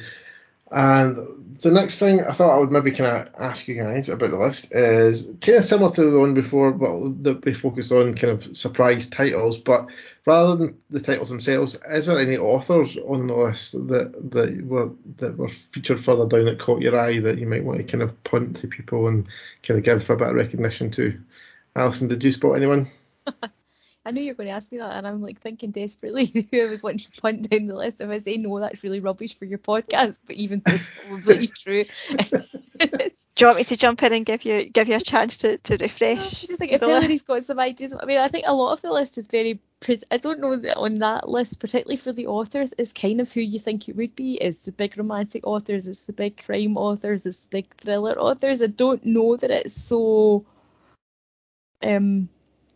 and 0.71 1.39
the 1.61 1.71
next 1.71 1.99
thing 1.99 2.23
I 2.23 2.31
thought 2.31 2.55
I 2.55 2.59
would 2.59 2.71
maybe 2.71 2.91
kind 2.91 3.27
of 3.27 3.33
ask 3.37 3.67
you 3.67 3.75
guys 3.75 4.07
about 4.07 4.29
the 4.31 4.37
list 4.37 4.73
is 4.73 5.25
kind 5.41 5.57
of 5.57 5.65
similar 5.65 5.91
to 5.91 6.09
the 6.09 6.19
one 6.19 6.33
before, 6.33 6.71
but 6.71 7.23
that 7.23 7.43
we 7.43 7.53
focused 7.53 7.91
on 7.91 8.13
kind 8.13 8.31
of 8.33 8.55
surprise 8.55 9.07
titles. 9.07 9.57
But 9.57 9.87
rather 10.25 10.55
than 10.55 10.77
the 10.89 11.01
titles 11.01 11.29
themselves, 11.29 11.75
is 11.89 12.05
there 12.05 12.19
any 12.19 12.37
authors 12.37 12.97
on 12.97 13.27
the 13.27 13.35
list 13.35 13.73
that 13.73 14.31
that 14.31 14.65
were 14.65 14.89
that 15.17 15.37
were 15.37 15.49
featured 15.49 15.99
further 15.99 16.27
down 16.27 16.45
that 16.45 16.59
caught 16.59 16.81
your 16.81 16.97
eye 16.97 17.19
that 17.19 17.37
you 17.37 17.47
might 17.47 17.65
want 17.65 17.79
to 17.79 17.83
kind 17.83 18.03
of 18.03 18.23
punt 18.23 18.55
to 18.57 18.67
people 18.67 19.07
and 19.07 19.27
kind 19.63 19.77
of 19.77 19.83
give 19.83 20.09
a 20.09 20.15
bit 20.15 20.29
of 20.29 20.35
recognition 20.35 20.91
to? 20.91 21.19
Alison, 21.75 22.07
did 22.07 22.23
you 22.23 22.31
spot 22.31 22.55
anyone? 22.55 22.87
I 24.05 24.11
knew 24.11 24.21
you 24.21 24.31
were 24.31 24.35
going 24.35 24.47
to 24.47 24.55
ask 24.55 24.71
me 24.71 24.77
that, 24.77 24.95
and 24.95 25.05
I'm 25.05 25.21
like 25.21 25.39
thinking 25.39 25.71
desperately 25.71 26.25
who 26.51 26.61
I 26.61 26.69
was 26.69 26.81
wanting 26.81 26.99
to 26.99 27.11
punt 27.21 27.49
down 27.49 27.67
the 27.67 27.75
list. 27.75 28.01
If 28.01 28.09
I 28.09 28.19
say 28.19 28.37
no, 28.37 28.59
that's 28.59 28.83
really 28.83 29.01
rubbish 29.01 29.37
for 29.37 29.45
your 29.45 29.59
podcast, 29.59 30.19
but 30.25 30.35
even 30.35 30.61
though 30.65 30.73
it's 30.73 31.07
probably 31.25 31.47
true. 31.47 31.83
Do 32.79 33.43
you 33.43 33.45
want 33.45 33.57
me 33.57 33.63
to 33.65 33.77
jump 33.77 34.03
in 34.03 34.13
and 34.13 34.25
give 34.25 34.43
you 34.43 34.65
give 34.65 34.87
you 34.87 34.95
a 34.95 35.01
chance 35.01 35.37
to, 35.39 35.57
to 35.59 35.77
refresh? 35.77 36.43
I 36.43 36.47
just 36.47 36.59
think 36.59 36.71
if 36.71 36.81
Hilary's 36.81 37.21
got 37.21 37.43
some 37.43 37.59
ideas, 37.59 37.95
I 38.01 38.05
mean, 38.05 38.19
I 38.19 38.29
think 38.29 38.45
a 38.47 38.53
lot 38.53 38.73
of 38.73 38.81
the 38.81 38.91
list 38.91 39.17
is 39.17 39.27
very. 39.27 39.59
I 40.11 40.17
don't 40.17 40.41
know 40.41 40.57
that 40.57 40.77
on 40.77 40.95
that 40.95 41.29
list, 41.29 41.59
particularly 41.59 41.95
for 41.95 42.11
the 42.11 42.27
authors, 42.27 42.73
is 42.73 42.91
kind 42.91 43.21
of 43.21 43.31
who 43.31 43.41
you 43.41 43.59
think 43.59 43.87
it 43.87 43.95
would 43.95 44.15
be. 44.15 44.35
It's 44.35 44.65
the 44.65 44.73
big 44.73 44.97
romantic 44.97 45.47
authors, 45.47 45.87
it's 45.87 46.05
the 46.05 46.13
big 46.13 46.43
crime 46.43 46.75
authors, 46.75 47.25
it's 47.25 47.45
the 47.45 47.57
big 47.57 47.73
thriller 47.75 48.19
authors. 48.19 48.61
I 48.61 48.67
don't 48.67 49.05
know 49.05 49.37
that 49.37 49.51
it's 49.51 49.73
so. 49.73 50.45
Um, 51.81 52.27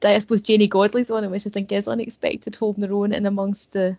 I 0.05 0.19
suppose 0.19 0.41
Janey 0.41 0.67
Godley's 0.67 1.11
on 1.11 1.23
it, 1.23 1.31
which 1.31 1.47
I 1.47 1.49
think 1.49 1.71
is 1.71 1.87
unexpected, 1.87 2.55
holding 2.55 2.87
her 2.87 2.93
own 2.93 3.13
in 3.13 3.25
amongst 3.25 3.73
the 3.73 3.97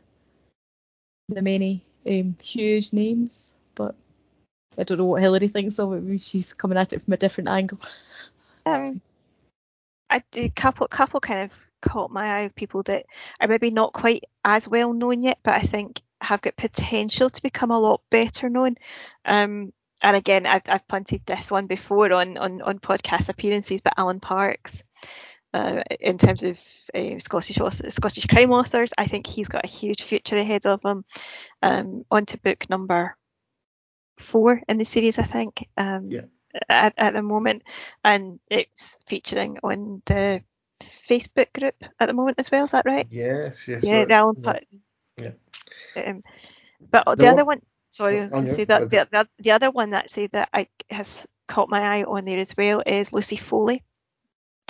the 1.28 1.42
many 1.42 1.84
um, 2.06 2.36
huge 2.42 2.92
names. 2.92 3.56
But 3.74 3.94
I 4.78 4.82
don't 4.82 4.98
know 4.98 5.06
what 5.06 5.22
Hilary 5.22 5.48
thinks 5.48 5.78
of 5.78 5.92
it. 5.92 6.20
She's 6.20 6.52
coming 6.52 6.78
at 6.78 6.92
it 6.92 7.02
from 7.02 7.14
a 7.14 7.18
different 7.18 7.48
angle. 7.48 7.78
Um, 8.66 9.00
I 10.10 10.22
a 10.34 10.48
couple 10.50 10.86
couple 10.88 11.20
kind 11.20 11.40
of 11.40 11.52
caught 11.82 12.10
my 12.10 12.26
eye 12.26 12.40
of 12.40 12.54
people 12.54 12.82
that 12.84 13.06
are 13.40 13.48
maybe 13.48 13.70
not 13.70 13.92
quite 13.92 14.24
as 14.44 14.66
well 14.66 14.92
known 14.92 15.22
yet, 15.22 15.38
but 15.42 15.54
I 15.54 15.60
think 15.60 16.00
have 16.20 16.40
got 16.40 16.56
potential 16.56 17.28
to 17.28 17.42
become 17.42 17.70
a 17.70 17.78
lot 17.78 18.00
better 18.10 18.48
known. 18.48 18.76
Um, 19.24 19.72
and 20.02 20.16
again, 20.16 20.46
I've, 20.46 20.62
I've 20.68 20.88
punted 20.88 21.22
this 21.24 21.50
one 21.50 21.66
before 21.66 22.12
on, 22.12 22.36
on, 22.36 22.62
on 22.62 22.78
podcast 22.78 23.28
appearances, 23.28 23.80
but 23.80 23.94
Alan 23.96 24.20
Parks 24.20 24.82
uh, 25.54 25.82
in 26.00 26.18
terms 26.18 26.42
of 26.42 26.60
uh, 26.94 27.18
Scottish 27.20 27.58
Scottish 27.88 28.26
crime 28.26 28.50
authors. 28.50 28.92
I 28.98 29.06
think 29.06 29.26
he's 29.26 29.48
got 29.48 29.64
a 29.64 29.68
huge 29.68 30.02
future 30.02 30.36
ahead 30.36 30.66
of 30.66 30.82
him. 30.84 31.04
Um, 31.62 32.04
on 32.10 32.26
to 32.26 32.38
book 32.38 32.68
number 32.68 33.16
four 34.18 34.60
in 34.68 34.78
the 34.78 34.84
series, 34.84 35.18
I 35.18 35.22
think. 35.22 35.68
Um, 35.76 36.10
yeah. 36.10 36.22
At, 36.68 36.94
at 36.96 37.14
the 37.14 37.22
moment, 37.22 37.62
and 38.04 38.38
it's 38.48 38.98
featuring 39.06 39.58
on 39.64 40.02
the 40.06 40.42
Facebook 40.82 41.52
group 41.52 41.74
at 41.98 42.06
the 42.06 42.14
moment 42.14 42.38
as 42.38 42.50
well. 42.50 42.64
Is 42.64 42.70
that 42.70 42.86
right? 42.86 43.06
Yes, 43.10 43.66
yes. 43.66 43.82
Yeah, 43.82 44.04
Alan 44.08 44.36
yeah. 45.16 45.30
Um, 45.96 46.22
but 46.90 47.04
the, 47.06 47.16
the 47.16 47.26
other 47.26 47.44
one, 47.44 47.60
sorry, 47.90 48.20
I 48.20 48.26
was 48.26 48.54
say 48.54 48.64
that 48.66 48.88
the, 48.90 49.08
the, 49.10 49.28
the 49.38 49.50
other 49.50 49.72
one 49.72 49.94
actually 49.94 50.28
that 50.28 50.48
I 50.52 50.68
has 50.90 51.26
caught 51.48 51.68
my 51.68 51.80
eye 51.80 52.04
on 52.04 52.24
there 52.24 52.38
as 52.38 52.56
well 52.56 52.82
is 52.86 53.12
Lucy 53.12 53.36
Foley. 53.36 53.82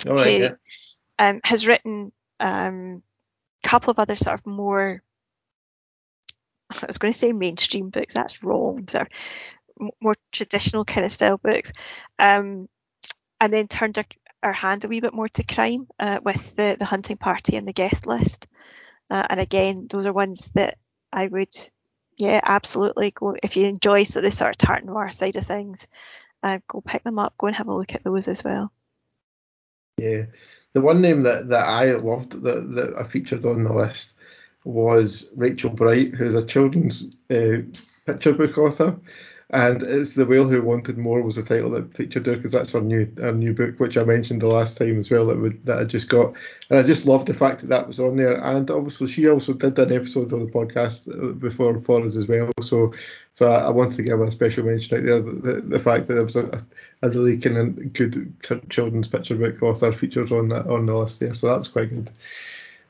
Oh, 0.07 0.15
right, 0.15 0.25
who, 0.25 0.43
yeah 0.43 0.55
um, 1.19 1.41
has 1.43 1.67
written 1.67 2.11
um, 2.39 3.03
a 3.63 3.67
couple 3.67 3.91
of 3.91 3.99
other 3.99 4.15
sort 4.15 4.39
of 4.39 4.45
more, 4.45 5.01
I 6.69 6.85
was 6.85 6.97
going 6.97 7.13
to 7.13 7.19
say 7.19 7.31
mainstream 7.31 7.89
books, 7.89 8.13
that's 8.13 8.43
wrong, 8.43 8.87
sort 8.87 9.07
of 9.07 9.91
more 10.01 10.15
traditional 10.31 10.85
kind 10.85 11.05
of 11.05 11.11
style 11.11 11.37
books, 11.37 11.71
um, 12.19 12.69
and 13.39 13.53
then 13.53 13.67
turned 13.67 13.97
our, 13.97 14.05
her, 14.43 14.53
hand 14.53 14.85
a 14.85 14.87
wee 14.87 15.01
bit 15.01 15.13
more 15.13 15.29
to 15.29 15.43
crime 15.43 15.87
uh, 15.99 16.19
with 16.23 16.55
the, 16.55 16.75
the 16.77 16.85
hunting 16.85 17.17
party 17.17 17.55
and 17.55 17.67
the 17.67 17.73
guest 17.73 18.05
list. 18.07 18.47
Uh, 19.09 19.23
and 19.29 19.39
again, 19.39 19.87
those 19.89 20.05
are 20.05 20.13
ones 20.13 20.49
that 20.53 20.77
I 21.11 21.27
would, 21.27 21.53
yeah, 22.17 22.39
absolutely 22.43 23.11
go 23.11 23.35
if 23.41 23.55
you 23.55 23.67
enjoy 23.67 24.03
so 24.03 24.21
the 24.21 24.31
sort 24.31 24.51
of 24.51 24.57
tart 24.57 24.85
noir 24.85 25.11
side 25.11 25.35
of 25.35 25.45
things, 25.45 25.87
uh, 26.43 26.59
go 26.67 26.81
pick 26.81 27.03
them 27.03 27.19
up, 27.19 27.37
go 27.37 27.47
and 27.47 27.55
have 27.55 27.67
a 27.67 27.75
look 27.75 27.93
at 27.93 28.03
those 28.03 28.27
as 28.27 28.43
well. 28.43 28.71
Yeah, 29.97 30.25
the 30.75 30.81
one 30.81 30.99
name 31.01 31.23
that, 31.23 31.47
that 31.47 31.65
I 31.65 31.93
loved 31.93 32.43
that, 32.43 32.75
that 32.75 32.99
I 32.99 33.03
featured 33.03 33.45
on 33.45 33.63
the 33.63 33.71
list 33.71 34.13
was 34.65 35.31
Rachel 35.37 35.69
Bright, 35.69 36.13
who's 36.13 36.35
a 36.35 36.45
children's 36.45 37.05
uh, 37.29 37.59
picture 38.05 38.33
book 38.33 38.57
author. 38.57 38.99
And 39.51 39.83
it's 39.83 40.15
The 40.15 40.25
Whale 40.25 40.47
Who 40.47 40.61
Wanted 40.63 40.97
More 40.97 41.21
was 41.21 41.35
the 41.35 41.43
title 41.43 41.69
that 41.71 41.95
featured 41.95 42.25
her 42.25 42.35
because 42.35 42.51
that's 42.51 42.73
our 42.73 42.81
new 42.81 43.07
her 43.17 43.31
new 43.31 43.53
book, 43.53 43.79
which 43.79 43.95
I 43.95 44.03
mentioned 44.03 44.41
the 44.41 44.47
last 44.47 44.77
time 44.77 44.99
as 44.99 45.11
well 45.11 45.27
that 45.27 45.37
would, 45.37 45.63
that 45.65 45.79
I 45.79 45.83
just 45.83 46.09
got. 46.09 46.33
And 46.69 46.79
I 46.79 46.83
just 46.83 47.05
loved 47.05 47.27
the 47.27 47.33
fact 47.33 47.61
that 47.61 47.67
that 47.67 47.87
was 47.87 47.99
on 47.99 48.17
there. 48.17 48.43
And 48.43 48.69
obviously 48.71 49.07
she 49.07 49.29
also 49.29 49.53
did 49.53 49.77
an 49.77 49.93
episode 49.93 50.33
of 50.33 50.39
the 50.39 50.51
podcast 50.51 51.07
uh, 51.07 51.33
before 51.33 51.79
for 51.79 52.03
us 52.05 52.15
as 52.15 52.27
well. 52.27 52.49
So 52.63 52.91
so 53.35 53.47
I, 53.47 53.65
I 53.65 53.69
wanted 53.69 53.97
to 53.97 54.03
give 54.03 54.17
her 54.17 54.25
a 54.25 54.31
special 54.31 54.65
mention 54.65 54.97
right 54.97 55.05
there. 55.05 55.19
The, 55.19 55.31
the, 55.31 55.61
the 55.61 55.79
fact 55.79 56.07
that 56.07 56.15
there 56.15 56.23
was 56.23 56.37
a, 56.37 56.65
a 57.03 57.09
really 57.09 57.37
kind 57.37 57.57
of 57.57 57.93
good 57.93 58.33
children's 58.69 59.07
picture 59.07 59.35
book 59.35 59.61
author 59.61 59.91
features 59.91 60.31
on 60.31 60.49
that 60.49 60.65
on 60.65 60.87
the 60.87 60.95
list 60.95 61.19
there. 61.19 61.35
So 61.35 61.47
that 61.47 61.59
was 61.59 61.69
quite 61.69 61.89
good. 61.89 62.09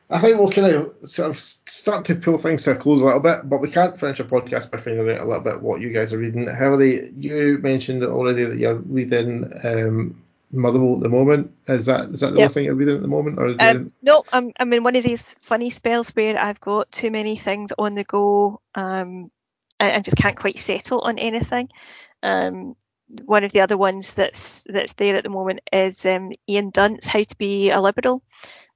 I 0.10 0.20
think 0.20 0.38
we'll 0.38 0.51
kind 0.51 0.68
of 0.68 1.10
sort 1.10 1.32
of 1.32 1.38
start 1.39 2.06
to 2.06 2.16
pull 2.16 2.38
things 2.38 2.64
to 2.64 2.72
a 2.72 2.76
close 2.76 3.01
a 3.01 3.06
little 3.06 3.20
bit, 3.20 3.49
but 3.49 3.60
we 3.60 3.72
can't 3.72 3.99
finish 3.99 4.20
a 4.20 4.24
podcast 4.24 4.70
by 4.70 4.78
finding 4.78 5.10
out 5.10 5.22
a 5.22 5.26
little 5.26 5.43
bit 5.43 5.62
what 5.62 5.82
you 5.82 5.89
guys 5.91 6.14
are 6.14 6.20
reading. 6.20 6.43
Hilary, 6.43 7.12
you 7.18 7.58
mentioned 7.64 8.03
already 8.03 8.43
that 8.43 8.58
you're 8.58 8.76
reading 8.76 9.51
um, 9.64 10.24
Motherwell 10.51 10.97
at 10.97 11.01
the 11.01 11.10
moment. 11.10 11.51
Is 11.68 11.88
that 11.88 12.10
is 12.10 12.20
that 12.20 12.34
the 12.34 12.39
yep. 12.39 12.43
only 12.43 12.53
thing 12.53 12.66
you're 12.66 12.76
reading 12.76 12.97
at 12.97 13.01
the 13.01 13.08
moment, 13.08 13.39
or 13.39 13.56
um, 13.60 13.91
no? 14.03 14.24
I'm 14.32 14.51
I'm 14.60 14.72
in 14.74 14.84
one 14.84 14.95
of 14.95 15.03
these 15.03 15.39
funny 15.41 15.72
spells 15.72 16.10
where 16.10 16.39
I've 16.39 16.62
got 16.62 16.91
too 16.91 17.10
many 17.10 17.36
things 17.36 17.74
on 17.78 17.95
the 17.95 18.03
go. 18.03 18.62
Um, 18.76 19.32
I, 19.80 19.99
just 20.01 20.18
can't 20.18 20.38
quite 20.38 20.60
settle 20.60 21.01
on 21.01 21.18
anything. 21.18 21.70
Um, 22.22 22.76
one 23.26 23.43
of 23.43 23.51
the 23.51 23.62
other 23.62 23.78
ones 23.78 24.14
that's 24.14 24.64
that's 24.68 24.93
there 24.93 25.16
at 25.16 25.24
the 25.24 25.30
moment 25.30 25.62
is 25.74 26.06
um, 26.06 26.32
Ian 26.47 26.70
Dunt's 26.70 27.08
How 27.08 27.24
to 27.24 27.38
Be 27.38 27.72
a 27.72 27.82
Liberal 27.82 28.24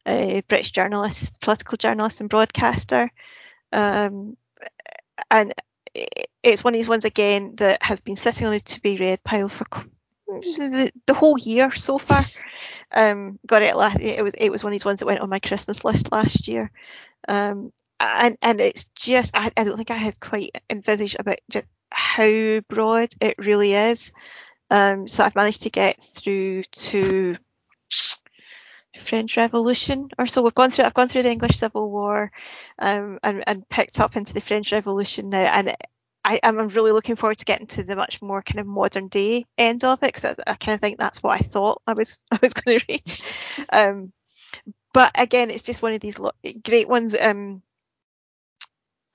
a 0.05 0.41
British 0.47 0.71
journalist, 0.71 1.39
political 1.41 1.77
journalist 1.77 2.21
and 2.21 2.29
broadcaster. 2.29 3.11
Um, 3.71 4.37
and 5.29 5.53
it's 6.43 6.63
one 6.63 6.73
of 6.73 6.79
these 6.79 6.87
ones 6.87 7.05
again 7.05 7.55
that 7.57 7.83
has 7.83 7.99
been 7.99 8.15
sitting 8.15 8.47
on 8.47 8.53
the 8.53 8.59
to 8.59 8.81
be 8.81 8.97
read 8.97 9.23
pile 9.23 9.49
for 9.49 9.65
the, 10.27 10.91
the 11.05 11.13
whole 11.13 11.37
year 11.37 11.71
so 11.71 11.97
far. 11.97 12.25
Um, 12.91 13.39
got 13.45 13.61
it 13.61 13.75
last. 13.75 13.99
It 13.99 14.23
was 14.23 14.33
it 14.35 14.49
was 14.49 14.63
one 14.63 14.71
of 14.71 14.75
these 14.75 14.85
ones 14.85 14.99
that 14.99 15.05
went 15.05 15.19
on 15.19 15.29
my 15.29 15.39
Christmas 15.39 15.83
list 15.83 16.11
last 16.11 16.47
year. 16.47 16.71
Um, 17.27 17.71
and 17.99 18.37
and 18.41 18.61
it's 18.61 18.85
just 18.95 19.31
I, 19.35 19.51
I 19.57 19.63
don't 19.63 19.77
think 19.77 19.91
I 19.91 19.97
had 19.97 20.19
quite 20.19 20.57
envisaged 20.69 21.17
about 21.19 21.39
just 21.49 21.67
how 21.91 22.59
broad 22.69 23.09
it 23.19 23.35
really 23.37 23.73
is. 23.73 24.11
Um, 24.71 25.07
so 25.07 25.23
I've 25.23 25.35
managed 25.35 25.63
to 25.63 25.69
get 25.69 25.99
through 26.01 26.63
to 26.63 27.37
French 28.99 29.37
Revolution 29.37 30.09
or 30.17 30.25
so. 30.25 30.41
We've 30.41 30.53
gone 30.53 30.71
through. 30.71 30.85
I've 30.85 30.93
gone 30.93 31.09
through 31.09 31.23
the 31.23 31.31
English 31.31 31.57
Civil 31.57 31.89
War, 31.89 32.31
um, 32.77 33.19
and 33.23 33.43
and 33.47 33.69
picked 33.69 33.99
up 33.99 34.15
into 34.15 34.33
the 34.33 34.41
French 34.41 34.71
Revolution 34.71 35.29
now, 35.29 35.43
and 35.43 35.75
I, 36.23 36.39
am 36.43 36.67
really 36.67 36.91
looking 36.91 37.15
forward 37.15 37.37
to 37.39 37.45
getting 37.45 37.67
to 37.67 37.83
the 37.83 37.95
much 37.95 38.21
more 38.21 38.41
kind 38.41 38.59
of 38.59 38.67
modern 38.67 39.07
day 39.07 39.45
end 39.57 39.83
of 39.83 40.03
it 40.03 40.13
because 40.13 40.25
I, 40.25 40.35
I 40.45 40.55
kind 40.55 40.75
of 40.75 40.81
think 40.81 40.97
that's 40.97 41.23
what 41.23 41.39
I 41.39 41.39
thought 41.39 41.81
I 41.87 41.93
was 41.93 42.19
I 42.31 42.39
was 42.41 42.53
going 42.53 42.79
to 42.79 42.85
read. 42.89 43.21
Um, 43.71 44.13
but 44.93 45.11
again, 45.15 45.49
it's 45.49 45.63
just 45.63 45.81
one 45.81 45.93
of 45.93 46.01
these 46.01 46.19
lo- 46.19 46.31
great 46.63 46.87
ones, 46.87 47.15
um, 47.19 47.61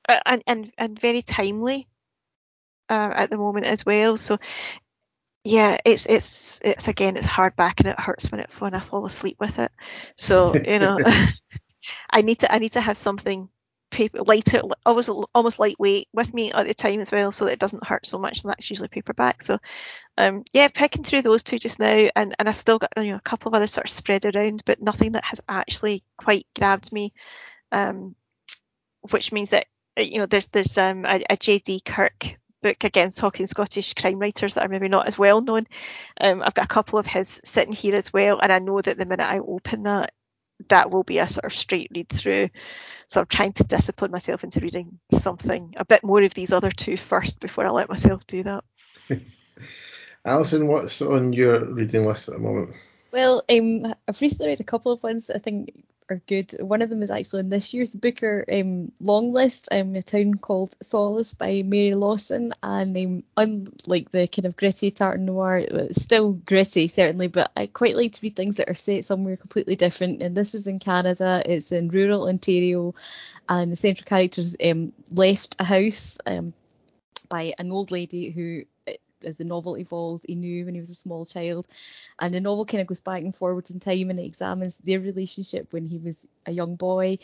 and 0.08 0.42
and 0.46 0.72
and 0.78 0.98
very 0.98 1.22
timely 1.22 1.88
uh, 2.88 3.12
at 3.14 3.30
the 3.30 3.36
moment 3.36 3.66
as 3.66 3.84
well. 3.84 4.16
So 4.16 4.38
yeah, 5.44 5.78
it's 5.84 6.06
it's 6.06 6.60
it's 6.64 6.88
again 6.88 7.16
it's 7.16 7.26
hardback 7.26 7.74
and 7.78 7.88
it 7.88 8.00
hurts 8.00 8.30
when 8.30 8.40
it 8.40 8.50
when 8.58 8.74
I 8.74 8.80
fall 8.80 9.04
asleep 9.04 9.36
with 9.38 9.58
it. 9.58 9.70
So 10.16 10.54
you 10.54 10.78
know, 10.78 10.98
I 12.10 12.22
need 12.22 12.40
to 12.40 12.52
I 12.52 12.58
need 12.58 12.72
to 12.72 12.80
have 12.80 12.98
something 12.98 13.48
paper 13.90 14.22
lighter, 14.22 14.62
always 14.84 15.08
almost 15.08 15.58
lightweight 15.58 16.08
with 16.12 16.32
me 16.34 16.50
at 16.52 16.66
the 16.66 16.74
time 16.74 17.00
as 17.00 17.12
well, 17.12 17.30
so 17.30 17.44
that 17.44 17.52
it 17.52 17.58
doesn't 17.58 17.86
hurt 17.86 18.06
so 18.06 18.18
much. 18.18 18.42
And 18.42 18.50
that's 18.50 18.68
usually 18.70 18.88
paperback. 18.88 19.42
So, 19.42 19.58
um, 20.18 20.44
yeah, 20.52 20.68
picking 20.68 21.04
through 21.04 21.22
those 21.22 21.44
two 21.44 21.58
just 21.58 21.78
now, 21.78 22.08
and, 22.16 22.34
and 22.38 22.48
I've 22.48 22.58
still 22.58 22.78
got 22.78 22.92
you 22.96 23.10
know 23.10 23.16
a 23.16 23.20
couple 23.20 23.50
of 23.50 23.54
others 23.54 23.72
sort 23.72 23.86
of 23.86 23.92
spread 23.92 24.24
around, 24.24 24.62
but 24.64 24.82
nothing 24.82 25.12
that 25.12 25.24
has 25.24 25.40
actually 25.48 26.02
quite 26.16 26.46
grabbed 26.58 26.90
me. 26.90 27.12
Um, 27.70 28.16
which 29.10 29.30
means 29.30 29.50
that 29.50 29.66
you 29.98 30.18
know 30.18 30.26
there's 30.26 30.46
there's 30.46 30.78
um, 30.78 31.04
a, 31.04 31.22
a 31.28 31.36
J.D. 31.36 31.80
Kirk 31.80 32.36
book 32.64 32.82
again 32.82 33.10
talking 33.10 33.46
Scottish 33.46 33.92
crime 33.92 34.18
writers 34.18 34.54
that 34.54 34.64
are 34.64 34.68
maybe 34.68 34.88
not 34.88 35.06
as 35.06 35.18
well 35.18 35.42
known. 35.42 35.66
Um, 36.18 36.42
I've 36.42 36.54
got 36.54 36.64
a 36.64 36.68
couple 36.74 36.98
of 36.98 37.06
his 37.06 37.38
sitting 37.44 37.74
here 37.74 37.94
as 37.94 38.10
well, 38.10 38.40
and 38.40 38.50
I 38.50 38.58
know 38.58 38.80
that 38.80 38.96
the 38.96 39.04
minute 39.04 39.30
I 39.30 39.38
open 39.38 39.82
that, 39.82 40.12
that 40.70 40.90
will 40.90 41.02
be 41.02 41.18
a 41.18 41.28
sort 41.28 41.44
of 41.44 41.54
straight 41.54 41.90
read 41.94 42.08
through. 42.08 42.48
So 43.06 43.20
I'm 43.20 43.26
trying 43.26 43.52
to 43.54 43.64
discipline 43.64 44.10
myself 44.10 44.44
into 44.44 44.60
reading 44.60 44.98
something 45.12 45.74
a 45.76 45.84
bit 45.84 46.02
more 46.02 46.22
of 46.22 46.32
these 46.32 46.54
other 46.54 46.70
two 46.70 46.96
first 46.96 47.38
before 47.38 47.66
I 47.66 47.70
let 47.70 47.90
myself 47.90 48.26
do 48.26 48.42
that. 48.44 48.64
Alison, 50.24 50.66
what's 50.66 51.02
on 51.02 51.34
your 51.34 51.66
reading 51.66 52.06
list 52.06 52.28
at 52.28 52.34
the 52.34 52.40
moment? 52.40 52.74
Well, 53.12 53.44
um, 53.52 53.84
I've 54.08 54.22
recently 54.22 54.48
read 54.48 54.60
a 54.60 54.64
couple 54.64 54.90
of 54.90 55.02
ones 55.02 55.30
I 55.30 55.36
think 55.36 55.84
are 56.10 56.20
good. 56.26 56.52
One 56.60 56.82
of 56.82 56.90
them 56.90 57.02
is 57.02 57.10
actually 57.10 57.40
in 57.40 57.48
this 57.48 57.72
year's 57.72 57.94
Booker 57.94 58.44
um, 58.52 58.92
long 59.00 59.32
list, 59.32 59.68
um, 59.72 59.94
a 59.94 60.02
town 60.02 60.34
called 60.34 60.74
Solace 60.82 61.34
by 61.34 61.62
Mary 61.64 61.94
Lawson. 61.94 62.52
And 62.62 62.96
um, 62.96 63.24
unlike 63.36 64.10
the 64.10 64.28
kind 64.28 64.46
of 64.46 64.56
gritty 64.56 64.90
tartan 64.90 65.24
noir, 65.24 65.58
it's 65.58 66.02
still 66.02 66.34
gritty 66.34 66.88
certainly, 66.88 67.28
but 67.28 67.50
I 67.56 67.66
quite 67.66 67.96
like 67.96 68.12
to 68.12 68.20
read 68.22 68.36
things 68.36 68.58
that 68.58 68.68
are 68.68 68.74
set 68.74 69.04
somewhere 69.04 69.36
completely 69.36 69.76
different. 69.76 70.22
And 70.22 70.36
this 70.36 70.54
is 70.54 70.66
in 70.66 70.78
Canada, 70.78 71.42
it's 71.44 71.72
in 71.72 71.88
rural 71.88 72.28
Ontario, 72.28 72.94
and 73.48 73.72
the 73.72 73.76
central 73.76 74.06
characters 74.06 74.56
um, 74.64 74.92
left 75.10 75.56
a 75.58 75.64
house 75.64 76.18
um, 76.26 76.52
by 77.28 77.54
an 77.58 77.72
old 77.72 77.90
lady 77.90 78.30
who 78.30 78.64
as 79.24 79.38
the 79.38 79.44
novel 79.44 79.76
evolves, 79.78 80.24
he 80.24 80.34
knew 80.34 80.64
when 80.64 80.74
he 80.74 80.80
was 80.80 80.90
a 80.90 80.94
small 80.94 81.26
child. 81.26 81.66
And 82.20 82.34
the 82.34 82.40
novel 82.40 82.64
kind 82.64 82.80
of 82.80 82.86
goes 82.86 83.00
back 83.00 83.22
and 83.22 83.34
forwards 83.34 83.70
in 83.70 83.80
time 83.80 84.10
and 84.10 84.18
it 84.18 84.24
examines 84.24 84.78
their 84.78 85.00
relationship 85.00 85.72
when 85.72 85.86
he 85.86 85.98
was 85.98 86.26
a 86.46 86.52
young 86.52 86.76
boy, 86.76 87.18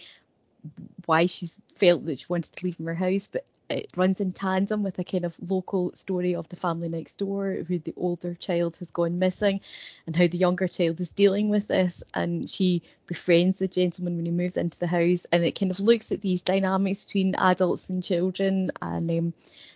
why 1.06 1.26
she 1.26 1.46
felt 1.76 2.04
that 2.04 2.18
she 2.18 2.26
wanted 2.28 2.52
to 2.52 2.64
leave 2.64 2.78
him 2.78 2.86
her 2.86 2.94
house, 2.94 3.28
but 3.28 3.44
it 3.70 3.92
runs 3.96 4.20
in 4.20 4.32
tandem 4.32 4.82
with 4.82 4.98
a 4.98 5.04
kind 5.04 5.24
of 5.24 5.38
local 5.48 5.92
story 5.92 6.34
of 6.34 6.48
the 6.48 6.56
family 6.56 6.88
next 6.88 7.16
door, 7.16 7.56
who 7.66 7.78
the 7.78 7.94
older 7.96 8.34
child 8.34 8.76
has 8.78 8.90
gone 8.90 9.18
missing, 9.18 9.60
and 10.06 10.16
how 10.16 10.26
the 10.26 10.38
younger 10.38 10.66
child 10.66 10.98
is 10.98 11.12
dealing 11.12 11.50
with 11.50 11.68
this. 11.68 12.02
And 12.12 12.50
she 12.50 12.82
befriends 13.06 13.60
the 13.60 13.68
gentleman 13.68 14.16
when 14.16 14.26
he 14.26 14.32
moves 14.32 14.56
into 14.56 14.78
the 14.80 14.88
house, 14.88 15.26
and 15.30 15.44
it 15.44 15.58
kind 15.58 15.70
of 15.70 15.78
looks 15.78 16.10
at 16.10 16.20
these 16.20 16.42
dynamics 16.42 17.04
between 17.04 17.36
adults 17.36 17.90
and 17.90 18.02
children, 18.02 18.70
and 18.82 19.10
um, 19.10 19.34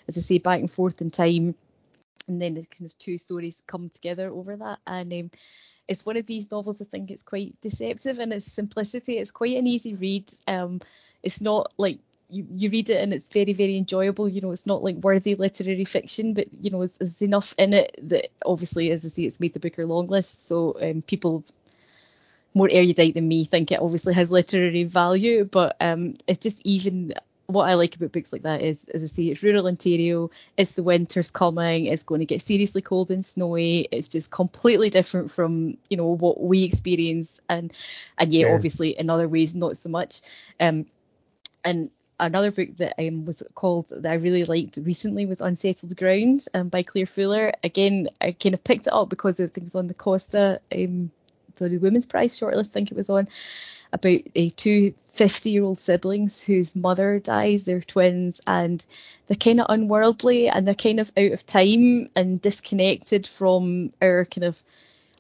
as 0.09 0.18
I 0.18 0.20
say, 0.20 0.39
back 0.39 0.59
and 0.61 0.70
forth 0.70 1.01
in 1.01 1.11
time 1.11 1.55
and 2.29 2.41
then 2.41 2.55
the 2.55 2.66
kind 2.66 2.87
of 2.87 2.97
two 2.99 3.18
stories 3.18 3.62
come 3.66 3.89
together 3.89 4.29
over 4.31 4.57
that. 4.57 4.79
And 4.87 5.12
um, 5.12 5.31
it's 5.89 6.07
one 6.07 6.16
of 6.16 6.27
these 6.27 6.51
novels 6.51 6.81
i 6.81 6.85
think 6.85 7.11
it's 7.11 7.22
quite 7.22 7.61
deceptive 7.61 8.18
in 8.18 8.33
its 8.33 8.45
simplicity. 8.45 9.18
It's 9.18 9.31
quite 9.31 9.57
an 9.57 9.66
easy 9.66 9.95
read. 9.95 10.31
Um, 10.47 10.81
it's 11.22 11.41
not 11.41 11.72
like 11.79 11.99
you, 12.31 12.47
you 12.51 12.70
read 12.70 12.89
it 12.91 13.03
and 13.03 13.12
it's 13.12 13.29
very 13.29 13.53
very 13.53 13.77
enjoyable. 13.77 14.29
You 14.29 14.41
know 14.41 14.53
it's 14.53 14.66
not 14.66 14.83
like 14.83 14.97
worthy 14.97 15.35
literary 15.35 15.85
fiction 15.85 16.35
but 16.35 16.47
you 16.61 16.70
know 16.70 16.85
there's, 16.85 17.22
enough 17.22 17.55
in 17.59 17.75
it 17.75 17.99
that 18.03 18.29
obviously 18.45 18.91
as 18.91 19.05
i 19.05 19.09
say 19.09 19.22
it's 19.22 19.41
made 19.41 19.53
the 19.53 19.61
booker 19.61 19.87
long 19.87 20.07
list. 20.07 20.49
So 20.49 20.77
um, 20.81 21.03
people 21.03 21.45
more 22.55 22.68
erudite 22.70 23.14
than 23.14 23.27
me 23.27 23.45
think 23.45 23.72
it 23.72 23.81
obviously 23.81 24.14
has 24.14 24.31
literary 24.31 24.85
value 24.85 25.45
but 25.45 25.77
um, 25.81 26.14
it's 26.29 26.39
just 26.39 26.64
even 26.64 27.12
what 27.47 27.68
I 27.68 27.74
like 27.74 27.95
about 27.97 28.12
books 28.12 28.32
like 28.32 28.42
that 28.42 28.62
is, 28.62 28.88
as 28.88 29.03
I 29.03 29.07
say, 29.07 29.24
it's 29.24 29.42
rural 29.42 29.66
Ontario. 29.66 30.30
It's 30.57 30.76
the 30.76 30.82
winter's 30.82 31.30
coming. 31.30 31.86
It's 31.86 32.05
going 32.05 32.20
to 32.20 32.26
get 32.26 32.40
seriously 32.40 32.82
cold 32.82 33.11
and 33.11 33.24
snowy. 33.24 33.86
It's 33.90 34.09
just 34.09 34.30
completely 34.30 34.90
different 34.90 35.30
from 35.30 35.76
you 35.90 35.97
know 35.97 36.16
what 36.16 36.40
we 36.40 36.64
experience, 36.64 37.40
and 37.49 37.72
and 38.18 38.32
yeah, 38.32 38.49
yeah. 38.49 38.55
obviously 38.55 38.90
in 38.90 39.11
other 39.11 39.28
ways 39.28 39.55
not 39.55 39.76
so 39.76 39.90
much. 39.90 40.22
Um, 40.59 40.86
and 41.64 41.90
another 42.20 42.51
book 42.51 42.76
that 42.76 42.95
um, 42.99 43.26
was 43.26 43.42
called 43.55 43.88
that 43.88 44.11
I 44.11 44.16
really 44.16 44.45
liked 44.45 44.78
recently 44.82 45.26
was 45.26 45.40
Unsettled 45.40 45.97
Ground 45.97 46.47
um, 46.55 46.68
by 46.68 46.82
Claire 46.82 47.07
Fuller. 47.07 47.53
Again, 47.62 48.09
I 48.20 48.32
kind 48.32 48.55
of 48.55 48.64
picked 48.64 48.86
it 48.86 48.92
up 48.92 49.09
because 49.09 49.40
of 49.40 49.51
things 49.51 49.74
on 49.74 49.86
the 49.86 49.95
Costa 49.95 50.61
um, 50.74 51.11
the 51.57 51.79
Women's 51.79 52.07
Prize 52.07 52.39
shortlist, 52.39 52.71
I 52.71 52.73
think 52.73 52.91
it 52.91 52.97
was 52.97 53.11
on, 53.11 53.29
about 53.93 54.21
uh, 54.37 54.49
two 54.57 54.93
50 55.13 55.51
year 55.51 55.65
old 55.65 55.79
siblings 55.79 56.45
whose 56.45 56.75
mother 56.77 57.19
dies, 57.21 57.65
they're 57.65 57.81
twins, 57.81 58.41
and 58.47 58.85
they're 59.27 59.37
kind 59.37 59.61
of 59.61 59.67
unworldly 59.69 60.49
and 60.49 60.67
they're 60.67 60.75
kind 60.75 61.01
of 61.01 61.11
out 61.17 61.33
of 61.33 61.47
time 61.47 62.09
and 62.17 62.41
disconnected 62.41 63.27
from 63.27 63.91
our 64.03 64.25
kind 64.25 64.45
of 64.45 64.61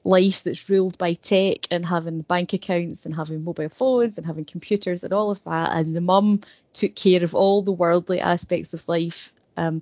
life 0.02 0.44
that's 0.44 0.68
ruled 0.68 0.98
by 0.98 1.14
tech 1.14 1.60
and 1.70 1.86
having 1.86 2.20
bank 2.20 2.52
accounts 2.52 3.06
and 3.06 3.14
having 3.14 3.42
mobile 3.42 3.70
phones 3.70 4.18
and 4.18 4.26
having 4.26 4.44
computers 4.44 5.02
and 5.02 5.12
all 5.12 5.30
of 5.30 5.42
that. 5.44 5.72
And 5.72 5.96
the 5.96 6.00
mum 6.00 6.40
took 6.72 6.94
care 6.94 7.24
of 7.24 7.34
all 7.34 7.62
the 7.62 7.72
worldly 7.72 8.20
aspects 8.20 8.74
of 8.74 8.86
life. 8.88 9.32
Um, 9.56 9.80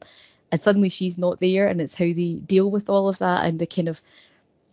and 0.53 0.61
suddenly 0.61 0.91
she's 0.91 1.19
not 1.19 1.41
there, 1.41 1.67
and 1.67 1.81
it's 1.81 1.95
how 1.95 2.05
they 2.05 2.41
deal 2.45 2.71
with 2.71 2.91
all 2.91 3.09
of 3.09 3.19
that 3.19 3.47
and 3.47 3.59
the 3.59 3.67
kind 3.67 3.89
of 3.89 4.01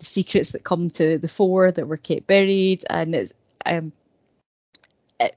secrets 0.06 0.52
that 0.52 0.64
come 0.64 0.90
to 0.92 1.18
the 1.18 1.28
fore 1.28 1.72
that 1.72 1.88
were 1.88 1.98
kept 1.98 2.28
buried, 2.28 2.84
and 2.90 3.16
it's 3.16 3.34
um, 3.66 3.92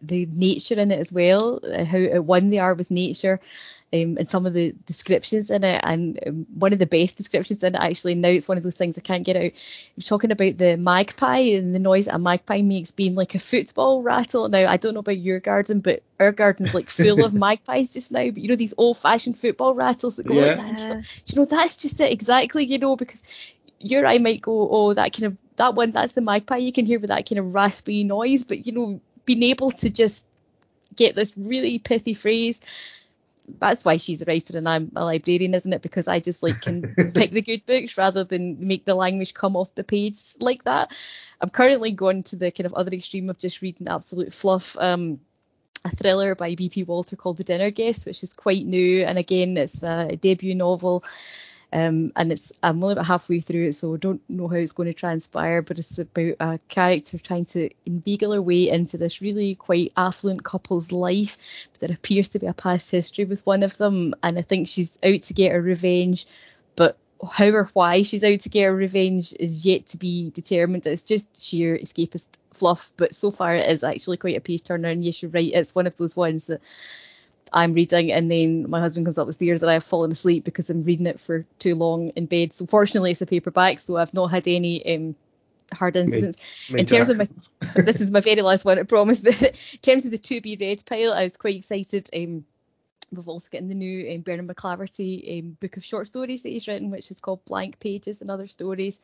the 0.00 0.28
nature 0.32 0.78
in 0.78 0.90
it 0.90 0.98
as 0.98 1.12
well, 1.12 1.60
uh, 1.64 1.84
how 1.84 1.98
at 1.98 2.24
one 2.24 2.50
they 2.50 2.58
are 2.58 2.74
with 2.74 2.90
nature, 2.90 3.40
um, 3.92 4.16
and 4.16 4.28
some 4.28 4.46
of 4.46 4.52
the 4.52 4.74
descriptions 4.86 5.50
in 5.50 5.64
it. 5.64 5.80
And 5.82 6.18
um, 6.24 6.46
one 6.54 6.72
of 6.72 6.78
the 6.78 6.86
best 6.86 7.16
descriptions 7.16 7.64
in 7.64 7.74
it, 7.74 7.80
actually, 7.80 8.14
now 8.14 8.28
it's 8.28 8.48
one 8.48 8.58
of 8.58 8.62
those 8.62 8.78
things 8.78 8.96
I 8.96 9.00
can't 9.00 9.26
get 9.26 9.36
out. 9.36 9.42
You're 9.96 10.04
talking 10.04 10.30
about 10.30 10.56
the 10.56 10.76
magpie 10.76 11.56
and 11.56 11.74
the 11.74 11.80
noise 11.80 12.06
that 12.06 12.14
a 12.14 12.18
magpie 12.18 12.62
makes 12.62 12.92
being 12.92 13.16
like 13.16 13.34
a 13.34 13.40
football 13.40 14.02
rattle. 14.02 14.48
Now, 14.48 14.68
I 14.68 14.76
don't 14.76 14.94
know 14.94 15.00
about 15.00 15.18
your 15.18 15.40
garden, 15.40 15.80
but 15.80 16.02
our 16.20 16.32
garden's 16.32 16.74
like 16.74 16.88
full 16.88 17.24
of 17.24 17.34
magpies 17.34 17.92
just 17.92 18.12
now. 18.12 18.30
But 18.30 18.38
you 18.38 18.48
know, 18.48 18.56
these 18.56 18.74
old 18.78 18.98
fashioned 18.98 19.36
football 19.36 19.74
rattles 19.74 20.16
that 20.16 20.26
go 20.26 20.34
yeah. 20.34 20.54
like 20.54 20.58
that. 20.58 20.94
Like, 20.96 21.04
you 21.26 21.40
know, 21.40 21.44
that's 21.44 21.76
just 21.76 22.00
it 22.00 22.12
exactly, 22.12 22.64
you 22.64 22.78
know, 22.78 22.94
because 22.94 23.54
your 23.82 24.06
eye 24.06 24.18
might 24.18 24.42
go, 24.42 24.68
oh, 24.70 24.94
that 24.94 25.12
kind 25.12 25.32
of 25.32 25.38
that 25.56 25.74
one, 25.74 25.90
that's 25.90 26.14
the 26.14 26.20
magpie 26.22 26.56
you 26.56 26.72
can 26.72 26.86
hear 26.86 26.98
with 26.98 27.10
that 27.10 27.28
kind 27.28 27.38
of 27.38 27.54
raspy 27.54 28.04
noise. 28.04 28.44
But 28.44 28.66
you 28.66 28.72
know, 28.72 29.00
being 29.24 29.42
able 29.42 29.70
to 29.70 29.90
just 29.90 30.26
get 30.96 31.14
this 31.14 31.36
really 31.36 31.78
pithy 31.78 32.14
phrase. 32.14 32.98
That's 33.58 33.84
why 33.84 33.96
she's 33.96 34.22
a 34.22 34.24
writer 34.24 34.56
and 34.56 34.68
I'm 34.68 34.92
a 34.94 35.04
librarian, 35.04 35.54
isn't 35.54 35.72
it? 35.72 35.82
Because 35.82 36.06
I 36.06 36.20
just 36.20 36.42
like 36.42 36.60
can 36.60 36.94
pick 37.14 37.32
the 37.32 37.42
good 37.42 37.66
books 37.66 37.98
rather 37.98 38.24
than 38.24 38.66
make 38.66 38.84
the 38.84 38.94
language 38.94 39.34
come 39.34 39.56
off 39.56 39.74
the 39.74 39.84
page 39.84 40.36
like 40.40 40.64
that. 40.64 40.96
I'm 41.40 41.50
currently 41.50 41.90
going 41.90 42.22
to 42.24 42.36
the 42.36 42.52
kind 42.52 42.66
of 42.66 42.74
other 42.74 42.92
extreme 42.92 43.28
of 43.30 43.38
just 43.38 43.60
reading 43.60 43.88
absolute 43.88 44.32
fluff. 44.32 44.76
Um, 44.78 45.20
a 45.84 45.88
thriller 45.88 46.36
by 46.36 46.54
B.P. 46.54 46.84
Walter 46.84 47.16
called 47.16 47.38
The 47.38 47.44
Dinner 47.44 47.70
Guest, 47.70 48.06
which 48.06 48.22
is 48.22 48.34
quite 48.34 48.64
new, 48.64 49.02
and 49.04 49.18
again, 49.18 49.56
it's 49.56 49.82
a 49.82 50.14
debut 50.14 50.54
novel. 50.54 51.02
Um, 51.72 52.12
and 52.16 52.30
it's 52.30 52.52
I'm 52.62 52.82
only 52.82 52.92
about 52.92 53.06
halfway 53.06 53.40
through 53.40 53.64
it, 53.64 53.72
so 53.72 53.94
I 53.94 53.96
don't 53.96 54.20
know 54.28 54.48
how 54.48 54.56
it's 54.56 54.72
going 54.72 54.88
to 54.88 54.94
transpire. 54.94 55.62
But 55.62 55.78
it's 55.78 55.98
about 55.98 56.34
a 56.40 56.58
character 56.68 57.18
trying 57.18 57.46
to 57.46 57.70
inveigle 57.86 58.32
her 58.32 58.42
way 58.42 58.68
into 58.68 58.98
this 58.98 59.22
really 59.22 59.54
quite 59.54 59.92
affluent 59.96 60.44
couple's 60.44 60.92
life, 60.92 61.68
but 61.72 61.80
there 61.80 61.96
appears 61.96 62.28
to 62.30 62.38
be 62.38 62.46
a 62.46 62.54
past 62.54 62.90
history 62.90 63.24
with 63.24 63.46
one 63.46 63.62
of 63.62 63.76
them, 63.78 64.14
and 64.22 64.38
I 64.38 64.42
think 64.42 64.68
she's 64.68 64.98
out 65.04 65.22
to 65.22 65.34
get 65.34 65.52
her 65.52 65.62
revenge. 65.62 66.26
But 66.76 66.96
how 67.30 67.50
or 67.50 67.64
why 67.72 68.02
she's 68.02 68.24
out 68.24 68.40
to 68.40 68.48
get 68.48 68.64
her 68.64 68.74
revenge 68.74 69.32
is 69.38 69.64
yet 69.64 69.86
to 69.86 69.98
be 69.98 70.30
determined. 70.30 70.86
It's 70.86 71.02
just 71.02 71.40
sheer 71.40 71.78
escapist 71.78 72.40
fluff, 72.52 72.92
but 72.96 73.14
so 73.14 73.30
far 73.30 73.54
it 73.54 73.68
is 73.68 73.84
actually 73.84 74.16
quite 74.16 74.36
a 74.36 74.40
page 74.40 74.64
turner. 74.64 74.88
And 74.88 75.04
yes, 75.04 75.22
you're 75.22 75.30
right, 75.30 75.50
it's 75.54 75.74
one 75.74 75.86
of 75.86 75.94
those 75.94 76.16
ones 76.16 76.48
that 76.48 76.62
I'm 77.53 77.74
reading, 77.74 78.12
and 78.12 78.30
then 78.30 78.68
my 78.68 78.80
husband 78.80 79.07
comes 79.07 79.18
up 79.18 79.26
the 79.26 79.32
stairs 79.32 79.62
and 79.62 79.70
I've 79.70 79.84
fallen 79.84 80.12
asleep 80.12 80.44
because 80.44 80.70
I'm 80.70 80.80
reading 80.80 81.07
it 81.07 81.20
for 81.20 81.44
too 81.59 81.74
long 81.74 82.09
in 82.11 82.26
bed. 82.26 82.53
So 82.53 82.66
fortunately, 82.66 83.11
it's 83.11 83.22
a 83.22 83.26
paperback, 83.26 83.78
so 83.78 83.96
I've 83.96 84.14
not 84.14 84.30
had 84.30 84.48
any 84.48 84.94
um, 84.94 85.14
hard 85.72 85.96
incidents. 85.96 86.72
in 86.72 86.86
terms 86.86 87.09
of 87.09 87.18
my, 87.18 87.28
this 87.76 88.00
is 88.00 88.12
my 88.12 88.20
very 88.20 88.42
last 88.42 88.64
one, 88.64 88.78
I 88.78 88.82
promise. 88.84 89.20
But 89.20 89.42
in 89.74 89.78
terms 89.80 90.05
of 90.05 90.12
the 90.12 90.18
to 90.18 90.40
be 90.40 90.57
read 90.59 90.82
pile, 90.88 91.12
I 91.12 91.24
was 91.24 91.36
quite 91.36 91.57
excited. 91.57 92.09
Um, 92.16 92.44
We've 93.12 93.28
also 93.28 93.48
got 93.52 93.68
the 93.68 93.74
new 93.74 94.10
um, 94.14 94.22
Bernard 94.22 94.48
MacLaverty 94.48 95.40
um, 95.40 95.56
book 95.60 95.76
of 95.76 95.84
short 95.84 96.06
stories 96.06 96.42
that 96.42 96.48
he's 96.48 96.66
written, 96.66 96.90
which 96.90 97.10
is 97.10 97.20
called 97.20 97.44
Blank 97.44 97.78
Pages 97.78 98.22
and 98.22 98.30
Other 98.30 98.46
Stories. 98.46 99.00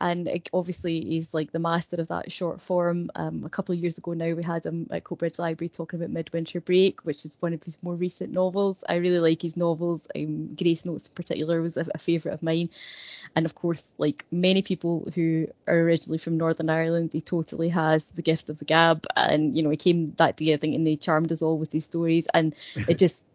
And 0.00 0.28
it, 0.28 0.48
obviously, 0.52 1.00
he's 1.00 1.34
like 1.34 1.50
the 1.50 1.58
master 1.58 2.00
of 2.00 2.08
that 2.08 2.30
short 2.30 2.60
form. 2.60 3.10
Um, 3.14 3.42
a 3.44 3.50
couple 3.50 3.74
of 3.74 3.80
years 3.80 3.98
ago 3.98 4.12
now, 4.12 4.32
we 4.32 4.42
had 4.44 4.64
him 4.64 4.86
at 4.92 5.04
Coatbridge 5.04 5.38
Library 5.38 5.68
talking 5.68 5.98
about 5.98 6.10
Midwinter 6.10 6.60
Break, 6.60 7.04
which 7.04 7.24
is 7.24 7.36
one 7.40 7.52
of 7.52 7.62
his 7.62 7.82
more 7.82 7.96
recent 7.96 8.32
novels. 8.32 8.84
I 8.88 8.96
really 8.96 9.18
like 9.18 9.42
his 9.42 9.56
novels. 9.56 10.08
Um, 10.16 10.54
Grace 10.54 10.86
Notes 10.86 11.08
in 11.08 11.14
particular 11.14 11.60
was 11.60 11.76
a, 11.76 11.86
a 11.94 11.98
favourite 11.98 12.34
of 12.34 12.42
mine. 12.42 12.70
And 13.34 13.44
of 13.44 13.54
course, 13.54 13.94
like 13.98 14.24
many 14.30 14.62
people 14.62 15.08
who 15.14 15.48
are 15.66 15.78
originally 15.78 16.18
from 16.18 16.38
Northern 16.38 16.70
Ireland, 16.70 17.10
he 17.12 17.20
totally 17.20 17.68
has 17.70 18.10
the 18.10 18.22
gift 18.22 18.48
of 18.48 18.58
the 18.58 18.64
gab. 18.64 19.04
And, 19.16 19.56
you 19.56 19.62
know, 19.62 19.70
he 19.70 19.76
came 19.76 20.06
that 20.18 20.36
day, 20.36 20.54
I 20.54 20.56
think, 20.56 20.76
and 20.76 20.86
they 20.86 20.96
charmed 20.96 21.32
us 21.32 21.42
all 21.42 21.58
with 21.58 21.70
these 21.70 21.84
stories. 21.84 22.28
And 22.32 22.54
it 22.88 22.98
just 22.98 23.26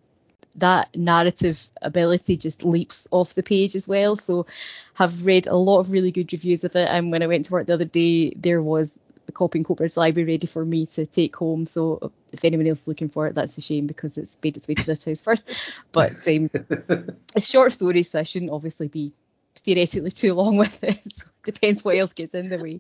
that 0.57 0.89
narrative 0.95 1.57
ability 1.81 2.37
just 2.37 2.63
leaps 2.63 3.07
off 3.11 3.33
the 3.33 3.43
page 3.43 3.75
as 3.75 3.87
well. 3.87 4.15
So 4.15 4.45
have 4.93 5.25
read 5.25 5.47
a 5.47 5.55
lot 5.55 5.79
of 5.79 5.91
really 5.91 6.11
good 6.11 6.31
reviews 6.31 6.63
of 6.63 6.75
it. 6.75 6.89
And 6.89 7.11
when 7.11 7.23
I 7.23 7.27
went 7.27 7.45
to 7.45 7.53
work 7.53 7.67
the 7.67 7.73
other 7.73 7.85
day, 7.85 8.31
there 8.31 8.61
was 8.61 8.99
the 9.25 9.31
copy 9.31 9.59
in 9.59 9.65
Coatbridge 9.65 9.97
Library 9.97 10.33
ready 10.33 10.47
for 10.47 10.63
me 10.63 10.85
to 10.87 11.05
take 11.05 11.35
home. 11.35 11.65
So 11.65 12.11
if 12.31 12.45
anyone 12.45 12.67
else 12.67 12.81
is 12.81 12.87
looking 12.87 13.09
for 13.09 13.27
it, 13.27 13.35
that's 13.35 13.57
a 13.57 13.61
shame 13.61 13.87
because 13.87 14.17
it's 14.17 14.37
made 14.43 14.55
its 14.57 14.67
way 14.67 14.75
to 14.75 14.85
this 14.85 15.03
house 15.03 15.21
first. 15.21 15.81
But 15.91 16.11
um, 16.27 16.49
it's 17.35 17.49
short 17.49 17.71
stories, 17.71 18.09
so 18.09 18.19
I 18.19 18.23
shouldn't 18.23 18.51
obviously 18.51 18.87
be 18.87 19.11
theoretically 19.55 20.11
too 20.11 20.33
long 20.33 20.57
with 20.57 20.83
it. 20.83 21.03
So 21.11 21.27
it 21.47 21.53
depends 21.53 21.83
what 21.83 21.97
else 21.97 22.13
gets 22.13 22.35
in 22.35 22.49
the 22.49 22.59
way. 22.59 22.79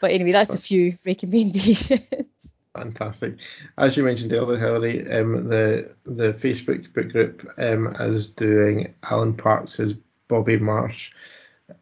But 0.00 0.12
anyway, 0.12 0.32
that's 0.32 0.54
a 0.54 0.58
few 0.58 0.94
recommendations. 1.04 2.53
Fantastic. 2.76 3.36
As 3.78 3.96
you 3.96 4.02
mentioned 4.02 4.32
earlier, 4.32 4.58
Hilary, 4.58 5.08
um, 5.10 5.48
the 5.48 5.94
the 6.04 6.32
Facebook 6.34 6.92
book 6.92 7.12
group 7.12 7.46
um, 7.56 7.94
is 8.00 8.30
doing 8.30 8.94
Alan 9.08 9.34
Parks' 9.34 9.94
Bobby 10.26 10.58
March. 10.58 11.12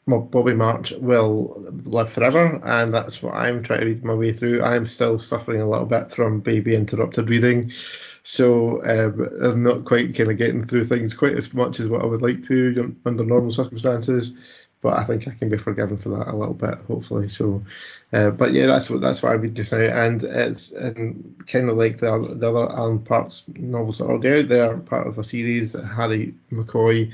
Bobby 0.07 0.53
March 0.55 0.93
will 0.93 1.65
live 1.85 2.13
forever, 2.13 2.61
and 2.65 2.93
that's 2.93 3.23
what 3.23 3.35
I'm 3.35 3.63
trying 3.63 3.81
to 3.81 3.87
read 3.87 4.05
my 4.05 4.15
way 4.15 4.35
through. 4.35 4.63
I'm 4.63 4.87
still 4.87 5.19
suffering 5.19 5.63
a 5.63 5.69
little 5.69 5.87
bit 5.87 6.13
from 6.13 6.41
baby 6.41 6.75
interrupted 6.75 7.31
reading, 7.31 7.73
so 8.23 8.85
um, 8.85 9.29
I'm 9.43 9.63
not 9.63 9.87
quite 9.87 10.15
kind 10.15 10.31
of 10.31 10.37
getting 10.37 10.67
through 10.67 10.85
things 10.85 11.15
quite 11.15 11.37
as 11.37 11.55
much 11.55 11.81
as 11.81 11.89
what 11.89 12.03
I 12.03 12.07
would 12.07 12.23
like 12.23 12.45
to 12.45 12.95
under 13.07 13.25
normal 13.25 13.51
circumstances 13.51 14.35
but 14.83 14.99
I 14.99 15.05
think 15.05 15.29
I 15.29 15.31
can 15.31 15.49
be 15.49 15.57
forgiven 15.57 15.97
for 15.97 16.11
that 16.11 16.29
a 16.29 16.37
little 16.37 16.55
bit, 16.55 16.75
hopefully. 16.89 17.29
So, 17.29 17.63
uh, 18.13 18.31
but 18.31 18.53
yeah, 18.53 18.67
that's 18.67 18.91
what 18.91 19.01
that's 19.01 19.23
what 19.23 19.31
I 19.31 19.37
read 19.37 19.55
just 19.55 19.73
now, 19.73 19.79
and 19.79 20.23
it's 20.25 20.73
and 20.73 21.43
kind 21.47 21.71
of 21.71 21.77
like 21.77 21.99
the 21.99 22.13
other, 22.13 22.35
the 22.35 22.51
other 22.51 22.71
Alan 22.73 22.99
Parks 22.99 23.45
novels 23.55 23.99
that 23.99 24.07
are 24.07 24.11
already 24.11 24.41
out 24.41 24.49
there, 24.49 24.77
part 24.79 25.07
of 25.07 25.19
a 25.19 25.25
series. 25.25 25.81
Harry 25.81 26.35
McCoy 26.51 27.13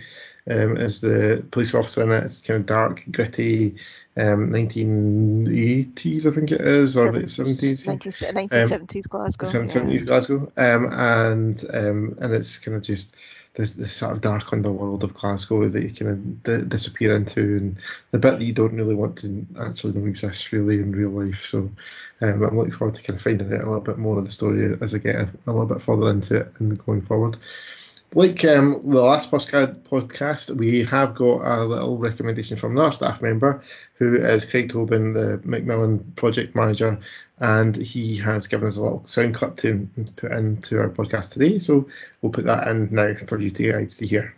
um, 0.51 0.77
is 0.77 1.01
the 1.01 1.45
police 1.51 1.75
officer 1.75 2.03
in 2.03 2.13
it. 2.13 2.25
It's 2.25 2.41
kind 2.41 2.61
of 2.61 2.67
dark, 2.67 3.05
gritty, 3.11 3.77
um, 4.17 4.51
1980s, 4.51 6.27
I 6.27 6.35
think 6.35 6.51
it 6.53 6.61
is, 6.61 6.97
or 6.97 7.13
late 7.13 7.27
70s. 7.27 7.87
1970s 7.87 8.97
um, 8.97 9.03
Glasgow. 9.09 9.47
1970s 9.47 9.99
yeah. 9.99 10.05
Glasgow, 10.05 10.53
um, 10.57 10.89
and 10.93 11.65
um, 11.73 12.19
and 12.21 12.33
it's 12.33 12.59
kind 12.59 12.77
of 12.77 12.83
just 12.83 13.17
the, 13.55 13.67
the 13.67 13.89
sort 13.89 14.13
of 14.13 14.21
dark 14.21 14.53
underworld 14.53 15.05
of 15.05 15.15
Glasgow 15.15 15.69
that 15.69 15.83
you 15.83 15.91
kind 15.91 16.11
of 16.11 16.43
d- 16.43 16.69
disappear 16.69 17.15
into, 17.15 17.41
and 17.41 17.77
the 18.11 18.19
bit 18.19 18.39
that 18.39 18.45
you 18.45 18.53
don't 18.53 18.77
really 18.77 18.95
want 18.95 19.19
to 19.19 19.47
actually 19.61 19.93
know 19.93 20.07
exists 20.07 20.53
really 20.53 20.79
in 20.79 20.93
real 20.93 21.11
life. 21.11 21.47
So 21.47 21.71
um, 22.21 22.43
I'm 22.43 22.57
looking 22.57 22.73
forward 22.73 22.95
to 22.95 23.03
kind 23.03 23.19
of 23.19 23.23
finding 23.23 23.53
out 23.53 23.61
a 23.61 23.67
little 23.67 23.81
bit 23.81 23.99
more 23.99 24.19
of 24.19 24.25
the 24.25 24.33
story 24.33 24.77
as 24.81 24.95
I 24.95 24.99
get 24.99 25.17
a, 25.17 25.31
a 25.47 25.53
little 25.53 25.67
bit 25.67 25.83
further 25.83 26.11
into 26.11 26.37
it 26.37 26.53
and 26.59 26.79
going 26.85 27.03
forward. 27.03 27.37
Like 28.15 28.43
um, 28.47 28.81
the 28.85 29.03
last 29.03 29.31
podcast, 29.31 30.57
we 30.57 30.83
have 30.85 31.15
got 31.15 31.43
a 31.45 31.65
little 31.65 31.99
recommendation 31.99 32.57
from 32.57 32.73
another 32.73 32.93
staff 32.93 33.21
member 33.21 33.63
who 33.95 34.17
is 34.17 34.47
Craig 34.47 34.71
Tobin, 34.71 35.13
the 35.13 35.41
Macmillan 35.45 35.99
project 36.17 36.57
manager, 36.57 36.99
and 37.41 37.77
he 37.77 38.17
has 38.17 38.47
given 38.47 38.69
us 38.69 38.79
a 38.79 38.83
little 38.83 39.05
sound 39.05 39.35
clip 39.35 39.57
to 39.59 39.87
put 40.17 40.33
into 40.33 40.81
our 40.81 40.89
podcast 40.89 41.33
today. 41.33 41.59
So 41.59 41.87
we'll 42.23 42.33
put 42.33 42.47
that 42.47 42.67
in 42.69 42.89
now 42.91 43.15
for 43.27 43.39
you 43.39 43.51
guys 43.51 43.99
to 43.99 44.07
hear. 44.07 44.35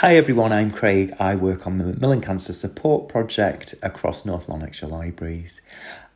Hi 0.00 0.14
everyone, 0.14 0.52
I'm 0.52 0.70
Craig. 0.70 1.16
I 1.18 1.34
work 1.34 1.66
on 1.66 1.78
the 1.78 1.84
Macmillan 1.84 2.20
Cancer 2.20 2.52
Support 2.52 3.08
Project 3.08 3.74
across 3.82 4.24
North 4.24 4.48
Lanarkshire 4.48 4.88
Libraries. 4.88 5.60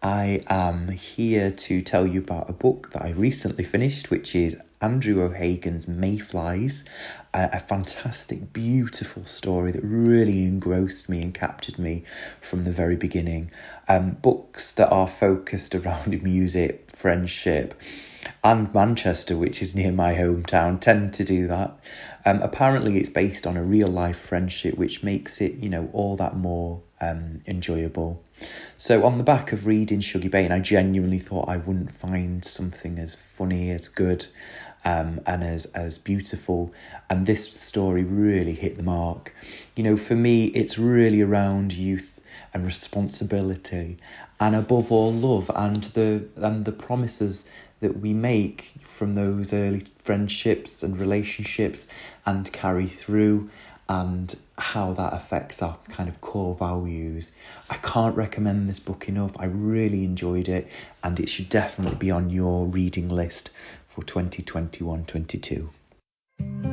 I 0.01 0.45
am 0.47 0.87
here 0.87 1.51
to 1.51 1.83
tell 1.83 2.07
you 2.07 2.21
about 2.21 2.49
a 2.49 2.53
book 2.53 2.93
that 2.93 3.03
I 3.03 3.11
recently 3.11 3.65
finished, 3.65 4.09
which 4.09 4.37
is 4.37 4.57
Andrew 4.81 5.25
O'Hagan's 5.25 5.89
Mayflies, 5.89 6.85
a, 7.35 7.51
a 7.55 7.59
fantastic, 7.59 8.53
beautiful 8.53 9.27
story 9.27 9.73
that 9.73 9.83
really 9.83 10.45
engrossed 10.45 11.09
me 11.09 11.21
and 11.21 11.35
captured 11.35 11.81
me 11.81 12.05
from 12.41 12.63
the 12.63 12.71
very 12.71 12.95
beginning. 12.95 13.51
Um, 13.89 14.13
books 14.13 14.75
that 14.75 14.93
are 14.93 15.09
focused 15.09 15.75
around 15.75 16.23
music, 16.23 16.89
friendship, 16.95 17.75
and 18.45 18.75
Manchester, 18.75 19.37
which 19.37 19.63
is 19.63 19.77
near 19.77 19.93
my 19.93 20.15
hometown, 20.15 20.81
tend 20.81 21.15
to 21.15 21.25
do 21.25 21.47
that. 21.47 21.79
Um, 22.25 22.43
apparently, 22.43 22.99
it's 22.99 23.09
based 23.09 23.47
on 23.47 23.57
a 23.57 23.63
real 23.63 23.87
life 23.89 24.19
friendship, 24.19 24.77
which 24.77 25.05
makes 25.05 25.41
it, 25.41 25.55
you 25.55 25.69
know, 25.69 25.89
all 25.93 26.17
that 26.17 26.37
more 26.37 26.83
um, 27.01 27.41
enjoyable. 27.47 28.21
So, 28.79 29.07
on 29.07 29.19
the 29.19 29.25
back 29.25 29.53
of 29.53 29.67
reading 29.67 30.01
Shuggie 30.01 30.31
Bain, 30.31 30.51
I 30.51 30.59
genuinely 30.59 31.21
thought 31.21 31.49
I 31.49 31.59
wouldn't 31.59 31.93
find 31.93 32.45
something 32.45 32.99
as 32.99 33.15
funny, 33.15 33.71
as 33.71 33.87
good, 33.87 34.27
um, 34.85 35.21
and 35.25 35.45
as 35.45 35.67
as 35.67 35.99
beautiful. 35.99 36.73
And 37.09 37.25
this 37.25 37.49
story 37.49 38.03
really 38.03 38.55
hit 38.55 38.77
the 38.77 38.83
mark. 38.83 39.33
You 39.77 39.85
know, 39.85 39.97
for 39.97 40.17
me, 40.17 40.47
it's 40.47 40.79
really 40.79 41.23
around 41.23 41.73
youth 41.73 42.21
and 42.53 42.67
responsibility, 42.67 43.99
and 44.41 44.57
above 44.57 44.91
all, 44.91 45.13
love 45.13 45.49
and 45.55 45.85
the 45.85 46.25
and 46.37 46.65
the 46.65 46.73
promises 46.73 47.47
that 47.83 48.01
we 48.01 48.15
make 48.15 48.73
from 48.85 49.15
those 49.15 49.53
early 49.53 49.83
friendships 49.99 50.83
and 50.83 50.99
relationships 50.99 51.89
and 52.25 52.51
carry 52.53 52.87
through 52.87 53.51
and 53.89 54.37
how 54.57 54.93
that 54.93 55.13
affects 55.13 55.61
our 55.61 55.77
kind 55.89 56.09
of 56.09 56.21
core 56.21 56.55
values. 56.55 57.33
I 57.69 57.75
can't 57.77 58.17
recommend 58.17 58.69
this 58.71 58.79
book 58.79 59.09
enough. 59.09 59.33
I 59.37 59.47
really 59.47 60.05
enjoyed 60.05 60.49
it 60.49 60.71
and 61.03 61.19
it 61.19 61.29
should 61.29 61.49
definitely 61.49 61.97
be 61.97 62.11
on 62.13 62.31
your 62.31 62.67
reading 62.67 63.09
list 63.09 63.51
for 63.89 64.03
2021 64.05 65.05
22. 65.05 66.72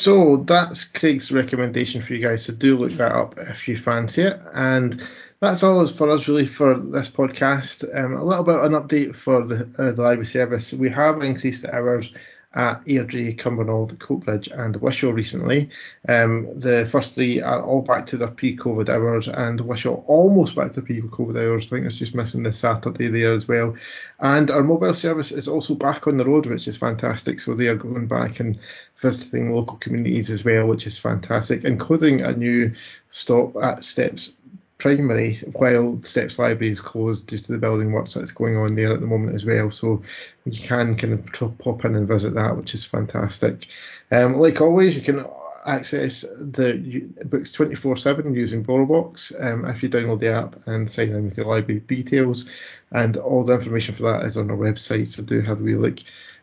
So 0.00 0.38
that's 0.38 0.84
Craig's 0.84 1.30
recommendation 1.30 2.00
for 2.00 2.14
you 2.14 2.26
guys. 2.26 2.46
So 2.46 2.54
do 2.54 2.74
look 2.74 2.92
that 2.92 3.12
up 3.12 3.34
if 3.36 3.68
you 3.68 3.76
fancy 3.76 4.22
it. 4.22 4.40
And 4.54 5.06
that's 5.40 5.62
all 5.62 5.86
for 5.88 6.08
us 6.08 6.26
really 6.26 6.46
for 6.46 6.78
this 6.78 7.10
podcast. 7.10 7.84
Um, 7.94 8.14
a 8.14 8.24
little 8.24 8.44
bit 8.44 8.54
of 8.54 8.64
an 8.64 8.72
update 8.72 9.14
for 9.14 9.44
the, 9.44 9.70
uh, 9.78 9.92
the 9.92 10.00
library 10.00 10.24
service. 10.24 10.72
We 10.72 10.88
have 10.88 11.20
increased 11.22 11.62
the 11.62 11.74
hours 11.74 12.14
at 12.54 12.84
Airdrie, 12.84 13.36
Cumbernauld, 13.36 13.96
Coatbridge, 13.98 14.50
and 14.50 14.74
Wishaw 14.76 15.10
recently. 15.10 15.70
Um, 16.08 16.58
the 16.58 16.88
first 16.90 17.14
three 17.14 17.40
are 17.40 17.62
all 17.62 17.82
back 17.82 18.06
to 18.06 18.16
their 18.16 18.28
pre-COVID 18.28 18.88
hours, 18.88 19.28
and 19.28 19.60
Wishaw 19.60 20.02
almost 20.06 20.56
back 20.56 20.72
to 20.72 20.82
pre-COVID 20.82 21.36
hours. 21.36 21.66
I 21.66 21.68
think 21.68 21.86
it's 21.86 21.96
just 21.96 22.14
missing 22.14 22.42
the 22.42 22.52
Saturday 22.52 23.08
there 23.08 23.32
as 23.32 23.46
well. 23.46 23.76
And 24.18 24.50
our 24.50 24.64
mobile 24.64 24.94
service 24.94 25.30
is 25.30 25.46
also 25.46 25.74
back 25.76 26.08
on 26.08 26.16
the 26.16 26.24
road, 26.24 26.46
which 26.46 26.66
is 26.66 26.76
fantastic. 26.76 27.38
So 27.38 27.54
they 27.54 27.68
are 27.68 27.76
going 27.76 28.08
back 28.08 28.40
and 28.40 28.58
visiting 28.96 29.54
local 29.54 29.76
communities 29.76 30.30
as 30.30 30.44
well, 30.44 30.66
which 30.66 30.86
is 30.86 30.98
fantastic, 30.98 31.64
including 31.64 32.20
a 32.22 32.32
new 32.32 32.72
stop 33.10 33.54
at 33.62 33.84
Stepps 33.84 34.32
primary 34.80 35.36
while 35.52 35.92
the 35.92 36.08
Stepps 36.08 36.38
Library 36.38 36.72
is 36.72 36.80
closed 36.80 37.28
due 37.28 37.38
to 37.38 37.52
the 37.52 37.58
building 37.58 37.92
works 37.92 38.14
that's 38.14 38.32
going 38.32 38.56
on 38.56 38.74
there 38.74 38.92
at 38.92 39.00
the 39.00 39.06
moment 39.06 39.34
as 39.34 39.44
well. 39.44 39.70
So 39.70 40.02
you 40.44 40.60
can 40.60 40.96
kind 40.96 41.12
of 41.12 41.58
pop 41.58 41.84
in 41.84 41.94
and 41.94 42.08
visit 42.08 42.34
that, 42.34 42.56
which 42.56 42.74
is 42.74 42.84
fantastic. 42.84 43.66
Um, 44.10 44.38
like 44.38 44.60
always, 44.60 44.96
you 44.96 45.02
can 45.02 45.24
access 45.66 46.22
the 46.22 47.06
books 47.26 47.52
24/7 47.52 48.34
using 48.34 48.64
BorrowBox 48.64 49.44
um, 49.44 49.66
if 49.66 49.82
you 49.82 49.88
download 49.88 50.20
the 50.20 50.32
app 50.32 50.56
and 50.66 50.90
sign 50.90 51.10
in 51.10 51.26
with 51.26 51.36
your 51.36 51.46
library 51.46 51.80
details. 51.80 52.46
And 52.92 53.16
all 53.18 53.44
the 53.44 53.54
information 53.54 53.94
for 53.94 54.04
that 54.04 54.24
is 54.24 54.36
on 54.36 54.50
our 54.50 54.56
website, 54.56 55.08
so 55.10 55.22
do 55.22 55.40
have 55.42 55.60
a 55.60 55.62
wee 55.62 55.76
look 55.76 55.98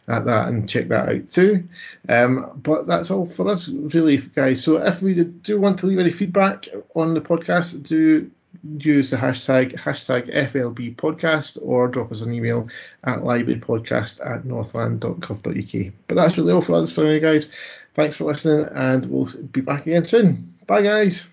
at 0.08 0.26
that 0.26 0.48
and 0.48 0.70
check 0.70 0.88
that 0.88 1.10
out 1.10 1.30
too. 1.30 1.68
Um, 2.08 2.60
but 2.64 2.88
that's 2.88 3.12
all 3.12 3.26
for 3.26 3.48
us, 3.50 3.68
really, 3.68 4.18
guys. 4.18 4.64
So 4.64 4.78
if 4.78 5.02
we 5.02 5.24
do 5.24 5.60
want 5.60 5.80
to 5.80 5.88
leave 5.88 6.00
any 6.00 6.12
feedback 6.12 6.68
on 6.96 7.14
the 7.14 7.22
podcast, 7.22 7.84
do 7.88 8.30
use 8.80 9.10
the 9.10 9.18
hashtag 9.18 9.74
hashtag 9.76 10.34
FLB 10.34 10.96
podcast 10.96 11.58
or 11.62 11.88
drop 11.88 12.12
us 12.12 12.22
an 12.22 12.34
email 12.34 12.68
at 13.04 13.20
librarypodcast 13.20 14.26
at 14.26 14.44
northlan.gov.uk. 14.44 15.94
But 16.08 16.16
that's 16.16 16.38
really 16.38 16.54
all 16.54 16.62
for 16.62 16.76
us 16.76 16.92
for 16.92 17.04
now, 17.04 17.20
guys. 17.20 17.50
Thanks 17.94 18.16
for 18.16 18.26
listening, 18.26 18.68
and 18.74 19.06
we'll 19.08 19.30
be 19.52 19.62
back 19.62 19.88
again 19.88 20.06
soon. 20.06 20.54
Bye, 20.68 20.84
guys. 20.84 21.28